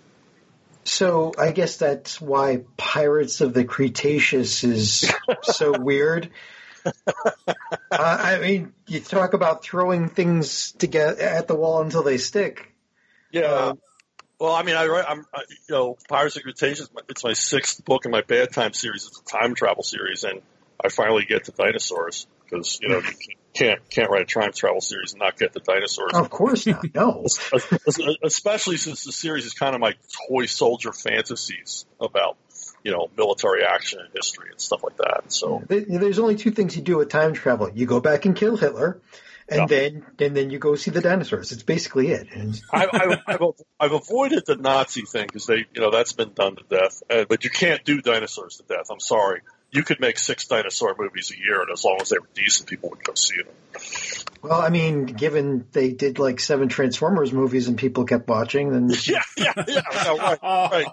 So 0.83 1.31
I 1.39 1.53
guess 1.53 1.77
that's 1.77 2.19
why 2.19 2.65
Pirates 2.75 3.39
of 3.39 3.53
the 3.53 3.63
Cretaceous 3.63 4.65
is 4.65 5.09
so 5.43 5.73
weird. 5.79 6.31
Uh, 7.89 8.17
I 8.21 8.39
mean, 8.39 8.73
you 8.85 8.99
talk 8.99 9.33
about 9.33 9.63
throwing 9.63 10.09
things 10.09 10.73
to 10.73 10.87
get 10.87 11.19
at 11.19 11.47
the 11.47 11.55
wall 11.55 11.81
until 11.81 12.03
they 12.03 12.17
stick. 12.17 12.73
Yeah. 13.31 13.73
well, 14.39 14.53
I 14.53 14.63
mean, 14.63 14.75
I, 14.75 14.87
write- 14.87 15.05
I'm, 15.07 15.25
I, 15.33 15.43
you 15.49 15.75
know, 15.75 15.97
Pirates 16.09 16.35
of 16.35 16.43
Cretaceous. 16.43 16.89
It's 17.09 17.23
my 17.23 17.33
sixth 17.33 17.83
book 17.85 18.05
in 18.05 18.11
my 18.11 18.21
Bad 18.21 18.51
Time 18.51 18.73
series. 18.73 19.07
It's 19.07 19.21
a 19.21 19.23
time 19.23 19.55
travel 19.55 19.83
series, 19.83 20.25
and 20.25 20.41
I 20.83 20.89
finally 20.89 21.25
get 21.25 21.45
to 21.45 21.51
dinosaurs 21.51 22.27
because 22.43 22.79
you 22.81 22.89
know 22.89 22.99
you 22.99 23.35
can't 23.53 23.89
can't 23.89 24.09
write 24.09 24.21
a 24.21 24.25
time 24.25 24.51
travel 24.51 24.81
series 24.81 25.13
and 25.13 25.19
not 25.19 25.37
get 25.37 25.53
the 25.53 25.59
dinosaurs. 25.59 26.13
Of 26.13 26.29
course 26.29 26.67
not. 26.67 26.85
No. 26.93 27.25
Especially 28.23 28.77
since 28.77 29.03
the 29.03 29.11
series 29.11 29.45
is 29.45 29.53
kind 29.53 29.75
of 29.75 29.81
my 29.81 29.95
toy 30.29 30.45
soldier 30.45 30.93
fantasies 30.93 31.85
about 31.99 32.37
you 32.87 32.93
know 32.93 33.09
military 33.17 33.65
action 33.65 33.99
and 33.99 34.07
history 34.15 34.47
and 34.49 34.61
stuff 34.61 34.81
like 34.81 34.95
that. 34.95 35.23
So 35.27 35.61
There's 35.67 36.19
only 36.19 36.37
two 36.37 36.51
things 36.51 36.77
you 36.77 36.81
do 36.81 36.97
with 36.97 37.09
time 37.09 37.33
travel. 37.33 37.69
You 37.69 37.85
go 37.85 37.99
back 37.99 38.23
and 38.23 38.33
kill 38.33 38.55
Hitler, 38.55 39.01
and 39.49 39.67
then 39.67 40.05
and 40.19 40.33
then 40.33 40.51
you 40.51 40.57
go 40.57 40.75
see 40.75 40.91
the 40.91 41.01
dinosaurs. 41.01 41.51
It's 41.51 41.63
basically 41.63 42.11
it. 42.11 42.29
And 42.31 42.57
I, 42.71 42.85
I, 42.85 43.33
I've, 43.33 43.41
I've 43.77 43.91
avoided 43.91 44.45
the 44.45 44.55
Nazi 44.55 45.01
thing 45.01 45.25
because 45.25 45.45
they, 45.45 45.65
you 45.73 45.81
know, 45.81 45.91
that's 45.91 46.13
been 46.13 46.31
done 46.31 46.55
to 46.55 46.63
death. 46.69 47.03
Uh, 47.09 47.25
but 47.27 47.43
you 47.43 47.49
can't 47.49 47.83
do 47.83 48.01
dinosaurs 48.01 48.55
to 48.55 48.63
death. 48.63 48.85
I'm 48.89 49.01
sorry. 49.01 49.41
You 49.69 49.83
could 49.83 49.99
make 49.99 50.17
six 50.17 50.47
dinosaur 50.47 50.95
movies 50.97 51.33
a 51.35 51.37
year, 51.37 51.59
and 51.59 51.69
as 51.73 51.83
long 51.83 51.97
as 51.99 52.07
they 52.07 52.19
were 52.19 52.29
decent, 52.33 52.69
people 52.69 52.89
would 52.91 53.03
go 53.03 53.15
see 53.15 53.35
them. 53.41 53.81
well, 54.41 54.61
I 54.61 54.69
mean, 54.69 55.07
given 55.07 55.67
they 55.73 55.91
did 55.91 56.19
like 56.19 56.39
seven 56.39 56.69
Transformers 56.69 57.33
movies 57.33 57.67
and 57.67 57.77
people 57.77 58.05
kept 58.05 58.29
watching, 58.29 58.71
then 58.71 58.89
yeah, 59.03 59.23
yeah, 59.37 59.51
yeah, 59.67 59.81
no, 60.05 60.17
right, 60.17 60.39
right. 60.43 60.87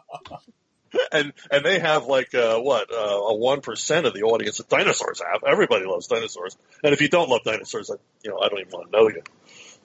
And 1.13 1.33
and 1.51 1.65
they 1.65 1.79
have 1.79 2.07
like 2.07 2.35
uh, 2.35 2.59
what 2.59 2.93
uh, 2.93 2.97
a 2.97 3.35
one 3.35 3.61
percent 3.61 4.07
of 4.07 4.15
the 4.15 4.23
audience 4.23 4.59
that 4.59 4.69
dinosaurs 4.69 5.21
have. 5.21 5.43
Everybody 5.45 5.85
loves 5.87 6.07
dinosaurs, 6.07 6.57
and 6.83 6.93
if 6.93 7.01
you 7.01 7.09
don't 7.09 7.29
love 7.29 7.43
dinosaurs, 7.45 7.91
I, 7.91 7.95
you 8.23 8.31
know, 8.31 8.39
I 8.41 8.49
don't 8.49 8.61
even 8.61 8.73
want 8.73 8.91
to 8.91 8.97
know 8.97 9.09
you. 9.09 9.23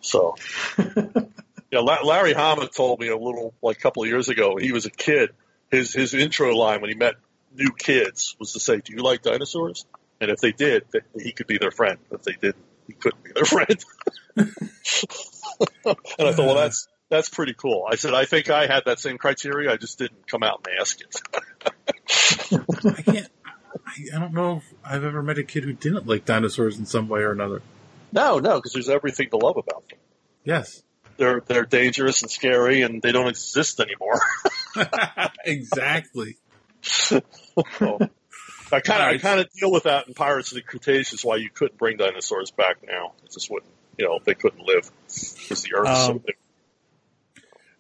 So, 0.02 0.36
yeah, 1.72 1.80
La- 1.80 2.04
Larry 2.04 2.34
Hama 2.34 2.68
told 2.68 3.00
me 3.00 3.10
a 3.10 3.18
little 3.18 3.54
like 3.62 3.78
a 3.78 3.80
couple 3.80 4.04
of 4.04 4.10
years 4.10 4.30
ago. 4.30 4.58
He 4.58 4.72
was 4.72 4.86
a 4.86 4.92
kid. 4.92 5.32
His 5.72 5.94
his 5.94 6.14
intro 6.14 6.56
line 6.56 6.82
when 6.82 6.90
he 6.90 6.96
met 6.96 7.16
new 7.54 7.72
kids 7.72 8.36
was 8.40 8.54
to 8.54 8.60
say, 8.60 8.78
"Do 8.78 8.94
you 8.94 9.04
like 9.04 9.22
dinosaurs?" 9.22 9.86
And 10.22 10.32
if 10.32 10.40
they 10.40 10.52
did, 10.52 10.86
th- 10.92 11.04
he 11.16 11.32
could 11.32 11.48
be 11.48 11.58
their 11.58 11.72
friend. 11.72 11.98
If 12.12 12.24
they 12.24 12.34
didn't, 12.34 12.66
he 12.88 12.94
couldn't 12.94 13.24
be 13.24 13.32
their 13.34 13.46
friend. 13.46 13.86
and 14.38 14.46
I 16.28 16.34
thought, 16.34 16.46
well, 16.46 16.56
that's 16.56 16.88
that's 17.10 17.30
pretty 17.30 17.54
cool. 17.54 17.86
I 17.90 17.96
said, 17.96 18.14
I 18.14 18.26
think 18.26 18.50
I 18.50 18.68
had 18.68 18.84
that 18.86 19.00
same 19.00 19.18
criteria. 19.18 19.72
I 19.72 19.78
just 19.78 19.98
didn't 19.98 20.28
come 20.28 20.44
out 20.44 20.66
and 20.68 20.80
ask 20.80 21.00
it. 21.02 21.22
I 22.98 23.02
can't. 23.02 23.28
I, 23.88 24.16
I 24.16 24.20
don't 24.20 24.34
know 24.34 24.58
if 24.58 24.74
I've 24.84 25.04
ever 25.04 25.22
met 25.22 25.38
a 25.38 25.44
kid 25.44 25.64
who 25.64 25.74
didn't 25.74 26.08
like 26.08 26.26
dinosaurs 26.26 26.78
in 26.80 26.86
some 26.86 27.08
way 27.08 27.22
or 27.22 27.32
another. 27.32 27.62
No, 28.12 28.40
no, 28.40 28.56
because 28.56 28.74
there's 28.74 28.90
everything 28.90 29.30
to 29.30 29.38
love 29.38 29.58
about 29.58 29.88
them. 29.90 30.00
Yes. 30.44 30.82
They're 31.18 31.42
they're 31.46 31.66
dangerous 31.66 32.22
and 32.22 32.32
scary, 32.32 32.82
and 32.82 33.02
they 33.02 33.12
don't 33.12 33.28
exist 33.28 33.80
anymore. 33.82 34.20
exactly. 35.46 36.38
So, 36.82 37.22
I 38.72 38.80
kind 38.80 39.02
of 39.02 39.08
I 39.10 39.18
kind 39.18 39.40
of 39.42 39.50
deal 39.52 39.70
with 39.72 39.84
that 39.84 40.08
in 40.08 40.14
Pirates 40.14 40.52
of 40.52 40.56
the 40.56 40.62
Cretaceous. 40.62 41.26
Why 41.26 41.36
you 41.36 41.50
couldn't 41.50 41.78
bring 41.78 41.98
dinosaurs 41.98 42.52
back 42.52 42.78
now? 42.88 43.14
It 43.26 43.34
just 43.34 43.52
wouldn't. 43.52 43.72
You 43.98 44.06
know, 44.06 44.20
they 44.24 44.34
couldn't 44.34 44.66
live 44.66 44.90
because 45.08 45.64
the 45.64 45.76
Earth 45.76 45.90
is 45.90 46.06
so 46.06 46.12
Um, 46.12 46.18
big. 46.20 46.38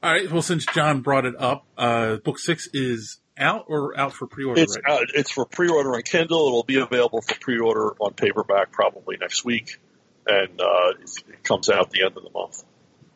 All 0.01 0.11
right. 0.11 0.31
Well, 0.31 0.41
since 0.41 0.65
John 0.65 1.01
brought 1.01 1.25
it 1.25 1.35
up, 1.37 1.65
uh, 1.77 2.17
book 2.17 2.39
six 2.39 2.69
is 2.73 3.19
out 3.37 3.65
or 3.67 3.97
out 3.97 4.13
for 4.13 4.27
pre-order. 4.27 4.61
It's 4.61 4.77
right? 4.87 5.07
it's 5.13 5.31
for 5.31 5.45
pre-order 5.45 5.95
on 5.95 6.01
Kindle. 6.03 6.47
It'll 6.47 6.63
be 6.63 6.77
available 6.79 7.21
for 7.21 7.35
pre-order 7.39 7.91
on 7.99 8.13
paperback 8.13 8.71
probably 8.71 9.17
next 9.19 9.43
week, 9.43 9.79
and 10.27 10.59
uh, 10.59 10.93
it 10.99 11.43
comes 11.43 11.69
out 11.69 11.87
at 11.87 11.89
the 11.91 12.03
end 12.03 12.15
of 12.17 12.23
the 12.23 12.29
month. 12.29 12.63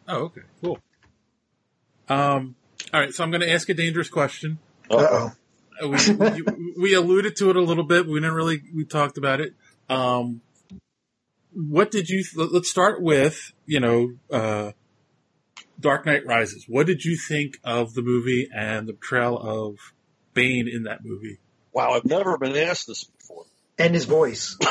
Oh, 0.07 0.23
okay, 0.25 0.41
cool. 0.61 0.79
Um, 2.09 2.55
all 2.93 2.99
right, 2.99 3.13
so 3.13 3.23
I'm 3.23 3.31
going 3.31 3.41
to 3.41 3.51
ask 3.51 3.69
a 3.69 3.73
dangerous 3.73 4.09
question. 4.09 4.59
Uh-oh. 4.89 5.27
Uh, 5.27 5.29
We, 5.81 5.97
we, 6.13 6.43
we 6.77 6.93
alluded 6.93 7.35
to 7.37 7.49
it 7.49 7.55
a 7.55 7.61
little 7.61 7.83
bit. 7.83 8.05
We 8.05 8.19
didn't 8.19 8.35
really. 8.35 8.61
We 8.73 8.85
talked 8.85 9.17
about 9.17 9.41
it. 9.41 9.55
Um, 9.89 10.41
what 11.51 11.89
did 11.89 12.09
you? 12.09 12.23
Let's 12.35 12.69
start 12.69 13.01
with 13.01 13.53
you 13.65 13.79
know, 13.79 14.13
uh, 14.31 14.71
Dark 15.83 16.05
Knight 16.07 16.25
Rises. 16.25 16.65
What 16.67 16.87
did 16.87 17.03
you 17.05 17.15
think 17.17 17.59
of 17.63 17.93
the 17.93 18.01
movie 18.01 18.49
and 18.55 18.87
the 18.87 18.93
portrayal 18.93 19.37
of 19.37 19.77
Bane 20.33 20.67
in 20.67 20.83
that 20.83 21.03
movie? 21.05 21.37
Wow, 21.73 21.91
I've 21.91 22.05
never 22.05 22.37
been 22.37 22.55
asked 22.57 22.87
this 22.87 23.03
before. 23.03 23.45
and 23.77 23.93
his 23.93 24.05
voice, 24.05 24.57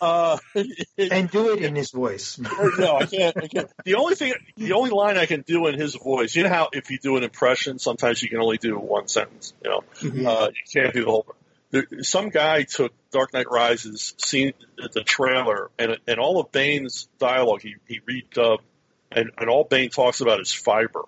Uh, 0.00 0.36
and 0.98 1.30
do 1.30 1.52
it 1.52 1.62
in 1.62 1.74
his 1.76 1.90
voice. 1.90 2.38
no, 2.38 2.96
I 2.96 3.06
can't, 3.06 3.36
I 3.36 3.46
can't. 3.48 3.70
The 3.84 3.94
only 3.96 4.14
thing, 4.16 4.34
the 4.56 4.72
only 4.72 4.90
line 4.90 5.16
I 5.16 5.26
can 5.26 5.42
do 5.42 5.66
in 5.68 5.78
his 5.78 5.94
voice, 5.94 6.34
you 6.34 6.42
know 6.44 6.48
how 6.48 6.68
if 6.72 6.90
you 6.90 6.98
do 6.98 7.16
an 7.16 7.22
impression, 7.22 7.78
sometimes 7.78 8.22
you 8.22 8.28
can 8.28 8.38
only 8.40 8.58
do 8.58 8.76
one 8.78 9.06
sentence. 9.08 9.52
You 9.64 9.70
know, 9.70 9.84
uh, 10.30 10.50
you 10.50 10.62
can't 10.82 10.92
do 10.94 11.04
the 11.04 11.10
whole. 11.10 11.26
Some 12.02 12.28
guy 12.28 12.64
took 12.64 12.92
Dark 13.10 13.32
Knight 13.32 13.50
Rises, 13.50 14.14
seen 14.18 14.52
the 14.76 15.02
trailer, 15.02 15.70
and 15.78 15.98
and 16.06 16.18
all 16.18 16.40
of 16.40 16.52
Bane's 16.52 17.08
dialogue 17.18 17.62
he 17.62 17.76
he 17.88 18.00
redubbed, 18.00 18.62
and 19.10 19.30
and 19.38 19.48
all 19.48 19.64
Bane 19.64 19.90
talks 19.90 20.20
about 20.20 20.40
is 20.40 20.52
fiber, 20.52 21.04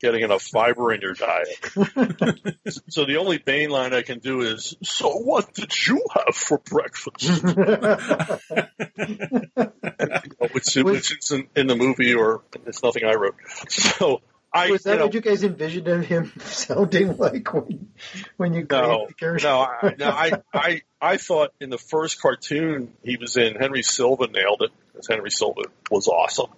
getting 0.00 0.22
enough 0.22 0.42
fiber 0.42 0.92
in 0.92 1.00
your 1.00 1.14
diet. 1.14 1.58
so 2.88 3.06
the 3.06 3.16
only 3.18 3.38
Bane 3.38 3.70
line 3.70 3.94
I 3.94 4.02
can 4.02 4.18
do 4.18 4.42
is, 4.42 4.76
"So 4.82 5.08
what 5.08 5.54
did 5.54 5.72
you 5.86 6.04
have 6.14 6.36
for 6.36 6.58
breakfast?" 6.58 7.42
which, 10.52 10.74
which 10.76 11.18
is 11.18 11.30
in, 11.30 11.48
in 11.56 11.66
the 11.66 11.76
movie, 11.76 12.14
or 12.14 12.42
it's 12.66 12.82
nothing 12.82 13.04
I 13.04 13.14
wrote. 13.14 13.36
So 13.68 14.20
I, 14.54 14.70
Was 14.70 14.84
that 14.84 14.92
you 14.92 14.98
know, 14.98 15.04
what 15.06 15.14
you 15.14 15.20
guys 15.20 15.42
envisioned 15.42 15.88
of 15.88 16.06
him 16.06 16.32
sounding 16.44 17.16
like 17.16 17.52
when, 17.52 17.88
when 18.36 18.54
you 18.54 18.64
no, 18.70 19.06
the 19.08 19.14
character? 19.14 19.48
no, 19.48 19.60
I, 19.60 19.94
no, 19.98 20.08
I, 20.08 20.32
I, 20.54 20.82
I 21.00 21.16
thought 21.16 21.52
in 21.60 21.70
the 21.70 21.78
first 21.78 22.22
cartoon 22.22 22.92
he 23.02 23.16
was 23.16 23.36
in, 23.36 23.56
Henry 23.56 23.82
Silva 23.82 24.28
nailed 24.28 24.62
it 24.62 24.70
because 24.92 25.08
Henry 25.08 25.32
Silva 25.32 25.62
was 25.90 26.06
awesome, 26.06 26.50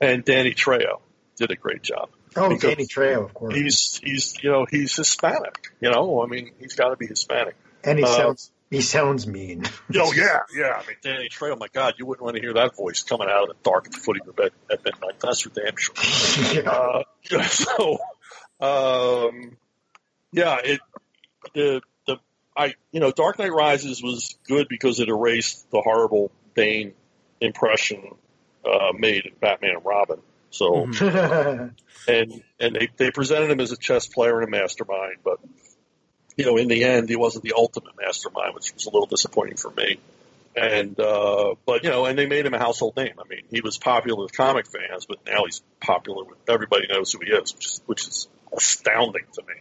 and 0.00 0.24
Danny 0.24 0.54
Trejo 0.54 1.00
did 1.36 1.50
a 1.50 1.56
great 1.56 1.82
job. 1.82 2.08
Oh, 2.34 2.48
Because 2.48 2.70
Danny 2.74 2.86
Trejo, 2.86 3.26
of 3.26 3.34
course. 3.34 3.54
He's, 3.54 4.00
he's, 4.02 4.34
you 4.42 4.50
know, 4.50 4.66
he's 4.68 4.96
Hispanic. 4.96 5.68
You 5.80 5.90
know, 5.90 6.22
I 6.22 6.26
mean, 6.26 6.50
he's 6.58 6.74
got 6.74 6.88
to 6.88 6.96
be 6.96 7.06
Hispanic. 7.06 7.56
And 7.84 7.98
he 7.98 8.04
Uh, 8.04 8.08
sounds 8.16 8.50
he 8.70 8.80
sounds 8.80 9.26
mean. 9.26 9.64
Oh 9.96 10.12
yeah, 10.12 10.40
yeah. 10.56 10.72
I 10.82 10.86
mean, 10.86 10.96
Danny 11.02 11.28
Trejo. 11.28 11.58
My 11.58 11.68
God, 11.72 11.94
you 11.98 12.06
wouldn't 12.06 12.24
want 12.24 12.34
to 12.36 12.42
hear 12.42 12.54
that 12.54 12.74
voice 12.74 13.04
coming 13.04 13.28
out 13.30 13.44
of 13.44 13.48
the 13.48 13.54
dark 13.62 13.86
at 13.86 13.92
the 13.92 13.98
foot 13.98 14.18
of 14.20 14.26
your 14.26 14.32
bed 14.32 14.50
at 14.68 14.84
midnight. 14.84 15.20
That's 15.20 15.42
for 15.42 15.50
damn 15.50 15.76
sure. 15.76 15.94
Uh, 16.66 17.02
so, 17.48 17.98
um, 18.60 19.56
yeah, 20.32 20.58
it 20.64 20.80
the 21.54 21.80
the 22.06 22.16
I 22.56 22.74
you 22.90 22.98
know 22.98 23.12
Dark 23.12 23.38
Knight 23.38 23.52
Rises 23.52 24.02
was 24.02 24.36
good 24.48 24.66
because 24.68 24.98
it 24.98 25.08
erased 25.08 25.70
the 25.70 25.80
horrible 25.80 26.32
Bane 26.54 26.94
impression 27.40 28.16
uh, 28.64 28.92
made 28.98 29.26
in 29.26 29.34
Batman 29.40 29.76
and 29.76 29.84
Robin. 29.84 30.18
So 30.50 30.84
and 32.08 32.42
and 32.60 32.76
they 32.76 32.88
they 32.96 33.10
presented 33.10 33.50
him 33.50 33.60
as 33.60 33.72
a 33.72 33.76
chess 33.76 34.06
player 34.06 34.40
and 34.40 34.48
a 34.48 34.50
mastermind, 34.50 35.18
but 35.24 35.38
you 36.36 36.44
know 36.44 36.56
in 36.56 36.68
the 36.68 36.84
end 36.84 37.08
he 37.08 37.16
wasn't 37.16 37.44
the 37.44 37.54
ultimate 37.56 37.94
mastermind, 38.00 38.54
which 38.54 38.72
was 38.74 38.86
a 38.86 38.90
little 38.90 39.06
disappointing 39.06 39.56
for 39.56 39.70
me. 39.70 39.98
And 40.56 40.98
uh, 41.00 41.54
but 41.66 41.82
you 41.82 41.90
know, 41.90 42.04
and 42.04 42.16
they 42.16 42.26
made 42.26 42.46
him 42.46 42.54
a 42.54 42.58
household 42.58 42.96
name. 42.96 43.14
I 43.18 43.26
mean, 43.28 43.42
he 43.50 43.60
was 43.60 43.76
popular 43.76 44.22
with 44.22 44.36
comic 44.36 44.66
fans, 44.66 45.04
but 45.06 45.18
now 45.26 45.44
he's 45.44 45.62
popular 45.80 46.24
with 46.24 46.38
everybody 46.48 46.86
knows 46.88 47.12
who 47.12 47.20
he 47.24 47.32
is, 47.32 47.52
which 47.54 47.66
is 47.66 47.80
which 47.86 48.08
is 48.08 48.28
astounding 48.56 49.24
to 49.32 49.42
me. 49.42 49.54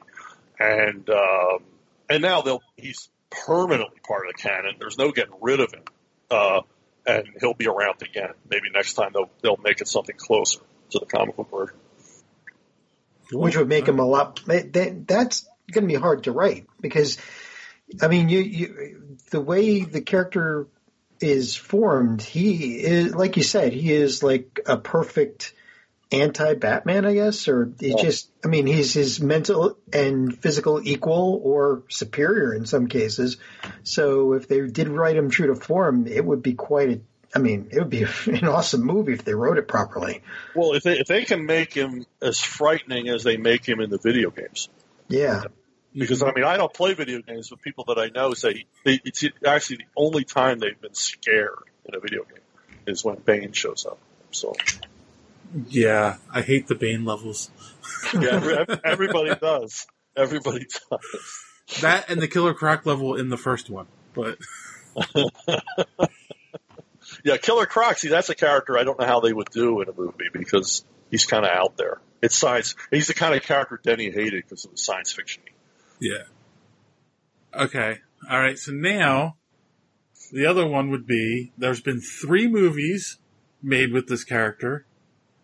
And 0.60 1.10
um, 1.10 1.64
and 2.10 2.22
now 2.22 2.42
they'll 2.42 2.62
he's 2.78 3.10
permanently 3.32 4.00
part 4.08 4.28
of 4.28 4.34
the 4.36 4.42
canon. 4.42 4.76
There's 4.80 4.98
no 4.98 5.12
getting 5.12 5.34
rid 5.42 5.62
of 5.62 5.74
him, 5.74 5.84
uh, 6.30 6.62
and 7.08 7.28
he'll 7.40 7.56
be 7.56 7.68
around 7.68 8.04
again. 8.04 8.34
Maybe 8.48 8.70
next 8.72 8.94
time 8.94 9.12
they'll 9.14 9.32
they'll 9.42 9.60
make 9.64 9.82
it 9.82 9.88
something 9.88 10.16
closer 10.16 10.60
to 10.92 11.00
the 11.00 11.08
comic 11.08 11.36
book 11.36 11.50
version. 11.50 11.76
which 13.32 13.58
would 13.58 13.68
make 13.68 13.88
him 13.88 13.98
a 13.98 14.06
lot. 14.06 14.42
That, 14.46 15.08
that's 15.08 15.48
going 15.74 15.88
to 15.88 15.94
be 15.94 16.00
hard 16.00 16.24
to 16.24 16.32
write 16.32 16.68
because, 16.82 17.18
I 18.02 18.08
mean, 18.08 18.30
you, 18.30 18.40
you 18.40 19.18
the 19.32 19.42
way 19.42 19.82
the 19.82 20.02
character 20.02 20.68
is 21.20 21.56
formed, 21.56 22.22
he 22.22 22.76
is 22.80 23.14
like 23.16 23.38
you 23.38 23.44
said, 23.44 23.74
he 23.74 23.92
is 23.92 24.24
like 24.24 24.60
a 24.66 24.78
perfect 24.78 25.54
anti-Batman, 26.12 27.06
I 27.06 27.14
guess, 27.14 27.48
or 27.48 27.72
he 27.80 27.90
Yeah. 27.90 28.02
just. 28.02 28.30
I 28.46 28.48
mean, 28.48 28.68
he's 28.68 28.94
his 28.94 29.20
mental 29.22 29.78
and 29.92 30.38
physical 30.38 30.80
equal 30.84 31.42
or 31.44 31.84
superior 31.90 32.54
in 32.54 32.66
some 32.66 32.88
cases. 32.88 33.38
So 33.84 34.34
if 34.34 34.48
they 34.48 34.62
did 34.68 34.90
write 34.90 35.16
him 35.16 35.30
true 35.30 35.48
to 35.48 35.56
form, 35.56 36.06
it 36.08 36.24
would 36.24 36.44
be 36.44 36.54
quite 36.54 36.90
a 36.90 37.02
I 37.36 37.40
mean, 37.40 37.70
it 37.72 37.80
would 37.80 37.90
be 37.90 38.04
an 38.28 38.48
awesome 38.48 38.84
movie 38.84 39.14
if 39.14 39.26
they 39.26 39.34
wrote 39.34 39.58
it 39.58 39.68
properly. 39.68 40.22
Well, 40.56 40.74
if 40.74 40.84
they 40.84 41.00
if 41.00 41.08
they 41.08 41.26
can 41.26 41.46
make 41.46 41.74
him 41.74 42.06
as 42.22 42.40
frightening 42.40 43.10
as 43.10 43.24
they 43.24 43.38
make 43.38 43.66
him 43.68 43.80
in 43.80 43.90
the 43.90 43.98
video 43.98 44.30
games, 44.30 44.70
Yeah. 45.08 45.44
Because 45.96 46.22
I 46.24 46.32
mean 46.34 46.44
I 46.44 46.58
don't 46.58 46.74
play 46.74 46.94
video 46.94 47.22
games, 47.22 47.50
but 47.50 47.62
people 47.62 47.86
that 47.90 47.98
I 48.00 48.08
know 48.10 48.34
say 48.34 48.66
they, 48.86 49.00
it's 49.06 49.24
actually 49.46 49.78
the 49.78 49.86
only 49.96 50.24
time 50.24 50.60
they've 50.60 50.80
been 50.80 50.94
scared 50.94 51.60
in 51.86 51.96
a 51.96 52.00
video 52.00 52.24
game 52.24 52.40
is 52.88 53.04
when 53.04 53.16
Bane 53.18 53.52
shows 53.54 53.86
up. 53.86 54.00
So 54.32 54.54
Yeah, 55.70 56.18
I 56.34 56.42
hate 56.42 56.68
the 56.68 56.76
Bane 56.76 57.06
levels. 57.06 57.50
yeah, 58.14 58.30
every- 58.36 58.80
everybody 58.84 59.36
does. 59.36 59.86
Everybody 60.16 60.66
does. 60.92 61.80
That 61.82 62.10
and 62.10 62.22
the 62.22 62.28
Killer 62.28 62.54
Croc 62.54 62.86
level 62.86 63.16
in 63.16 63.30
the 63.30 63.38
first 63.38 63.70
one, 63.70 63.88
but 64.14 64.38
Yeah, 67.24 67.38
Killer 67.38 67.66
Croc. 67.66 67.98
See, 67.98 68.10
that's 68.10 68.30
a 68.30 68.36
character 68.36 68.78
I 68.78 68.84
don't 68.84 69.00
know 69.00 69.06
how 69.06 69.20
they 69.22 69.32
would 69.34 69.50
do 69.52 69.82
in 69.82 69.90
a 69.90 69.94
movie 69.94 70.30
because 70.34 70.84
he's 71.10 71.26
kind 71.26 71.46
of 71.46 71.52
out 71.52 71.78
there. 71.78 72.00
It's 72.22 72.36
science. 72.38 72.76
He's 72.92 73.08
the 73.08 73.14
kind 73.14 73.34
of 73.36 73.44
character 73.44 73.80
Denny 73.82 74.10
hated 74.12 74.44
because 74.44 74.66
it 74.66 74.72
was 74.72 74.84
science 74.84 75.12
fiction. 75.12 75.44
Yeah. 76.04 76.24
Okay, 77.56 78.00
all 78.30 78.40
right. 78.40 78.60
So 78.60 78.74
now 78.74 79.38
the 80.34 80.46
other 80.46 80.68
one 80.68 80.90
would 80.90 81.08
be 81.08 81.54
there's 81.58 81.80
been 81.80 82.02
three 82.02 82.48
movies 82.48 83.20
made 83.62 83.94
with 83.94 84.08
this 84.08 84.26
character, 84.26 84.86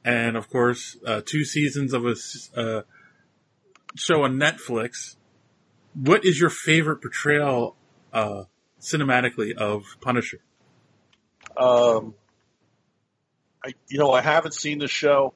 and 0.03 0.36
of 0.36 0.49
course 0.49 0.97
uh, 1.07 1.22
two 1.26 1.45
seasons 1.45 1.93
of 1.93 2.05
a 2.05 2.16
uh, 2.55 2.82
show 3.95 4.24
on 4.24 4.34
Netflix. 4.34 5.16
What 5.93 6.26
is 6.26 6.39
your 6.39 6.49
favorite 6.49 7.01
portrayal 7.01 7.78
uh, 8.12 8.43
cinematically 8.82 9.55
of 9.55 9.84
Punisher? 10.01 10.41
Um, 11.55 12.16
I, 13.64 13.74
you 13.88 13.97
know, 13.97 14.12
I 14.12 14.22
haven't 14.22 14.53
seen 14.53 14.80
the 14.80 14.88
show 14.88 15.34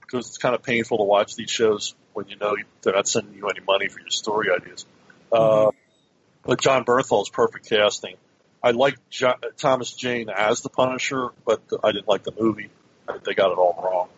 because 0.00 0.28
it's 0.28 0.38
kind 0.38 0.54
of 0.54 0.62
painful 0.62 0.98
to 0.98 1.04
watch 1.04 1.36
these 1.36 1.50
shows 1.50 1.94
when 2.14 2.28
you 2.28 2.36
know 2.36 2.56
they're 2.82 2.94
not 2.94 3.08
sending 3.08 3.34
you 3.34 3.48
any 3.48 3.60
money 3.60 3.88
for 3.88 4.00
your 4.00 4.10
story 4.10 4.48
ideas. 4.50 4.86
Uh, 5.30 5.70
but 6.44 6.60
Jon 6.60 6.84
Bernthal 6.84 7.22
is 7.22 7.28
perfect 7.30 7.68
casting. 7.68 8.16
I 8.62 8.72
like 8.72 8.96
jo- 9.10 9.34
Thomas 9.56 9.92
Jane 9.92 10.28
as 10.28 10.60
the 10.60 10.68
Punisher, 10.68 11.30
but 11.44 11.62
I 11.82 11.92
didn't 11.92 12.08
like 12.08 12.22
the 12.22 12.32
movie. 12.38 12.70
They 13.24 13.34
got 13.34 13.50
it 13.50 13.58
all 13.58 13.78
wrong. 13.82 14.08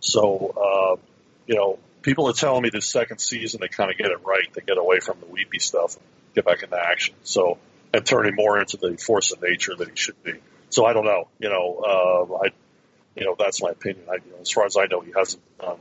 So, 0.00 0.54
uh, 0.56 1.00
you 1.46 1.56
know, 1.56 1.78
people 2.02 2.28
are 2.28 2.32
telling 2.32 2.62
me 2.62 2.70
this 2.70 2.86
second 2.86 3.18
season 3.18 3.60
they 3.60 3.68
kind 3.68 3.90
of 3.90 3.96
get 3.96 4.10
it 4.10 4.24
right. 4.24 4.52
They 4.52 4.60
get 4.60 4.78
away 4.78 5.00
from 5.00 5.20
the 5.20 5.26
weepy 5.26 5.58
stuff 5.58 5.96
and 5.96 6.04
get 6.34 6.44
back 6.44 6.62
into 6.62 6.78
action. 6.78 7.14
So, 7.22 7.58
and 7.92 8.04
turn 8.04 8.26
him 8.26 8.34
more 8.34 8.60
into 8.60 8.76
the 8.76 8.96
force 8.96 9.32
of 9.32 9.42
nature 9.42 9.74
that 9.76 9.88
he 9.88 9.96
should 9.96 10.22
be. 10.22 10.34
So 10.70 10.84
I 10.84 10.92
don't 10.92 11.06
know. 11.06 11.28
You 11.38 11.48
know, 11.48 11.82
uh, 11.82 12.44
I, 12.44 12.48
you 13.16 13.24
know, 13.24 13.34
that's 13.38 13.62
my 13.62 13.70
opinion. 13.70 14.04
I, 14.10 14.16
you 14.16 14.32
know, 14.32 14.40
as 14.42 14.50
far 14.50 14.66
as 14.66 14.76
I 14.76 14.86
know, 14.86 15.00
he 15.00 15.12
hasn't 15.16 15.42
done 15.58 15.78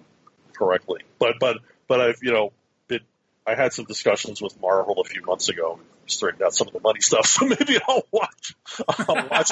correctly. 0.58 1.02
But 1.20 1.36
but 1.40 1.58
but 1.88 2.02
I've 2.02 2.20
you 2.22 2.32
know, 2.32 2.52
it, 2.90 3.02
I 3.46 3.56
had 3.56 3.74
some 3.74 3.86
discussions 3.86 4.42
with 4.42 4.60
Marvel 4.62 5.00
a 5.00 5.04
few 5.04 5.22
months 5.24 5.50
ago. 5.50 5.80
Straightened 6.06 6.42
out 6.42 6.54
some 6.54 6.68
of 6.68 6.74
the 6.74 6.80
money 6.80 7.02
stuff, 7.02 7.26
so 7.28 7.46
maybe 7.46 7.78
I'll 7.88 8.04
watch. 8.12 8.56
I'll 8.88 9.28
watch. 9.28 9.52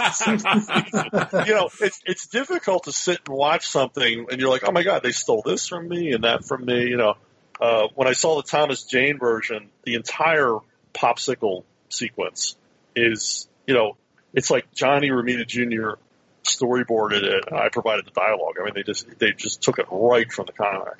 You 1.47 1.53
know, 1.53 1.69
it's 1.81 2.01
it's 2.05 2.27
difficult 2.27 2.85
to 2.85 2.93
sit 2.93 3.19
and 3.27 3.35
watch 3.35 3.67
something 3.67 4.27
and 4.29 4.39
you're 4.39 4.49
like, 4.49 4.63
oh 4.65 4.71
my 4.71 4.83
god, 4.83 5.03
they 5.03 5.11
stole 5.11 5.41
this 5.45 5.67
from 5.67 5.87
me 5.87 6.13
and 6.13 6.23
that 6.23 6.45
from 6.45 6.65
me. 6.65 6.85
You 6.85 6.97
know, 6.97 7.15
uh, 7.59 7.87
when 7.95 8.07
I 8.07 8.13
saw 8.13 8.37
the 8.37 8.43
Thomas 8.43 8.83
Jane 8.83 9.19
version, 9.19 9.69
the 9.83 9.95
entire 9.95 10.57
popsicle 10.93 11.63
sequence 11.89 12.55
is, 12.95 13.47
you 13.67 13.73
know, 13.73 13.97
it's 14.33 14.49
like 14.49 14.71
Johnny 14.73 15.09
Romita 15.09 15.45
Jr. 15.45 15.99
storyboarded 16.45 17.23
it, 17.23 17.45
and 17.47 17.59
I 17.59 17.69
provided 17.69 18.05
the 18.05 18.11
dialogue. 18.11 18.55
I 18.59 18.65
mean, 18.65 18.73
they 18.75 18.83
just 18.83 19.19
they 19.19 19.31
just 19.31 19.61
took 19.61 19.79
it 19.79 19.87
right 19.91 20.31
from 20.31 20.45
the 20.45 20.53
comic. 20.53 20.97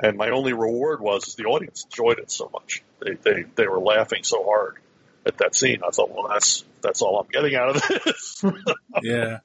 And 0.00 0.16
my 0.16 0.30
only 0.30 0.52
reward 0.52 1.00
was 1.00 1.26
is 1.26 1.34
the 1.34 1.44
audience 1.44 1.84
enjoyed 1.84 2.18
it 2.18 2.30
so 2.30 2.50
much. 2.52 2.82
They 3.00 3.14
they 3.14 3.44
they 3.54 3.66
were 3.66 3.80
laughing 3.80 4.22
so 4.22 4.44
hard 4.44 4.76
at 5.26 5.38
that 5.38 5.54
scene. 5.54 5.80
I 5.86 5.90
thought, 5.90 6.10
well, 6.10 6.28
that's 6.28 6.64
that's 6.82 7.02
all 7.02 7.18
I'm 7.18 7.28
getting 7.28 7.56
out 7.56 7.76
of 7.76 7.82
this. 8.04 8.44
yeah. 9.02 9.38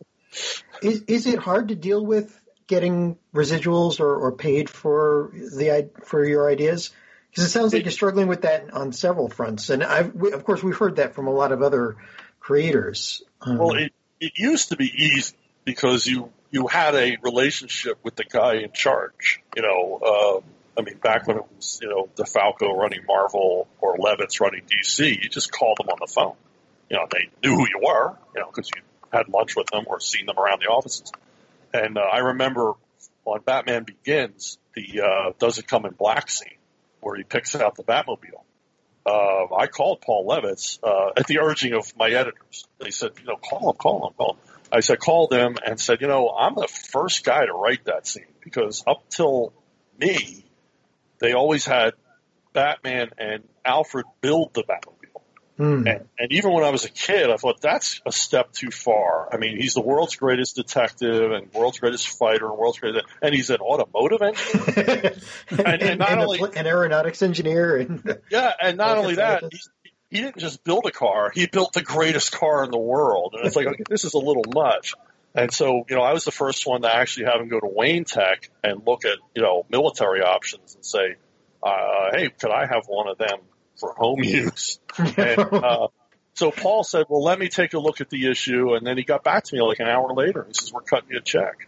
Is 0.81 1.03
is 1.07 1.27
it 1.27 1.39
hard 1.39 1.69
to 1.69 1.75
deal 1.75 2.05
with 2.05 2.39
getting 2.67 3.17
residuals 3.33 3.99
or, 3.99 4.15
or 4.15 4.31
paid 4.31 4.69
for 4.69 5.31
the 5.33 5.89
for 6.03 6.23
your 6.23 6.49
ideas? 6.49 6.91
Because 7.29 7.45
it 7.45 7.49
sounds 7.49 7.73
like 7.73 7.83
you're 7.83 7.91
struggling 7.91 8.27
with 8.27 8.43
that 8.43 8.71
on 8.73 8.91
several 8.91 9.27
fronts, 9.27 9.71
and 9.71 9.83
I've 9.83 10.13
we, 10.13 10.33
of 10.33 10.43
course 10.43 10.61
we've 10.61 10.77
heard 10.77 10.97
that 10.97 11.15
from 11.15 11.27
a 11.27 11.31
lot 11.31 11.51
of 11.51 11.63
other 11.63 11.97
creators. 12.39 13.23
Um, 13.41 13.57
Well, 13.57 13.75
it, 13.75 13.91
it 14.19 14.33
used 14.37 14.69
to 14.69 14.75
be 14.75 14.85
easy 14.85 15.35
because 15.65 16.05
you 16.07 16.31
you 16.51 16.67
had 16.67 16.95
a 16.95 17.17
relationship 17.21 17.97
with 18.03 18.15
the 18.15 18.23
guy 18.23 18.55
in 18.55 18.71
charge. 18.71 19.41
You 19.55 19.63
know, 19.63 19.99
um, 20.01 20.43
I 20.77 20.81
mean, 20.81 20.97
back 20.97 21.27
when 21.27 21.37
it 21.37 21.45
was 21.55 21.79
you 21.81 21.89
know 21.89 22.09
DeFalco 22.15 22.75
running 22.75 23.05
Marvel 23.07 23.67
or 23.79 23.97
Levitz 23.97 24.39
running 24.39 24.63
DC, 24.65 25.23
you 25.23 25.29
just 25.29 25.51
called 25.51 25.77
them 25.79 25.89
on 25.89 25.97
the 25.99 26.11
phone. 26.11 26.35
You 26.89 26.97
know, 26.97 27.07
they 27.11 27.29
knew 27.43 27.55
who 27.55 27.67
you 27.67 27.81
were. 27.81 28.15
You 28.35 28.41
know, 28.41 28.47
because 28.47 28.69
you 28.75 28.81
had 29.11 29.29
lunch 29.29 29.55
with 29.55 29.67
them 29.67 29.85
or 29.87 29.99
seen 29.99 30.25
them 30.25 30.37
around 30.37 30.61
the 30.61 30.67
offices. 30.67 31.11
And 31.73 31.97
uh, 31.97 32.01
I 32.01 32.19
remember 32.19 32.73
on 33.25 33.41
Batman 33.45 33.83
Begins, 33.83 34.57
the 34.75 35.01
uh, 35.01 35.31
does 35.39 35.57
it 35.57 35.67
come 35.67 35.85
in 35.85 35.93
black 35.93 36.29
scene 36.29 36.57
where 37.01 37.15
he 37.15 37.23
picks 37.23 37.55
out 37.55 37.75
the 37.75 37.83
Batmobile 37.83 38.43
uh, 39.05 39.53
I 39.55 39.67
called 39.67 40.01
Paul 40.01 40.25
Levitz 40.27 40.79
uh, 40.83 41.11
at 41.17 41.27
the 41.27 41.39
urging 41.39 41.73
of 41.73 41.95
my 41.97 42.09
editors. 42.09 42.67
They 42.79 42.91
said, 42.91 43.11
you 43.19 43.25
know, 43.25 43.35
call 43.35 43.71
him, 43.71 43.75
call 43.75 44.07
him, 44.07 44.13
call 44.17 44.33
him. 44.33 44.52
I 44.73 44.79
said, 44.79 44.99
called 44.99 45.29
them 45.29 45.55
and 45.63 45.79
said, 45.79 46.01
you 46.01 46.07
know, 46.07 46.29
I'm 46.29 46.55
the 46.55 46.67
first 46.67 47.23
guy 47.23 47.45
to 47.45 47.53
write 47.53 47.85
that 47.85 48.07
scene 48.07 48.25
because 48.43 48.83
up 48.87 49.07
till 49.09 49.53
me, 49.99 50.45
they 51.19 51.33
always 51.33 51.65
had 51.65 51.93
Batman 52.53 53.11
and 53.19 53.43
Alfred 53.63 54.05
build 54.21 54.55
the 54.55 54.63
Batmobile. 54.63 55.21
hmm. 55.57 55.87
And, 55.87 56.07
and 56.17 56.31
even 56.31 56.51
when 56.53 56.63
I 56.63 56.71
was 56.71 56.85
a 56.85 56.89
kid, 56.89 57.29
I 57.29 57.37
thought 57.37 57.61
that's 57.61 58.01
a 58.03 58.11
step 58.11 58.51
too 58.51 58.71
far. 58.71 59.29
I 59.31 59.37
mean, 59.37 59.59
he's 59.59 59.75
the 59.75 59.81
world's 59.81 60.15
greatest 60.15 60.55
detective 60.55 61.31
and 61.31 61.53
world's 61.53 61.77
greatest 61.77 62.07
fighter 62.17 62.49
and 62.49 62.57
world's 62.57 62.79
greatest, 62.79 63.05
and 63.21 63.33
he's 63.33 63.51
an 63.51 63.57
automotive 63.57 64.23
engineer. 64.23 65.15
and, 65.51 65.83
and 65.83 65.99
not 65.99 66.13
and 66.13 66.21
only 66.21 66.39
an 66.55 66.65
aeronautics 66.65 67.21
engineer, 67.21 67.77
and 67.77 68.19
yeah, 68.31 68.51
and 68.59 68.77
not 68.77 68.97
only 68.97 69.15
that, 69.15 69.41
scientist. 69.41 69.69
He, 70.17 70.21
didn't 70.21 70.37
just 70.37 70.63
build 70.63 70.85
a 70.85 70.91
car; 70.91 71.31
he 71.33 71.47
built 71.47 71.73
the 71.73 71.81
greatest 71.81 72.31
car 72.31 72.63
in 72.63 72.71
the 72.71 72.79
world. 72.79 73.35
And 73.37 73.45
it's 73.45 73.55
like, 73.55 73.67
okay, 73.67 73.83
this 73.89 74.05
is 74.05 74.13
a 74.13 74.19
little 74.19 74.45
much. 74.53 74.93
And 75.35 75.51
so, 75.51 75.85
you 75.89 75.95
know, 75.95 76.03
I 76.03 76.13
was 76.13 76.25
the 76.25 76.31
first 76.31 76.67
one 76.67 76.83
to 76.83 76.95
actually 76.95 77.25
have 77.25 77.41
him 77.41 77.47
go 77.47 77.59
to 77.59 77.67
Wayne 77.67 78.05
Tech 78.05 78.49
and 78.63 78.83
look 78.85 79.03
at, 79.03 79.17
you 79.35 79.41
know, 79.41 79.65
military 79.69 80.21
options 80.21 80.75
and 80.75 80.85
say, 80.85 81.15
uh, 81.63 82.11
hey, 82.13 82.29
could 82.29 82.51
I 82.51 82.67
have 82.67 82.85
one 82.87 83.07
of 83.07 83.17
them 83.17 83.39
for 83.79 83.93
home 83.93 84.19
use? 84.23 84.79
And 84.97 85.39
uh, 85.39 85.87
so 86.35 86.51
Paul 86.51 86.83
said, 86.83 87.05
well, 87.09 87.23
let 87.23 87.39
me 87.39 87.49
take 87.49 87.73
a 87.73 87.79
look 87.79 87.99
at 87.99 88.09
the 88.09 88.29
issue. 88.29 88.75
And 88.75 88.85
then 88.85 88.97
he 88.97 89.03
got 89.03 89.23
back 89.23 89.45
to 89.45 89.55
me 89.55 89.61
like 89.61 89.79
an 89.79 89.87
hour 89.87 90.13
later. 90.13 90.45
He 90.47 90.53
says, 90.53 90.71
we're 90.71 90.81
cutting 90.81 91.09
you 91.09 91.17
a 91.17 91.21
check. 91.21 91.67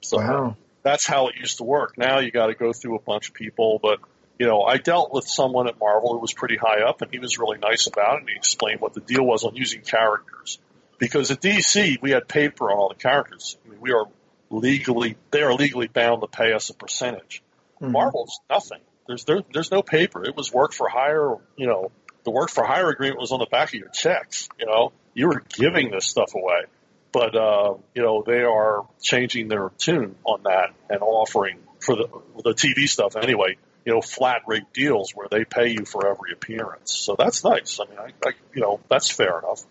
So 0.00 0.18
wow, 0.18 0.56
that's 0.82 1.06
how 1.06 1.28
it 1.28 1.36
used 1.36 1.58
to 1.58 1.64
work. 1.64 1.98
Now 1.98 2.18
you 2.18 2.32
got 2.32 2.46
to 2.46 2.54
go 2.54 2.72
through 2.72 2.96
a 2.96 3.00
bunch 3.00 3.28
of 3.28 3.34
people, 3.34 3.78
but 3.80 4.00
you 4.38 4.46
know, 4.46 4.62
I 4.62 4.76
dealt 4.76 5.12
with 5.12 5.26
someone 5.26 5.68
at 5.68 5.78
Marvel 5.78 6.12
who 6.12 6.18
was 6.18 6.32
pretty 6.32 6.56
high 6.56 6.82
up, 6.82 7.02
and 7.02 7.10
he 7.10 7.18
was 7.18 7.38
really 7.38 7.58
nice 7.58 7.86
about 7.86 8.16
it. 8.16 8.20
And 8.20 8.28
he 8.28 8.36
explained 8.36 8.80
what 8.80 8.94
the 8.94 9.00
deal 9.00 9.24
was 9.24 9.44
on 9.44 9.56
using 9.56 9.82
characters, 9.82 10.58
because 10.98 11.30
at 11.30 11.40
DC 11.40 12.00
we 12.00 12.10
had 12.10 12.28
paper 12.28 12.70
on 12.70 12.78
all 12.78 12.88
the 12.88 12.94
characters. 12.94 13.56
I 13.64 13.70
mean, 13.70 13.80
we 13.80 13.92
are 13.92 14.06
legally 14.50 15.16
they 15.30 15.42
are 15.42 15.54
legally 15.54 15.88
bound 15.88 16.22
to 16.22 16.28
pay 16.28 16.52
us 16.52 16.70
a 16.70 16.74
percentage. 16.74 17.42
Mhm. 17.80 17.90
Marvel's 17.92 18.40
nothing. 18.48 18.80
There's 19.06 19.24
there, 19.24 19.42
there's 19.52 19.70
no 19.70 19.82
paper. 19.82 20.24
It 20.24 20.36
was 20.36 20.52
work 20.52 20.72
for 20.72 20.88
hire. 20.88 21.34
You 21.56 21.66
know, 21.66 21.90
the 22.24 22.30
work 22.30 22.50
for 22.50 22.64
hire 22.64 22.90
agreement 22.90 23.20
was 23.20 23.32
on 23.32 23.40
the 23.40 23.46
back 23.46 23.68
of 23.68 23.74
your 23.74 23.88
checks. 23.88 24.48
You 24.58 24.66
know, 24.66 24.92
you 25.14 25.28
were 25.28 25.42
giving 25.48 25.90
this 25.90 26.06
stuff 26.06 26.34
away 26.34 26.64
but 27.12 27.34
uh, 27.34 27.74
you 27.94 28.02
know 28.02 28.22
they 28.26 28.42
are 28.42 28.86
changing 29.00 29.48
their 29.48 29.70
tune 29.78 30.14
on 30.24 30.42
that 30.44 30.74
and 30.90 31.00
offering 31.02 31.58
for 31.80 31.96
the 31.96 32.08
the 32.44 32.54
TV 32.54 32.88
stuff 32.88 33.16
anyway. 33.16 33.56
You 33.88 33.94
know, 33.94 34.00
flat 34.02 34.42
rate 34.46 34.70
deals 34.74 35.12
where 35.14 35.28
they 35.30 35.46
pay 35.46 35.68
you 35.68 35.86
for 35.86 36.06
every 36.06 36.32
appearance. 36.32 36.94
So 36.94 37.16
that's 37.18 37.42
nice. 37.42 37.80
I 37.80 37.88
mean, 37.88 37.98
I, 37.98 38.28
I 38.28 38.32
you 38.54 38.60
know 38.60 38.80
that's 38.90 39.08
fair 39.10 39.38
enough. 39.38 39.62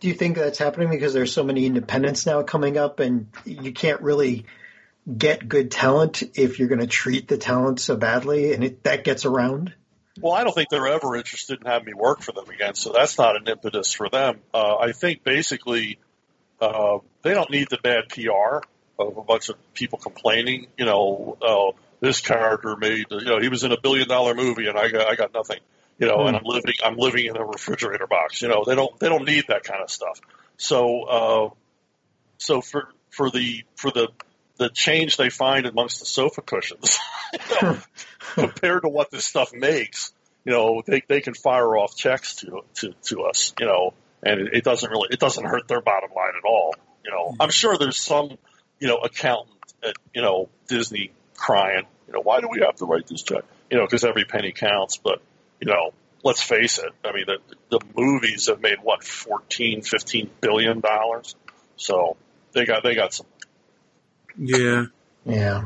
do 0.00 0.08
you 0.08 0.14
think 0.14 0.36
that's 0.36 0.58
happening 0.58 0.90
because 0.90 1.14
there's 1.14 1.32
so 1.32 1.44
many 1.44 1.64
independents 1.64 2.26
now 2.26 2.42
coming 2.42 2.76
up, 2.76 2.98
and 2.98 3.28
you 3.44 3.72
can't 3.72 4.00
really 4.00 4.46
get 5.16 5.48
good 5.48 5.70
talent 5.70 6.24
if 6.34 6.58
you're 6.58 6.66
going 6.66 6.80
to 6.80 6.88
treat 6.88 7.28
the 7.28 7.38
talent 7.38 7.78
so 7.78 7.94
badly, 7.94 8.52
and 8.52 8.64
it, 8.64 8.82
that 8.82 9.04
gets 9.04 9.24
around? 9.24 9.72
Well, 10.20 10.32
I 10.32 10.42
don't 10.42 10.54
think 10.54 10.68
they're 10.68 10.88
ever 10.88 11.14
interested 11.14 11.60
in 11.60 11.66
having 11.66 11.86
me 11.86 11.94
work 11.94 12.20
for 12.20 12.32
them 12.32 12.50
again, 12.50 12.74
so 12.74 12.90
that's 12.90 13.16
not 13.16 13.36
an 13.36 13.46
impetus 13.46 13.92
for 13.92 14.08
them. 14.08 14.40
Uh, 14.52 14.76
I 14.76 14.90
think 14.90 15.22
basically 15.22 16.00
uh, 16.60 16.98
they 17.22 17.32
don't 17.32 17.50
need 17.50 17.68
the 17.70 17.78
bad 17.80 18.08
PR 18.08 18.66
of 18.98 19.16
a 19.16 19.22
bunch 19.22 19.50
of 19.50 19.56
people 19.72 20.00
complaining. 20.00 20.66
You 20.76 20.84
know, 20.84 21.38
oh, 21.40 21.74
this 22.02 22.20
character 22.20 22.76
made, 22.76 23.06
you 23.10 23.24
know, 23.24 23.40
he 23.40 23.48
was 23.48 23.62
in 23.62 23.72
a 23.72 23.80
billion 23.80 24.08
dollar 24.08 24.34
movie 24.34 24.66
and 24.66 24.76
I 24.76 24.88
got, 24.88 25.06
I 25.06 25.14
got 25.14 25.32
nothing. 25.32 25.60
You 25.98 26.08
know, 26.08 26.26
and 26.26 26.36
I'm 26.36 26.42
living, 26.44 26.74
I'm 26.84 26.96
living 26.96 27.26
in 27.26 27.36
a 27.36 27.44
refrigerator 27.44 28.08
box. 28.08 28.42
You 28.42 28.48
know, 28.48 28.64
they 28.66 28.74
don't, 28.74 28.98
they 28.98 29.08
don't 29.08 29.24
need 29.24 29.44
that 29.48 29.62
kind 29.62 29.80
of 29.82 29.88
stuff. 29.88 30.20
So, 30.56 31.02
uh, 31.04 31.50
so 32.38 32.60
for 32.60 32.88
for 33.10 33.30
the 33.30 33.64
for 33.76 33.92
the 33.92 34.08
the 34.56 34.68
change 34.68 35.16
they 35.16 35.30
find 35.30 35.64
amongst 35.64 36.00
the 36.00 36.06
sofa 36.06 36.42
cushions 36.42 36.98
you 37.32 37.38
know, 37.62 37.78
compared 38.34 38.82
to 38.82 38.88
what 38.88 39.10
this 39.10 39.24
stuff 39.24 39.52
makes, 39.52 40.12
you 40.44 40.52
know, 40.52 40.82
they 40.84 41.02
they 41.08 41.20
can 41.20 41.34
fire 41.34 41.76
off 41.76 41.96
checks 41.96 42.36
to 42.36 42.62
to 42.74 42.94
to 43.04 43.22
us, 43.22 43.54
you 43.60 43.66
know, 43.66 43.94
and 44.24 44.40
it, 44.40 44.54
it 44.54 44.64
doesn't 44.64 44.90
really 44.90 45.08
it 45.12 45.20
doesn't 45.20 45.44
hurt 45.44 45.68
their 45.68 45.80
bottom 45.80 46.10
line 46.16 46.32
at 46.36 46.44
all. 46.44 46.74
You 47.04 47.12
know, 47.12 47.36
I'm 47.38 47.50
sure 47.50 47.78
there's 47.78 48.00
some 48.00 48.38
you 48.80 48.88
know 48.88 48.96
accountant 48.96 49.56
at 49.84 49.94
you 50.14 50.22
know 50.22 50.48
Disney 50.66 51.12
crying, 51.36 51.84
you 52.06 52.12
know, 52.14 52.20
why 52.20 52.40
do 52.40 52.48
we 52.50 52.60
have 52.60 52.76
to 52.76 52.84
write 52.84 53.06
this 53.06 53.22
check? 53.22 53.44
You 53.70 53.78
know, 53.78 53.84
because 53.86 54.04
every 54.04 54.24
penny 54.24 54.52
counts. 54.52 54.96
But 54.96 55.20
you 55.60 55.66
know, 55.66 55.92
let's 56.24 56.42
face 56.42 56.78
it. 56.78 56.92
I 57.04 57.12
mean, 57.12 57.24
the 57.26 57.38
the 57.70 57.80
movies 57.96 58.48
have 58.48 58.60
made 58.60 58.78
what 58.82 59.04
14, 59.04 59.82
15 59.82 60.30
billion 60.40 60.80
dollars, 60.80 61.34
so 61.76 62.16
they 62.52 62.64
got 62.64 62.82
they 62.82 62.94
got 62.94 63.14
some. 63.14 63.26
Yeah. 64.36 64.84
Yeah. 65.24 65.64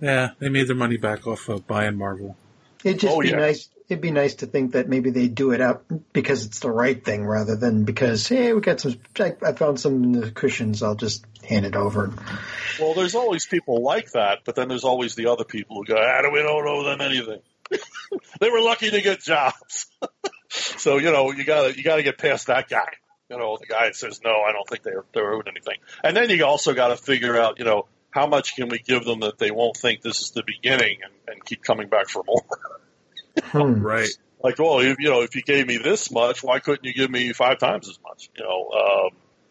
Yeah, 0.00 0.30
they 0.38 0.48
made 0.48 0.68
their 0.68 0.76
money 0.76 0.96
back 0.96 1.26
off 1.26 1.48
of 1.48 1.66
buying 1.66 1.96
Marvel. 1.96 2.36
It'd 2.84 3.00
just 3.00 3.16
Oh, 3.16 3.20
be 3.20 3.30
yeah. 3.30 3.36
nice. 3.36 3.68
It'd 3.88 4.02
be 4.02 4.10
nice 4.10 4.36
to 4.36 4.46
think 4.46 4.72
that 4.72 4.88
maybe 4.88 5.10
they 5.10 5.28
do 5.28 5.52
it 5.52 5.62
out 5.62 5.84
because 6.12 6.44
it's 6.44 6.58
the 6.60 6.70
right 6.70 7.02
thing 7.02 7.24
rather 7.24 7.56
than 7.56 7.84
because 7.84 8.28
hey, 8.28 8.52
we 8.52 8.60
got 8.60 8.80
some. 8.80 8.96
I, 9.18 9.34
I 9.42 9.52
found 9.52 9.80
some 9.80 10.04
in 10.04 10.12
the 10.12 10.30
cushions. 10.30 10.82
I'll 10.82 10.94
just 10.94 11.24
hand 11.42 11.64
it 11.64 11.74
over. 11.74 12.12
Well, 12.78 12.94
there's 12.94 13.14
always 13.14 13.46
people 13.46 13.82
like 13.82 14.12
that, 14.12 14.40
but 14.44 14.54
then 14.54 14.68
there's 14.68 14.84
always 14.84 15.14
the 15.14 15.28
other 15.28 15.44
people 15.44 15.76
who 15.76 15.84
go, 15.84 15.96
ah, 15.96 16.30
we 16.30 16.42
don't 16.42 16.68
owe 16.68 16.84
them 16.84 17.00
anything. 17.00 17.40
they 18.40 18.50
were 18.50 18.60
lucky 18.60 18.90
to 18.90 19.00
get 19.00 19.20
jobs. 19.20 19.86
so, 20.48 20.98
you 20.98 21.10
know, 21.10 21.32
you 21.32 21.44
gotta, 21.44 21.76
you 21.76 21.82
gotta 21.82 22.02
get 22.02 22.18
past 22.18 22.48
that 22.48 22.68
guy. 22.68 22.88
You 23.30 23.38
know, 23.38 23.58
the 23.58 23.66
guy 23.66 23.86
that 23.86 23.96
says, 23.96 24.20
no, 24.24 24.30
I 24.30 24.52
don't 24.52 24.68
think 24.68 24.82
they're, 24.82 25.04
they're 25.12 25.32
owed 25.32 25.48
anything. 25.48 25.78
And 26.02 26.16
then 26.16 26.30
you 26.30 26.44
also 26.44 26.74
gotta 26.74 26.96
figure 26.96 27.38
out, 27.38 27.58
you 27.58 27.64
know, 27.64 27.86
how 28.10 28.26
much 28.26 28.56
can 28.56 28.68
we 28.68 28.78
give 28.78 29.04
them 29.04 29.20
that 29.20 29.38
they 29.38 29.50
won't 29.50 29.76
think 29.76 30.00
this 30.00 30.20
is 30.20 30.30
the 30.30 30.42
beginning 30.42 30.98
and, 31.02 31.12
and 31.28 31.44
keep 31.44 31.62
coming 31.62 31.88
back 31.88 32.08
for 32.08 32.22
more? 32.26 32.42
Hmm. 33.44 33.80
Right. 33.80 34.08
like, 34.42 34.58
well, 34.58 34.80
if, 34.80 34.98
you 34.98 35.10
know, 35.10 35.22
if 35.22 35.34
you 35.34 35.42
gave 35.42 35.66
me 35.66 35.78
this 35.78 36.10
much, 36.10 36.42
why 36.42 36.58
couldn't 36.60 36.84
you 36.84 36.92
give 36.94 37.10
me 37.10 37.32
five 37.32 37.58
times 37.58 37.88
as 37.88 37.98
much? 38.06 38.28
You 38.36 38.44
know, 38.44 38.70
um, 38.70 39.10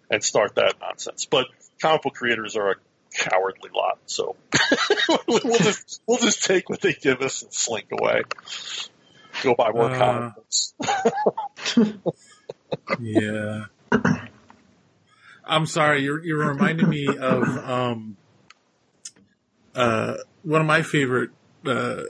and 0.10 0.24
start 0.24 0.56
that 0.56 0.76
nonsense. 0.80 1.26
But 1.26 1.48
comic 1.82 2.04
book 2.04 2.14
creators 2.16 2.56
are 2.56 2.72
a 2.72 2.76
cowardly 3.16 3.70
lot, 3.76 4.00
so 4.06 4.36
we'll 5.28 5.58
just 5.60 6.02
we'll 6.08 6.18
just 6.20 6.44
take 6.44 6.70
what 6.70 6.82
they 6.82 6.94
give 6.94 7.22
us 7.22 7.42
and 7.44 7.54
slink 7.54 7.88
away. 7.92 8.24
Go 9.44 9.56
buy 9.56 9.72
more 9.72 9.92
Uh. 9.92 9.98
comic 9.98 10.36
books. 10.36 10.74
Yeah. 13.00 13.66
I'm 15.46 15.66
sorry, 15.66 16.02
you're 16.04 16.24
you're 16.24 16.48
reminding 16.50 16.90
me 16.90 17.16
of 17.18 17.58
um 17.58 18.18
uh 19.76 20.16
one 20.44 20.62
of 20.62 20.68
my 20.68 20.82
favorite 20.82 21.30
uh 21.66 22.02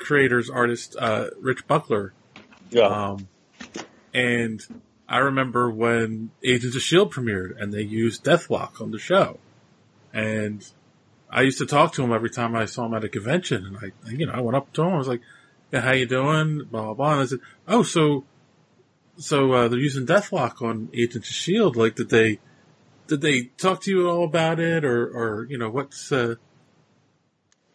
creators, 0.00 0.50
artist 0.50 0.96
uh 0.98 1.28
Rich 1.40 1.66
Buckler. 1.66 2.12
Yeah. 2.70 2.86
Um 2.86 3.28
and 4.12 4.60
I 5.08 5.18
remember 5.18 5.70
when 5.70 6.30
Agents 6.44 6.76
of 6.76 6.82
Shield 6.82 7.12
premiered 7.12 7.60
and 7.60 7.72
they 7.72 7.82
used 7.82 8.24
Deathlok 8.24 8.80
on 8.80 8.90
the 8.90 8.98
show. 8.98 9.38
And 10.12 10.64
I 11.28 11.42
used 11.42 11.58
to 11.58 11.66
talk 11.66 11.92
to 11.94 12.02
him 12.02 12.12
every 12.12 12.30
time 12.30 12.56
I 12.56 12.64
saw 12.64 12.86
him 12.86 12.94
at 12.94 13.04
a 13.04 13.08
convention 13.08 13.64
and 13.64 13.76
I 13.76 14.10
you 14.10 14.26
know, 14.26 14.32
I 14.32 14.40
went 14.40 14.56
up 14.56 14.72
to 14.74 14.82
him, 14.82 14.94
I 14.94 14.98
was 14.98 15.08
like, 15.08 15.22
Yeah, 15.72 15.80
how 15.80 15.92
you 15.92 16.06
doing? 16.06 16.64
Blah 16.64 16.86
blah 16.86 16.94
blah. 16.94 17.12
And 17.12 17.20
I 17.22 17.26
said, 17.26 17.40
Oh, 17.68 17.82
so 17.82 18.24
so 19.20 19.52
uh, 19.52 19.68
they're 19.68 19.78
using 19.78 20.06
Deathlok 20.06 20.62
on 20.62 20.88
Agents 20.94 21.28
of 21.28 21.34
Shield. 21.34 21.76
Like, 21.76 21.94
did 21.94 22.08
they 22.08 22.38
did 23.06 23.20
they 23.20 23.42
talk 23.58 23.82
to 23.82 23.90
you 23.90 24.08
at 24.08 24.10
all 24.10 24.24
about 24.24 24.58
it, 24.58 24.84
or 24.84 25.06
or 25.06 25.46
you 25.50 25.58
know 25.58 25.68
what's 25.68 26.10
uh, 26.10 26.36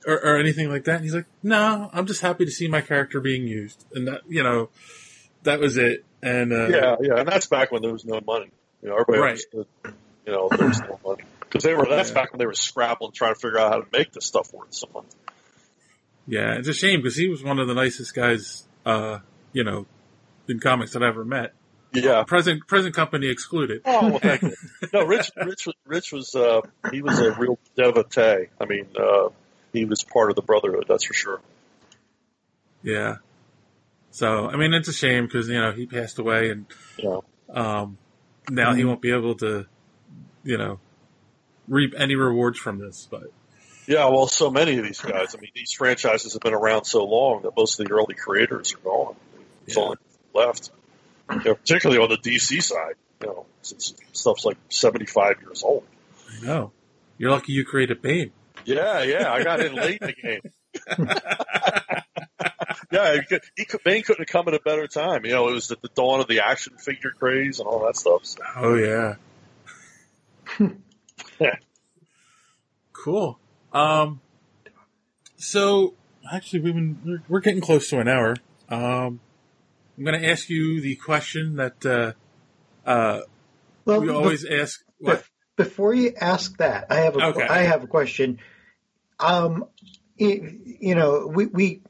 or, 0.06 0.14
or 0.24 0.38
anything 0.38 0.70
like 0.70 0.84
that? 0.86 0.96
And 0.96 1.04
he's 1.04 1.14
like, 1.16 1.26
no, 1.44 1.90
I'm 1.94 2.06
just 2.06 2.22
happy 2.22 2.46
to 2.46 2.52
see 2.52 2.68
my 2.68 2.82
character 2.82 3.20
being 3.20 3.48
used, 3.48 3.86
and 3.94 4.08
that 4.08 4.22
you 4.28 4.44
know 4.44 4.70
that 5.44 5.60
was 5.60 5.78
it. 5.78 6.04
And 6.24 6.52
uh, 6.54 6.68
yeah, 6.68 6.96
yeah, 7.02 7.20
and 7.20 7.28
that's 7.28 7.48
back 7.48 7.72
when 7.72 7.82
there 7.82 7.92
was 7.94 8.06
no 8.06 8.20
money. 8.26 8.50
You 8.82 8.90
know, 8.90 8.96
everybody 8.96 9.20
Right. 9.22 9.30
understood. 9.32 9.68
You 10.26 10.34
know, 10.34 10.50
there 10.58 10.68
was 10.68 10.82
no 10.82 11.00
money 11.06 11.24
because 11.42 11.64
they 11.64 11.74
were. 11.76 11.86
That's 11.90 12.10
Yeah. 12.10 12.16
back 12.16 12.32
when 12.34 12.40
they 12.40 12.46
were 12.48 12.54
scrabbling, 12.54 13.12
trying 13.12 13.34
to 13.34 13.40
figure 13.40 13.60
out 13.60 13.72
how 13.74 13.80
to 13.82 13.88
make 13.92 14.12
this 14.12 14.26
stuff 14.26 14.52
worth 14.54 14.74
some 14.74 14.90
money. 14.94 15.08
yeah, 16.28 16.56
it's 16.58 16.68
a 16.68 16.74
shame 16.74 17.02
because 17.02 17.16
he 17.16 17.28
was 17.28 17.44
one 17.44 17.60
of 17.60 17.68
the 17.68 17.74
nicest 17.76 18.16
guys, 18.16 18.68
uh, 18.86 19.20
you 19.54 19.64
know, 19.64 19.86
in 20.48 20.60
comics 20.60 20.94
that 20.94 21.04
I 21.04 21.08
ever 21.08 21.24
met. 21.26 21.54
Yeah. 21.94 22.24
Present 22.24 22.68
present 22.68 22.94
company 22.96 23.28
excluded. 23.28 23.82
Oh, 23.86 24.10
well, 24.10 24.20
thank 24.20 24.42
you. 24.42 24.56
No, 24.92 25.06
Rich, 25.06 25.32
Rich, 25.38 25.68
Rich 25.86 26.12
was 26.12 26.36
uh, 26.36 26.62
he 26.92 27.02
was 27.02 27.20
a 27.22 27.32
real 27.40 27.58
devotee. 27.78 28.48
I 28.60 28.66
mean, 28.68 28.88
uh, 29.00 29.30
he 29.76 29.86
was 29.86 30.04
part 30.04 30.30
of 30.30 30.36
the 30.36 30.42
brotherhood. 30.42 30.86
That's 30.88 31.04
for 31.04 31.14
sure. 31.14 31.42
Yeah. 32.84 33.18
So 34.12 34.48
I 34.50 34.56
mean, 34.56 34.74
it's 34.74 34.88
a 34.88 34.94
shame 34.94 35.26
because 35.26 35.50
you 35.50 35.60
know 35.60 35.72
he 35.72 35.86
passed 35.86 36.20
away, 36.20 36.50
and 36.52 36.66
Yeah. 36.98 37.20
um, 37.50 37.98
now 38.50 38.74
he 38.74 38.86
won't 38.86 39.02
be 39.02 39.12
able 39.12 39.36
to, 39.36 39.66
you 40.44 40.58
know, 40.58 40.80
reap 41.68 41.94
any 41.98 42.16
rewards 42.16 42.58
from 42.60 42.80
this. 42.80 43.08
But 43.10 43.24
Yeah, 43.88 44.08
well, 44.10 44.28
so 44.28 44.50
many 44.50 44.78
of 44.78 44.86
these 44.86 45.02
guys. 45.02 45.36
I 45.36 45.42
mean, 45.42 45.52
these 45.54 45.74
franchises 45.74 46.34
have 46.34 46.42
been 46.42 46.54
around 46.54 46.86
so 46.86 47.04
long 47.04 47.42
that 47.44 47.56
most 47.58 47.80
of 47.80 47.88
the 47.88 47.94
early 47.94 48.16
creators 48.16 48.74
are 48.74 48.78
gone. 48.78 49.16
It's 49.68 49.78
only 49.78 49.98
left, 50.34 50.72
you 51.30 51.42
know, 51.44 51.56
particularly 51.56 52.02
on 52.02 52.10
the 52.10 52.18
DC 52.18 52.62
side. 52.62 52.96
You 53.22 53.28
know, 53.28 53.46
since 53.62 53.96
stuff's 54.14 54.46
like 54.46 54.58
seventy-five 54.70 55.42
years 55.42 55.64
old. 55.64 55.84
I 56.30 56.46
know 56.46 56.72
you're 57.18 57.32
lucky 57.32 57.54
you 57.54 57.66
created 57.66 58.02
Bane. 58.02 58.32
Yeah, 58.66 59.04
yeah, 59.04 59.32
I 59.32 59.44
got 59.44 59.60
in 59.62 59.74
late 59.76 60.00
in 60.02 60.08
the 60.08 60.14
game. 60.14 60.42
yeah, 62.92 63.14
he, 63.16 63.22
could, 63.24 63.42
he 63.56 63.66
could, 63.66 63.84
Bane 63.84 64.04
couldn't 64.04 64.22
have 64.28 64.28
come 64.32 64.48
at 64.48 64.54
a 64.54 64.60
better 64.60 64.88
time. 64.88 65.26
You 65.26 65.32
know, 65.34 65.48
it 65.50 65.54
was 65.54 65.72
at 65.72 65.82
the 65.82 65.90
dawn 65.96 66.20
of 66.20 66.28
the 66.28 66.42
action 66.46 66.78
figure 66.78 67.12
craze 67.12 67.60
and 67.60 67.68
all 67.68 67.86
that 67.86 67.96
stuff. 67.96 68.26
So. 68.26 68.40
Oh 68.56 68.76
yeah. 68.76 69.16
Yeah. 71.40 71.56
Cool. 72.94 73.40
Um, 73.74 74.22
so 75.38 75.94
actually, 76.32 76.62
we've 76.62 76.74
been 76.74 76.98
we're, 77.06 77.24
we're 77.28 77.40
getting 77.42 77.62
close 77.62 77.90
to 77.90 78.00
an 78.00 78.08
hour. 78.08 78.36
Um, 78.70 79.20
I'm 79.98 80.04
going 80.04 80.20
to 80.20 80.30
ask 80.30 80.50
you 80.50 80.80
the 80.82 80.96
question 80.96 81.58
that 81.58 81.86
uh, 81.86 82.14
uh, 82.90 83.22
Well, 83.86 84.02
we 84.02 84.08
be- 84.08 84.14
always 84.14 84.46
ask. 84.46 84.84
What? 85.00 85.24
Before 85.58 85.94
you 85.94 86.14
ask 86.20 86.58
that, 86.58 86.88
I 86.90 86.96
have 87.02 87.16
a 87.18 87.20
I 87.20 87.28
Okay. 87.30 87.66
have 87.66 87.84
a 87.84 87.88
question. 87.88 88.40
Um, 89.20 89.66
y- 90.20 90.56
you 90.80 90.96
know, 90.96 91.28
we 91.28 91.46
we 91.46 91.82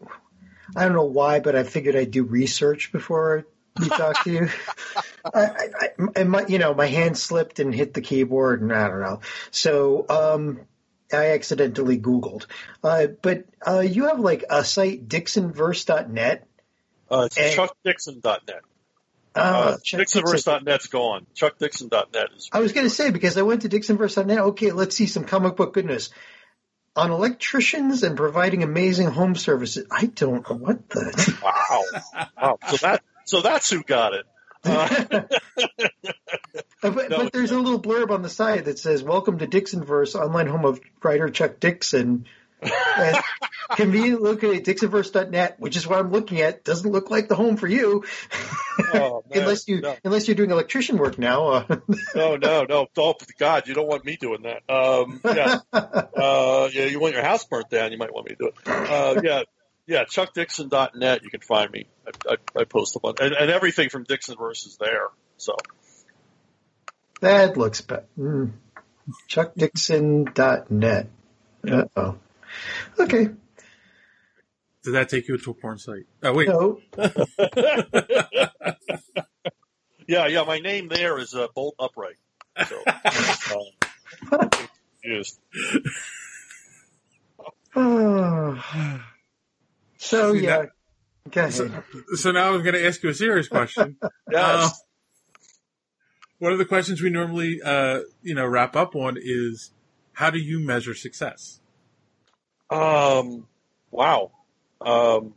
I 0.75 0.83
don't 0.85 0.93
know 0.93 1.05
why, 1.05 1.39
but 1.39 1.55
I 1.55 1.63
figured 1.63 1.95
I'd 1.95 2.11
do 2.11 2.23
research 2.23 2.91
before 2.91 3.45
we 3.79 3.89
talk 3.89 4.23
to 4.23 4.31
you. 4.31 4.49
I, 5.33 5.41
I, 5.43 5.89
I, 6.17 6.23
my, 6.23 6.45
you 6.47 6.59
know, 6.59 6.73
my 6.73 6.85
hand 6.87 7.17
slipped 7.17 7.59
and 7.59 7.73
hit 7.73 7.93
the 7.93 8.01
keyboard, 8.01 8.61
and 8.61 8.71
I 8.73 8.87
don't 8.87 9.01
know. 9.01 9.19
So, 9.51 10.05
um, 10.09 10.61
I 11.11 11.31
accidentally 11.31 11.97
Googled. 11.99 12.45
Uh, 12.83 13.07
but 13.21 13.45
uh, 13.65 13.79
you 13.79 14.07
have 14.07 14.19
like 14.19 14.43
a 14.49 14.63
site, 14.63 15.07
DixonVerse.net. 15.07 16.47
Uh, 17.09 17.27
it's 17.27 17.37
And- 17.37 17.69
chuckdixon.net. 17.85 18.61
Uh, 19.35 19.39
Uh, 19.39 19.77
Chuck 19.83 19.99
DixonVerse.net's 20.01 20.87
gone. 20.87 21.25
ChuckDixon.net 21.35 22.27
is. 22.37 22.49
I 22.53 22.59
was 22.59 22.71
going 22.71 22.85
to 22.85 22.89
say 22.89 23.11
because 23.11 23.37
I 23.37 23.41
went 23.41 23.63
to 23.63 23.69
DixonVerse.net. 23.69 24.39
Okay, 24.39 24.71
let's 24.71 24.95
see 24.95 25.07
some 25.07 25.25
comic 25.25 25.57
book 25.57 25.73
goodness 25.73 26.09
on 26.95 27.11
electricians 27.11 28.03
and 28.03 28.15
providing 28.15 28.63
amazing 28.63 29.07
home 29.07 29.35
services. 29.35 29.85
I 29.91 30.05
don't 30.05 30.49
know 30.49 30.55
what 30.55 30.89
the. 30.89 31.35
Wow. 31.43 31.83
wow. 32.41 32.59
So 32.69 32.77
that 32.77 33.03
so 33.25 33.41
that's 33.41 33.69
who 33.69 33.83
got 33.83 34.13
it. 34.13 34.25
Uh, 36.83 36.91
but, 36.91 37.09
No, 37.09 37.17
but 37.17 37.33
there's 37.33 37.51
a 37.51 37.59
little 37.59 37.81
blurb 37.81 38.11
on 38.11 38.21
the 38.21 38.29
side 38.29 38.65
that 38.65 38.77
says, 38.77 39.01
"Welcome 39.01 39.39
to 39.39 39.47
Dixonverse, 39.47 40.13
online 40.13 40.45
home 40.45 40.65
of 40.65 40.79
writer 41.01 41.29
Chuck 41.29 41.59
Dixon." 41.59 42.25
And 42.61 43.17
conveniently 43.71 44.29
located 44.29 44.67
at 44.67 44.75
DixonVerse.net, 44.75 45.59
which 45.59 45.75
is 45.75 45.85
what 45.87 45.99
I'm 45.99 46.11
looking 46.11 46.41
at. 46.41 46.63
Doesn't 46.63 46.89
look 46.89 47.09
like 47.09 47.27
the 47.27 47.35
home 47.35 47.57
for 47.57 47.67
you, 47.67 48.03
oh, 48.93 49.23
man. 49.29 49.41
unless 49.41 49.67
you 49.67 49.81
no, 49.81 49.95
unless 50.03 50.27
you're 50.27 50.35
doing 50.35 50.51
electrician 50.51 50.97
work 50.97 51.17
now. 51.17 51.47
Uh, 51.47 51.77
no, 52.15 52.35
no, 52.37 52.63
no. 52.63 52.87
Oh, 52.97 53.15
God, 53.37 53.67
you 53.67 53.73
don't 53.73 53.87
want 53.87 54.05
me 54.05 54.17
doing 54.19 54.43
that. 54.43 54.69
Um, 54.73 55.19
yeah. 55.23 55.59
Uh, 55.73 56.69
yeah, 56.71 56.85
you 56.85 56.99
want 56.99 57.13
your 57.13 57.23
house 57.23 57.45
burnt 57.45 57.69
down, 57.69 57.91
you 57.91 57.97
might 57.97 58.13
want 58.13 58.29
me 58.29 58.35
to 58.35 58.37
do 58.37 58.47
it. 58.47 58.67
Uh, 58.67 59.21
yeah. 59.23 59.43
Yeah, 59.87 60.05
chuckdixon.net, 60.05 61.21
you 61.23 61.29
can 61.29 61.41
find 61.41 61.71
me. 61.71 61.85
I, 62.07 62.33
I, 62.33 62.61
I 62.61 62.63
post 62.63 62.95
a 62.95 62.99
bunch, 62.99 63.19
and, 63.21 63.33
and 63.33 63.51
everything 63.51 63.89
from 63.89 64.03
Dixon 64.03 64.35
versus 64.35 64.77
there. 64.77 65.09
So, 65.37 65.55
that 67.21 67.55
looks 67.55 67.81
bad. 67.81 68.05
Mm. 68.17 68.53
ChuckDixon.net. 69.29 71.07
Uh 71.69 71.83
oh. 71.95 72.17
Okay. 72.99 73.29
Did 74.83 74.93
that 74.93 75.09
take 75.09 75.27
you 75.27 75.37
to 75.37 75.51
a 75.51 75.53
porn 75.53 75.77
site? 75.79 76.05
Oh 76.23 76.33
wait. 76.33 76.47
No. 76.47 76.79
yeah, 80.07 80.27
yeah, 80.27 80.43
my 80.43 80.59
name 80.59 80.87
there 80.87 81.17
is 81.17 81.33
uh, 81.33 81.47
Bolt 81.55 81.75
Upright. 81.79 82.17
So, 82.67 82.81
uh, 84.31 84.47
confused. 85.01 85.39
so 89.97 90.33
See, 90.33 90.39
yeah, 90.39 90.57
that- 90.57 90.69
go. 91.31 91.49
So, 91.49 91.69
so 92.15 92.31
now 92.31 92.53
I'm 92.53 92.61
going 92.61 92.75
to 92.75 92.85
ask 92.85 93.01
you 93.03 93.09
a 93.09 93.13
serious 93.13 93.47
question. 93.47 93.97
Yes. 94.31 94.43
Uh, 94.43 94.69
one 96.39 96.51
of 96.51 96.57
the 96.57 96.65
questions 96.65 97.01
we 97.01 97.09
normally, 97.09 97.61
uh, 97.63 98.01
you 98.21 98.35
know, 98.35 98.45
wrap 98.45 98.75
up 98.75 98.95
on 98.95 99.17
is 99.19 99.71
how 100.13 100.29
do 100.29 100.37
you 100.37 100.59
measure 100.59 100.93
success? 100.93 101.59
Um, 102.69 103.47
wow. 103.91 104.31
Um, 104.81 105.33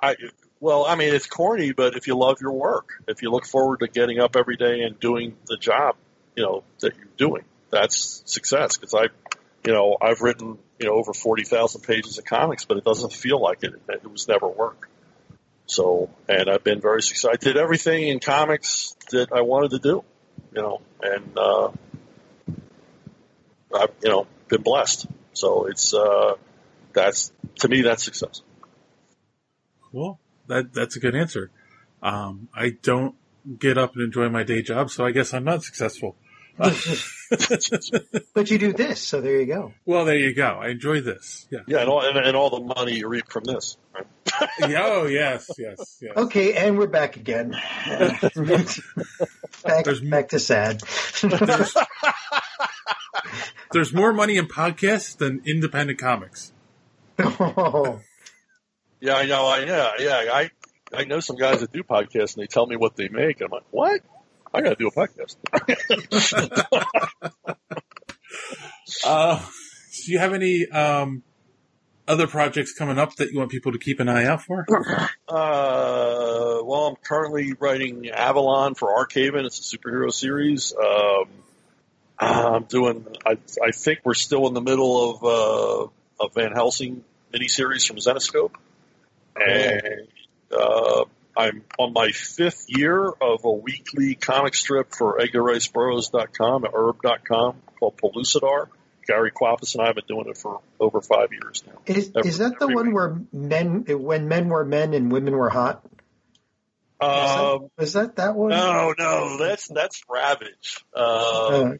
I 0.00 0.16
well, 0.60 0.84
I 0.86 0.94
mean, 0.94 1.12
it's 1.14 1.26
corny, 1.26 1.72
but 1.72 1.96
if 1.96 2.06
you 2.06 2.16
love 2.16 2.40
your 2.40 2.52
work, 2.52 3.02
if 3.08 3.22
you 3.22 3.30
look 3.30 3.46
forward 3.46 3.80
to 3.80 3.88
getting 3.88 4.20
up 4.20 4.36
every 4.36 4.56
day 4.56 4.82
and 4.82 4.98
doing 4.98 5.36
the 5.46 5.56
job, 5.56 5.96
you 6.36 6.44
know 6.44 6.62
that 6.80 6.96
you're 6.96 7.06
doing, 7.16 7.44
that's 7.70 8.22
success. 8.26 8.76
Because 8.76 8.94
I, 8.94 9.06
you 9.66 9.72
know, 9.72 9.96
I've 10.00 10.20
written 10.20 10.58
you 10.78 10.86
know 10.86 10.94
over 10.94 11.12
forty 11.12 11.44
thousand 11.44 11.82
pages 11.82 12.18
of 12.18 12.24
comics, 12.24 12.64
but 12.64 12.76
it 12.76 12.84
doesn't 12.84 13.12
feel 13.12 13.40
like 13.40 13.64
it. 13.64 13.74
It 13.88 14.10
was 14.10 14.28
never 14.28 14.48
work. 14.48 14.88
So, 15.66 16.10
and 16.28 16.50
I've 16.50 16.64
been 16.64 16.80
very 16.80 17.02
successful. 17.02 17.30
I 17.32 17.36
did 17.36 17.56
everything 17.56 18.08
in 18.08 18.20
comics 18.20 18.94
that 19.10 19.32
I 19.32 19.40
wanted 19.42 19.70
to 19.72 19.78
do, 19.78 20.04
you 20.54 20.62
know, 20.62 20.80
and 21.02 21.38
uh, 21.38 21.70
I've 23.74 23.90
you 24.02 24.10
know 24.10 24.26
been 24.48 24.62
blessed. 24.62 25.06
So 25.32 25.66
it's 25.66 25.94
uh, 25.94 26.34
that's 26.92 27.32
to 27.60 27.68
me 27.68 27.82
that's 27.82 28.04
success. 28.04 28.42
Cool. 29.90 30.18
That 30.48 30.72
that's 30.72 30.96
a 30.96 31.00
good 31.00 31.14
answer. 31.14 31.50
Um, 32.02 32.48
I 32.54 32.70
don't 32.70 33.14
get 33.58 33.78
up 33.78 33.94
and 33.94 34.02
enjoy 34.02 34.28
my 34.28 34.42
day 34.42 34.62
job, 34.62 34.90
so 34.90 35.04
I 35.04 35.12
guess 35.12 35.32
I'm 35.32 35.44
not 35.44 35.62
successful. 35.62 36.16
but 36.58 38.50
you 38.50 38.58
do 38.58 38.74
this, 38.74 39.00
so 39.00 39.22
there 39.22 39.40
you 39.40 39.46
go. 39.46 39.72
Well, 39.86 40.04
there 40.04 40.18
you 40.18 40.34
go. 40.34 40.58
I 40.60 40.68
enjoy 40.68 41.00
this. 41.00 41.46
Yeah. 41.50 41.60
Yeah, 41.66 41.80
and 41.80 41.88
all 41.88 42.02
and, 42.02 42.18
and 42.18 42.36
all 42.36 42.50
the 42.50 42.60
money 42.60 42.98
you 42.98 43.08
reap 43.08 43.30
from 43.30 43.44
this. 43.44 43.76
Right? 44.60 44.74
Oh 44.78 45.06
yes, 45.06 45.50
yes, 45.58 45.98
yes. 46.00 46.16
Okay, 46.16 46.54
and 46.54 46.78
we're 46.78 46.86
back 46.86 47.16
again. 47.16 47.50
back, 47.86 49.84
back 50.10 50.28
to 50.28 50.38
sad. 50.38 50.80
There's, 51.20 51.76
there's 53.72 53.92
more 53.92 54.12
money 54.12 54.36
in 54.36 54.46
podcasts 54.46 55.16
than 55.16 55.42
independent 55.44 55.98
comics. 55.98 56.52
oh, 57.18 58.00
Yeah, 59.00 59.16
I 59.16 59.26
know. 59.26 59.46
I, 59.46 59.64
yeah, 59.64 59.90
yeah. 59.98 60.32
I 60.32 60.50
I 60.94 61.04
know 61.04 61.18
some 61.18 61.34
guys 61.34 61.60
that 61.60 61.72
do 61.72 61.82
podcasts, 61.82 62.36
and 62.36 62.42
they 62.42 62.46
tell 62.46 62.66
me 62.66 62.76
what 62.76 62.94
they 62.94 63.08
make. 63.08 63.40
And 63.40 63.48
I'm 63.48 63.50
like, 63.50 63.64
what? 63.72 64.00
I 64.54 64.60
got 64.60 64.70
to 64.70 64.76
do 64.76 64.88
a 64.88 64.92
podcast. 64.92 65.36
Uh, 69.06 69.40
do 70.04 70.12
you 70.12 70.18
have 70.18 70.34
any 70.34 70.66
um, 70.68 71.22
other 72.06 72.26
projects 72.26 72.74
coming 72.74 72.98
up 72.98 73.14
that 73.16 73.30
you 73.30 73.38
want 73.38 73.50
people 73.50 73.72
to 73.72 73.78
keep 73.78 74.00
an 74.00 74.08
eye 74.08 74.26
out 74.26 74.42
for? 74.42 74.66
Uh, 75.28 76.60
well, 76.62 76.88
I'm 76.88 76.96
currently 76.96 77.54
writing 77.58 78.10
Avalon 78.10 78.74
for 78.74 78.88
Arcaven. 78.94 79.44
It's 79.46 79.72
a 79.72 79.76
superhero 79.76 80.12
series. 80.12 80.74
Um, 80.74 81.24
I'm 82.22 82.64
doing. 82.64 83.06
I, 83.26 83.38
I 83.62 83.70
think 83.72 84.00
we're 84.04 84.14
still 84.14 84.46
in 84.48 84.54
the 84.54 84.60
middle 84.60 85.10
of 85.10 85.24
uh, 85.24 86.24
a 86.24 86.28
Van 86.34 86.52
Helsing 86.52 87.04
miniseries 87.32 87.86
from 87.86 87.96
Zenescope, 87.96 88.52
and 89.36 90.06
uh, 90.56 91.04
I'm 91.36 91.64
on 91.78 91.92
my 91.92 92.10
fifth 92.10 92.66
year 92.68 93.08
of 93.08 93.44
a 93.44 93.50
weekly 93.50 94.14
comic 94.14 94.54
strip 94.54 94.94
for 94.94 95.18
EdgarRiceBurroughs.com 95.18 96.64
at 96.64 96.70
herb.com 96.74 97.56
called 97.78 97.96
Pellucidar. 97.96 98.66
Gary 99.04 99.32
Kwapisz 99.32 99.74
and 99.74 99.82
I 99.82 99.86
have 99.86 99.96
been 99.96 100.04
doing 100.06 100.28
it 100.28 100.38
for 100.38 100.60
over 100.78 101.00
five 101.00 101.32
years 101.32 101.64
now. 101.66 101.72
is 101.86 102.12
Every- 102.14 102.28
is 102.28 102.38
that 102.38 102.60
the 102.60 102.68
one 102.68 102.92
where 102.92 103.20
men 103.32 103.84
when 103.88 104.28
men 104.28 104.48
were 104.48 104.64
men 104.64 104.94
and 104.94 105.10
women 105.10 105.36
were 105.36 105.50
hot? 105.50 105.84
Um, 107.00 107.68
Is 107.78 107.94
that 107.94 108.14
that 108.16 108.36
one? 108.36 108.50
no, 108.50 108.94
no, 108.96 109.36
that's 109.38 109.66
that's 109.66 110.04
Ravage. 110.08 110.84
Uh, 110.94 111.72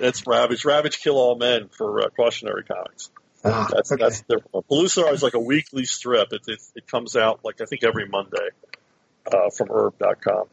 Uh, 0.00 0.04
that's 0.04 0.26
Ravage. 0.26 0.64
Ravage 0.64 1.00
Kill 1.00 1.16
All 1.16 1.36
Men 1.36 1.68
for 1.68 2.00
uh, 2.02 2.08
Cautionary 2.16 2.64
Comics. 2.64 3.10
ah, 3.44 3.68
That's 3.72 3.92
okay. 3.92 4.02
that's 4.02 4.20
different. 4.22 4.66
Pellucidar 4.68 5.12
is 5.12 5.22
like 5.22 5.34
a 5.34 5.40
weekly 5.40 5.84
strip. 5.84 6.32
It, 6.32 6.42
it 6.46 6.60
it 6.74 6.86
comes 6.86 7.16
out 7.16 7.40
like 7.44 7.60
I 7.60 7.64
think 7.64 7.84
every 7.84 8.08
Monday 8.08 8.48
uh, 9.32 9.50
from 9.56 9.68
Herb.com. 9.68 10.44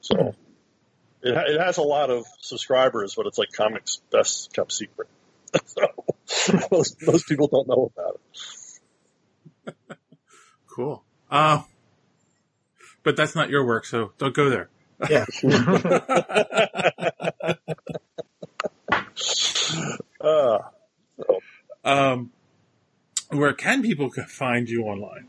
So 0.00 0.34
it 1.22 1.34
ha- 1.34 1.44
it 1.46 1.60
has 1.60 1.78
a 1.78 1.82
lot 1.82 2.10
of 2.10 2.24
subscribers, 2.40 3.14
but 3.16 3.26
it's 3.26 3.38
like 3.38 3.52
comics 3.52 4.00
best 4.10 4.52
kept 4.52 4.72
secret. 4.72 5.08
so 5.64 5.86
most 6.70 6.96
most 7.06 7.26
people 7.28 7.48
don't 7.48 7.68
know 7.68 7.90
about 7.96 8.20
it. 9.66 9.74
Cool. 10.70 11.02
Uh, 11.28 11.62
but 13.02 13.16
that's 13.16 13.34
not 13.34 13.50
your 13.50 13.66
work, 13.66 13.84
so 13.84 14.12
don't 14.16 14.32
go 14.32 14.48
there. 14.48 14.68
yeah. 15.10 15.24
Uh, 20.20 20.58
Um, 21.84 22.32
where 23.30 23.52
can 23.52 23.82
people 23.82 24.10
find 24.10 24.68
you 24.68 24.82
online? 24.84 25.28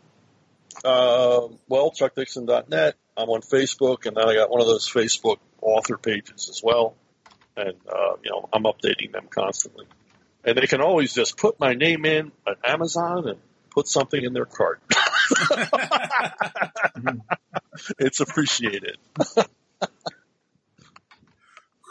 Uh, 0.83 1.47
well, 1.67 1.91
chuckdixon.net. 1.91 2.95
I'm 3.17 3.29
on 3.29 3.41
Facebook, 3.41 4.05
and 4.05 4.15
then 4.15 4.27
I 4.27 4.33
got 4.33 4.49
one 4.49 4.61
of 4.61 4.67
those 4.67 4.89
Facebook 4.89 5.37
author 5.61 5.97
pages 5.97 6.49
as 6.49 6.61
well. 6.63 6.95
And, 7.57 7.73
uh, 7.87 8.15
you 8.23 8.31
know, 8.31 8.47
I'm 8.53 8.63
updating 8.63 9.11
them 9.11 9.27
constantly. 9.29 9.85
And 10.45 10.57
they 10.57 10.67
can 10.67 10.81
always 10.81 11.13
just 11.13 11.37
put 11.37 11.59
my 11.59 11.73
name 11.73 12.05
in 12.05 12.31
at 12.47 12.57
Amazon 12.65 13.27
and 13.27 13.39
put 13.71 13.87
something 13.87 14.23
in 14.23 14.31
their 14.33 14.45
cart. 14.45 14.81
it's 17.99 18.21
appreciated. 18.21 18.97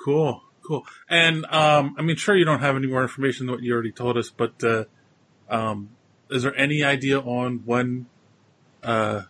Cool, 0.04 0.42
cool. 0.68 0.86
And 1.08 1.46
um, 1.46 1.96
I 1.98 2.02
mean, 2.02 2.16
sure, 2.16 2.36
you 2.36 2.44
don't 2.44 2.60
have 2.60 2.76
any 2.76 2.86
more 2.86 3.02
information 3.02 3.46
than 3.46 3.54
what 3.54 3.64
you 3.64 3.72
already 3.72 3.90
told 3.90 4.18
us, 4.18 4.30
but 4.30 4.62
uh, 4.62 4.84
um, 5.48 5.90
is 6.30 6.42
there 6.42 6.54
any 6.54 6.84
idea 6.84 7.18
on 7.18 7.62
when? 7.64 8.06
Uh, 8.82 9.22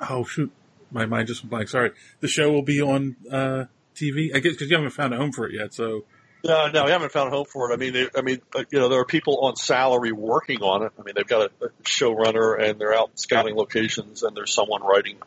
oh 0.00 0.24
shoot, 0.24 0.50
my 0.90 1.06
mind 1.06 1.28
just 1.28 1.42
went 1.42 1.50
blank. 1.50 1.68
Sorry, 1.68 1.92
the 2.20 2.28
show 2.28 2.50
will 2.50 2.62
be 2.62 2.80
on 2.80 3.16
uh, 3.30 3.64
TV. 3.94 4.34
I 4.34 4.40
guess 4.40 4.52
because 4.52 4.70
you 4.70 4.76
haven't 4.76 4.90
found 4.90 5.12
a 5.12 5.18
home 5.18 5.30
for 5.30 5.46
it 5.46 5.54
yet. 5.54 5.74
So 5.74 6.04
No, 6.42 6.68
no, 6.68 6.84
we 6.86 6.90
haven't 6.90 7.12
found 7.12 7.28
a 7.28 7.36
home 7.36 7.46
for 7.46 7.70
it. 7.70 7.74
I 7.74 7.76
mean, 7.76 7.92
they, 7.92 8.08
I 8.16 8.22
mean, 8.22 8.40
you 8.70 8.80
know, 8.80 8.88
there 8.88 9.00
are 9.00 9.04
people 9.04 9.40
on 9.42 9.56
salary 9.56 10.12
working 10.12 10.62
on 10.62 10.82
it. 10.82 10.92
I 10.98 11.02
mean, 11.02 11.14
they've 11.14 11.26
got 11.26 11.52
a, 11.60 11.66
a 11.66 11.68
showrunner 11.84 12.60
and 12.60 12.80
they're 12.80 12.94
out 12.94 13.10
scouting 13.18 13.54
locations, 13.54 14.22
and 14.22 14.34
there's 14.34 14.52
someone 14.52 14.82
writing 14.82 15.18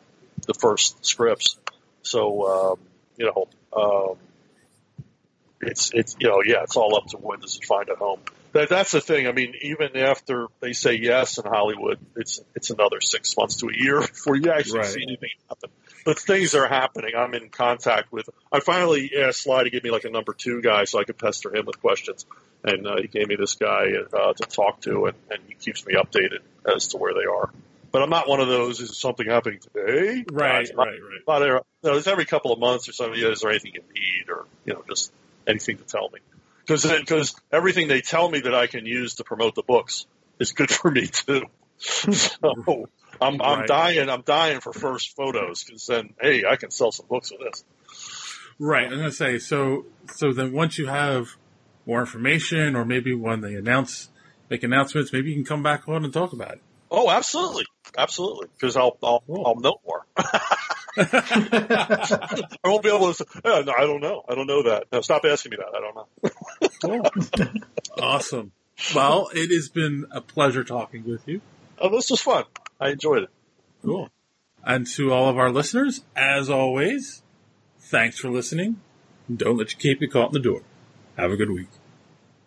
the 0.47 0.53
first 0.53 1.05
scripts. 1.05 1.57
So, 2.01 2.47
um, 2.47 2.79
you 3.17 3.25
know, 3.27 3.47
um, 3.75 4.17
it's 5.67 5.91
it's 5.93 6.15
you 6.19 6.29
know, 6.29 6.41
yeah, 6.45 6.63
it's 6.63 6.75
all 6.75 6.95
up 6.95 7.07
to 7.07 7.17
when 7.17 7.39
does 7.39 7.57
it 7.57 7.65
find 7.65 7.89
a 7.89 7.95
home. 7.95 8.19
That, 8.53 8.69
that's 8.69 8.91
the 8.93 9.01
thing. 9.01 9.27
I 9.27 9.33
mean, 9.33 9.53
even 9.61 9.97
after 9.97 10.47
they 10.61 10.71
say 10.71 10.93
yes 10.95 11.37
in 11.37 11.45
Hollywood, 11.45 11.99
it's 12.15 12.39
it's 12.55 12.69
another 12.69 13.01
six 13.01 13.35
months 13.37 13.57
to 13.57 13.67
a 13.67 13.75
year 13.75 13.99
before 14.01 14.35
you 14.37 14.51
actually 14.51 14.79
Right. 14.79 14.87
see 14.87 15.03
anything 15.03 15.29
happen. 15.49 15.69
But 16.05 16.19
things 16.19 16.53
are 16.55 16.67
happening. 16.67 17.11
I'm 17.17 17.33
in 17.33 17.49
contact 17.49 18.11
with. 18.11 18.29
I 18.51 18.59
finally 18.59 19.11
asked 19.17 19.43
Sly 19.43 19.63
to 19.63 19.69
give 19.69 19.83
me 19.83 19.91
like 19.91 20.05
a 20.05 20.09
number 20.09 20.33
two 20.33 20.61
guy 20.61 20.85
so 20.85 20.99
I 20.99 21.03
could 21.03 21.17
pester 21.17 21.53
him 21.55 21.65
with 21.65 21.81
questions, 21.81 22.25
and 22.63 22.87
uh, 22.87 22.97
he 23.01 23.07
gave 23.07 23.27
me 23.27 23.35
this 23.35 23.55
guy 23.55 23.87
uh, 24.13 24.33
to 24.33 24.43
talk 24.47 24.81
to, 24.81 25.07
and, 25.07 25.17
and 25.31 25.39
he 25.47 25.55
keeps 25.55 25.85
me 25.85 25.95
updated 25.95 26.39
as 26.65 26.89
to 26.89 26.97
where 26.97 27.13
they 27.13 27.25
are. 27.25 27.49
But 27.91 28.03
I'm 28.03 28.09
not 28.09 28.27
one 28.27 28.39
of 28.39 28.47
those. 28.47 28.81
Is 28.81 28.97
something 28.99 29.25
happening 29.27 29.59
today? 29.59 30.25
right, 30.31 30.69
Uh, 30.69 30.77
right, 30.77 30.87
right. 30.87 31.21
not 31.27 31.41
every, 31.41 31.59
no, 31.83 31.97
it's 31.97 32.07
every 32.07 32.25
couple 32.25 32.51
of 32.53 32.59
months 32.59 32.87
or 32.87 32.93
something. 32.93 33.19
Is 33.19 33.41
there 33.41 33.49
anything 33.51 33.71
you 33.73 33.81
need, 33.93 34.29
or 34.29 34.45
you 34.65 34.73
know, 34.73 34.83
just 34.87 35.11
anything 35.47 35.77
to 35.77 35.83
tell 35.83 36.09
me? 36.09 36.19
Because 36.65 36.83
because 36.85 37.35
everything 37.51 37.87
they 37.87 38.01
tell 38.01 38.29
me 38.29 38.39
that 38.41 38.55
I 38.55 38.67
can 38.67 38.85
use 38.85 39.15
to 39.15 39.23
promote 39.23 39.55
the 39.55 39.63
books 39.63 40.05
is 40.39 40.51
good 40.51 40.71
for 40.71 40.89
me 40.89 41.07
too. 41.07 41.43
so 41.79 42.87
I'm 43.21 43.41
I'm 43.41 43.59
Right. 43.59 43.67
dying. 43.67 44.09
I'm 44.09 44.21
dying 44.21 44.59
for 44.59 44.73
first 44.73 45.15
photos 45.15 45.63
because 45.63 45.85
then 45.85 46.13
hey, 46.19 46.43
I 46.47 46.55
can 46.55 46.71
sell 46.71 46.91
some 46.91 47.05
books 47.07 47.31
with 47.31 47.41
this. 47.41 47.63
Right. 48.59 48.85
I'm 48.87 48.97
gonna 48.97 49.11
say 49.11 49.37
so. 49.39 49.85
So 50.15 50.33
then, 50.33 50.53
once 50.53 50.77
you 50.77 50.87
have 50.87 51.27
more 51.85 51.99
information, 51.99 52.75
or 52.75 52.85
maybe 52.85 53.13
when 53.13 53.41
they 53.41 53.55
announce, 53.55 54.09
make 54.49 54.63
announcements, 54.63 55.13
maybe 55.13 55.29
you 55.29 55.35
can 55.35 55.45
come 55.45 55.61
back 55.61 55.87
on 55.87 56.03
and 56.03 56.13
talk 56.13 56.33
about 56.33 56.53
it. 56.53 56.61
Oh, 56.97 57.11
absolutely, 57.11 57.65
absolutely. 57.97 58.47
Because 58.53 58.77
I'll 58.77 58.97
I'll 59.03 59.23
I'll 59.29 59.59
know 59.59 59.79
more. 59.85 60.05
I 60.97 62.47
won't 62.63 62.83
be 62.83 62.89
able 62.89 63.07
to. 63.07 63.13
Say, 63.13 63.25
oh, 63.43 63.63
no, 63.63 63.73
I 63.73 63.81
don't 63.81 63.99
know. 63.99 64.23
I 64.29 64.35
don't 64.35 64.47
know 64.47 64.63
that. 64.63 64.85
No, 64.93 65.01
stop 65.01 65.25
asking 65.25 65.51
me 65.51 65.57
that. 65.57 65.75
I 65.75 65.81
don't 65.81 65.95
know. 65.95 67.11
Cool. 67.43 67.61
awesome. 68.01 68.53
Well, 68.95 69.29
it 69.33 69.53
has 69.53 69.67
been 69.67 70.05
a 70.11 70.21
pleasure 70.21 70.63
talking 70.63 71.03
with 71.05 71.27
you. 71.27 71.41
Oh, 71.79 71.89
this 71.89 72.09
was 72.09 72.21
fun. 72.21 72.45
I 72.79 72.91
enjoyed 72.91 73.23
it. 73.23 73.29
Cool. 73.83 74.09
And 74.63 74.87
to 74.87 75.11
all 75.11 75.27
of 75.27 75.37
our 75.37 75.51
listeners, 75.51 76.01
as 76.15 76.49
always, 76.49 77.23
thanks 77.77 78.17
for 78.17 78.29
listening. 78.29 78.79
Don't 79.33 79.57
let 79.57 79.73
your 79.73 79.79
cape 79.81 79.99
get 79.99 80.13
caught 80.13 80.27
in 80.27 80.33
the 80.33 80.39
door. 80.39 80.61
Have 81.17 81.31
a 81.31 81.35
good 81.35 81.51
week. 81.51 81.67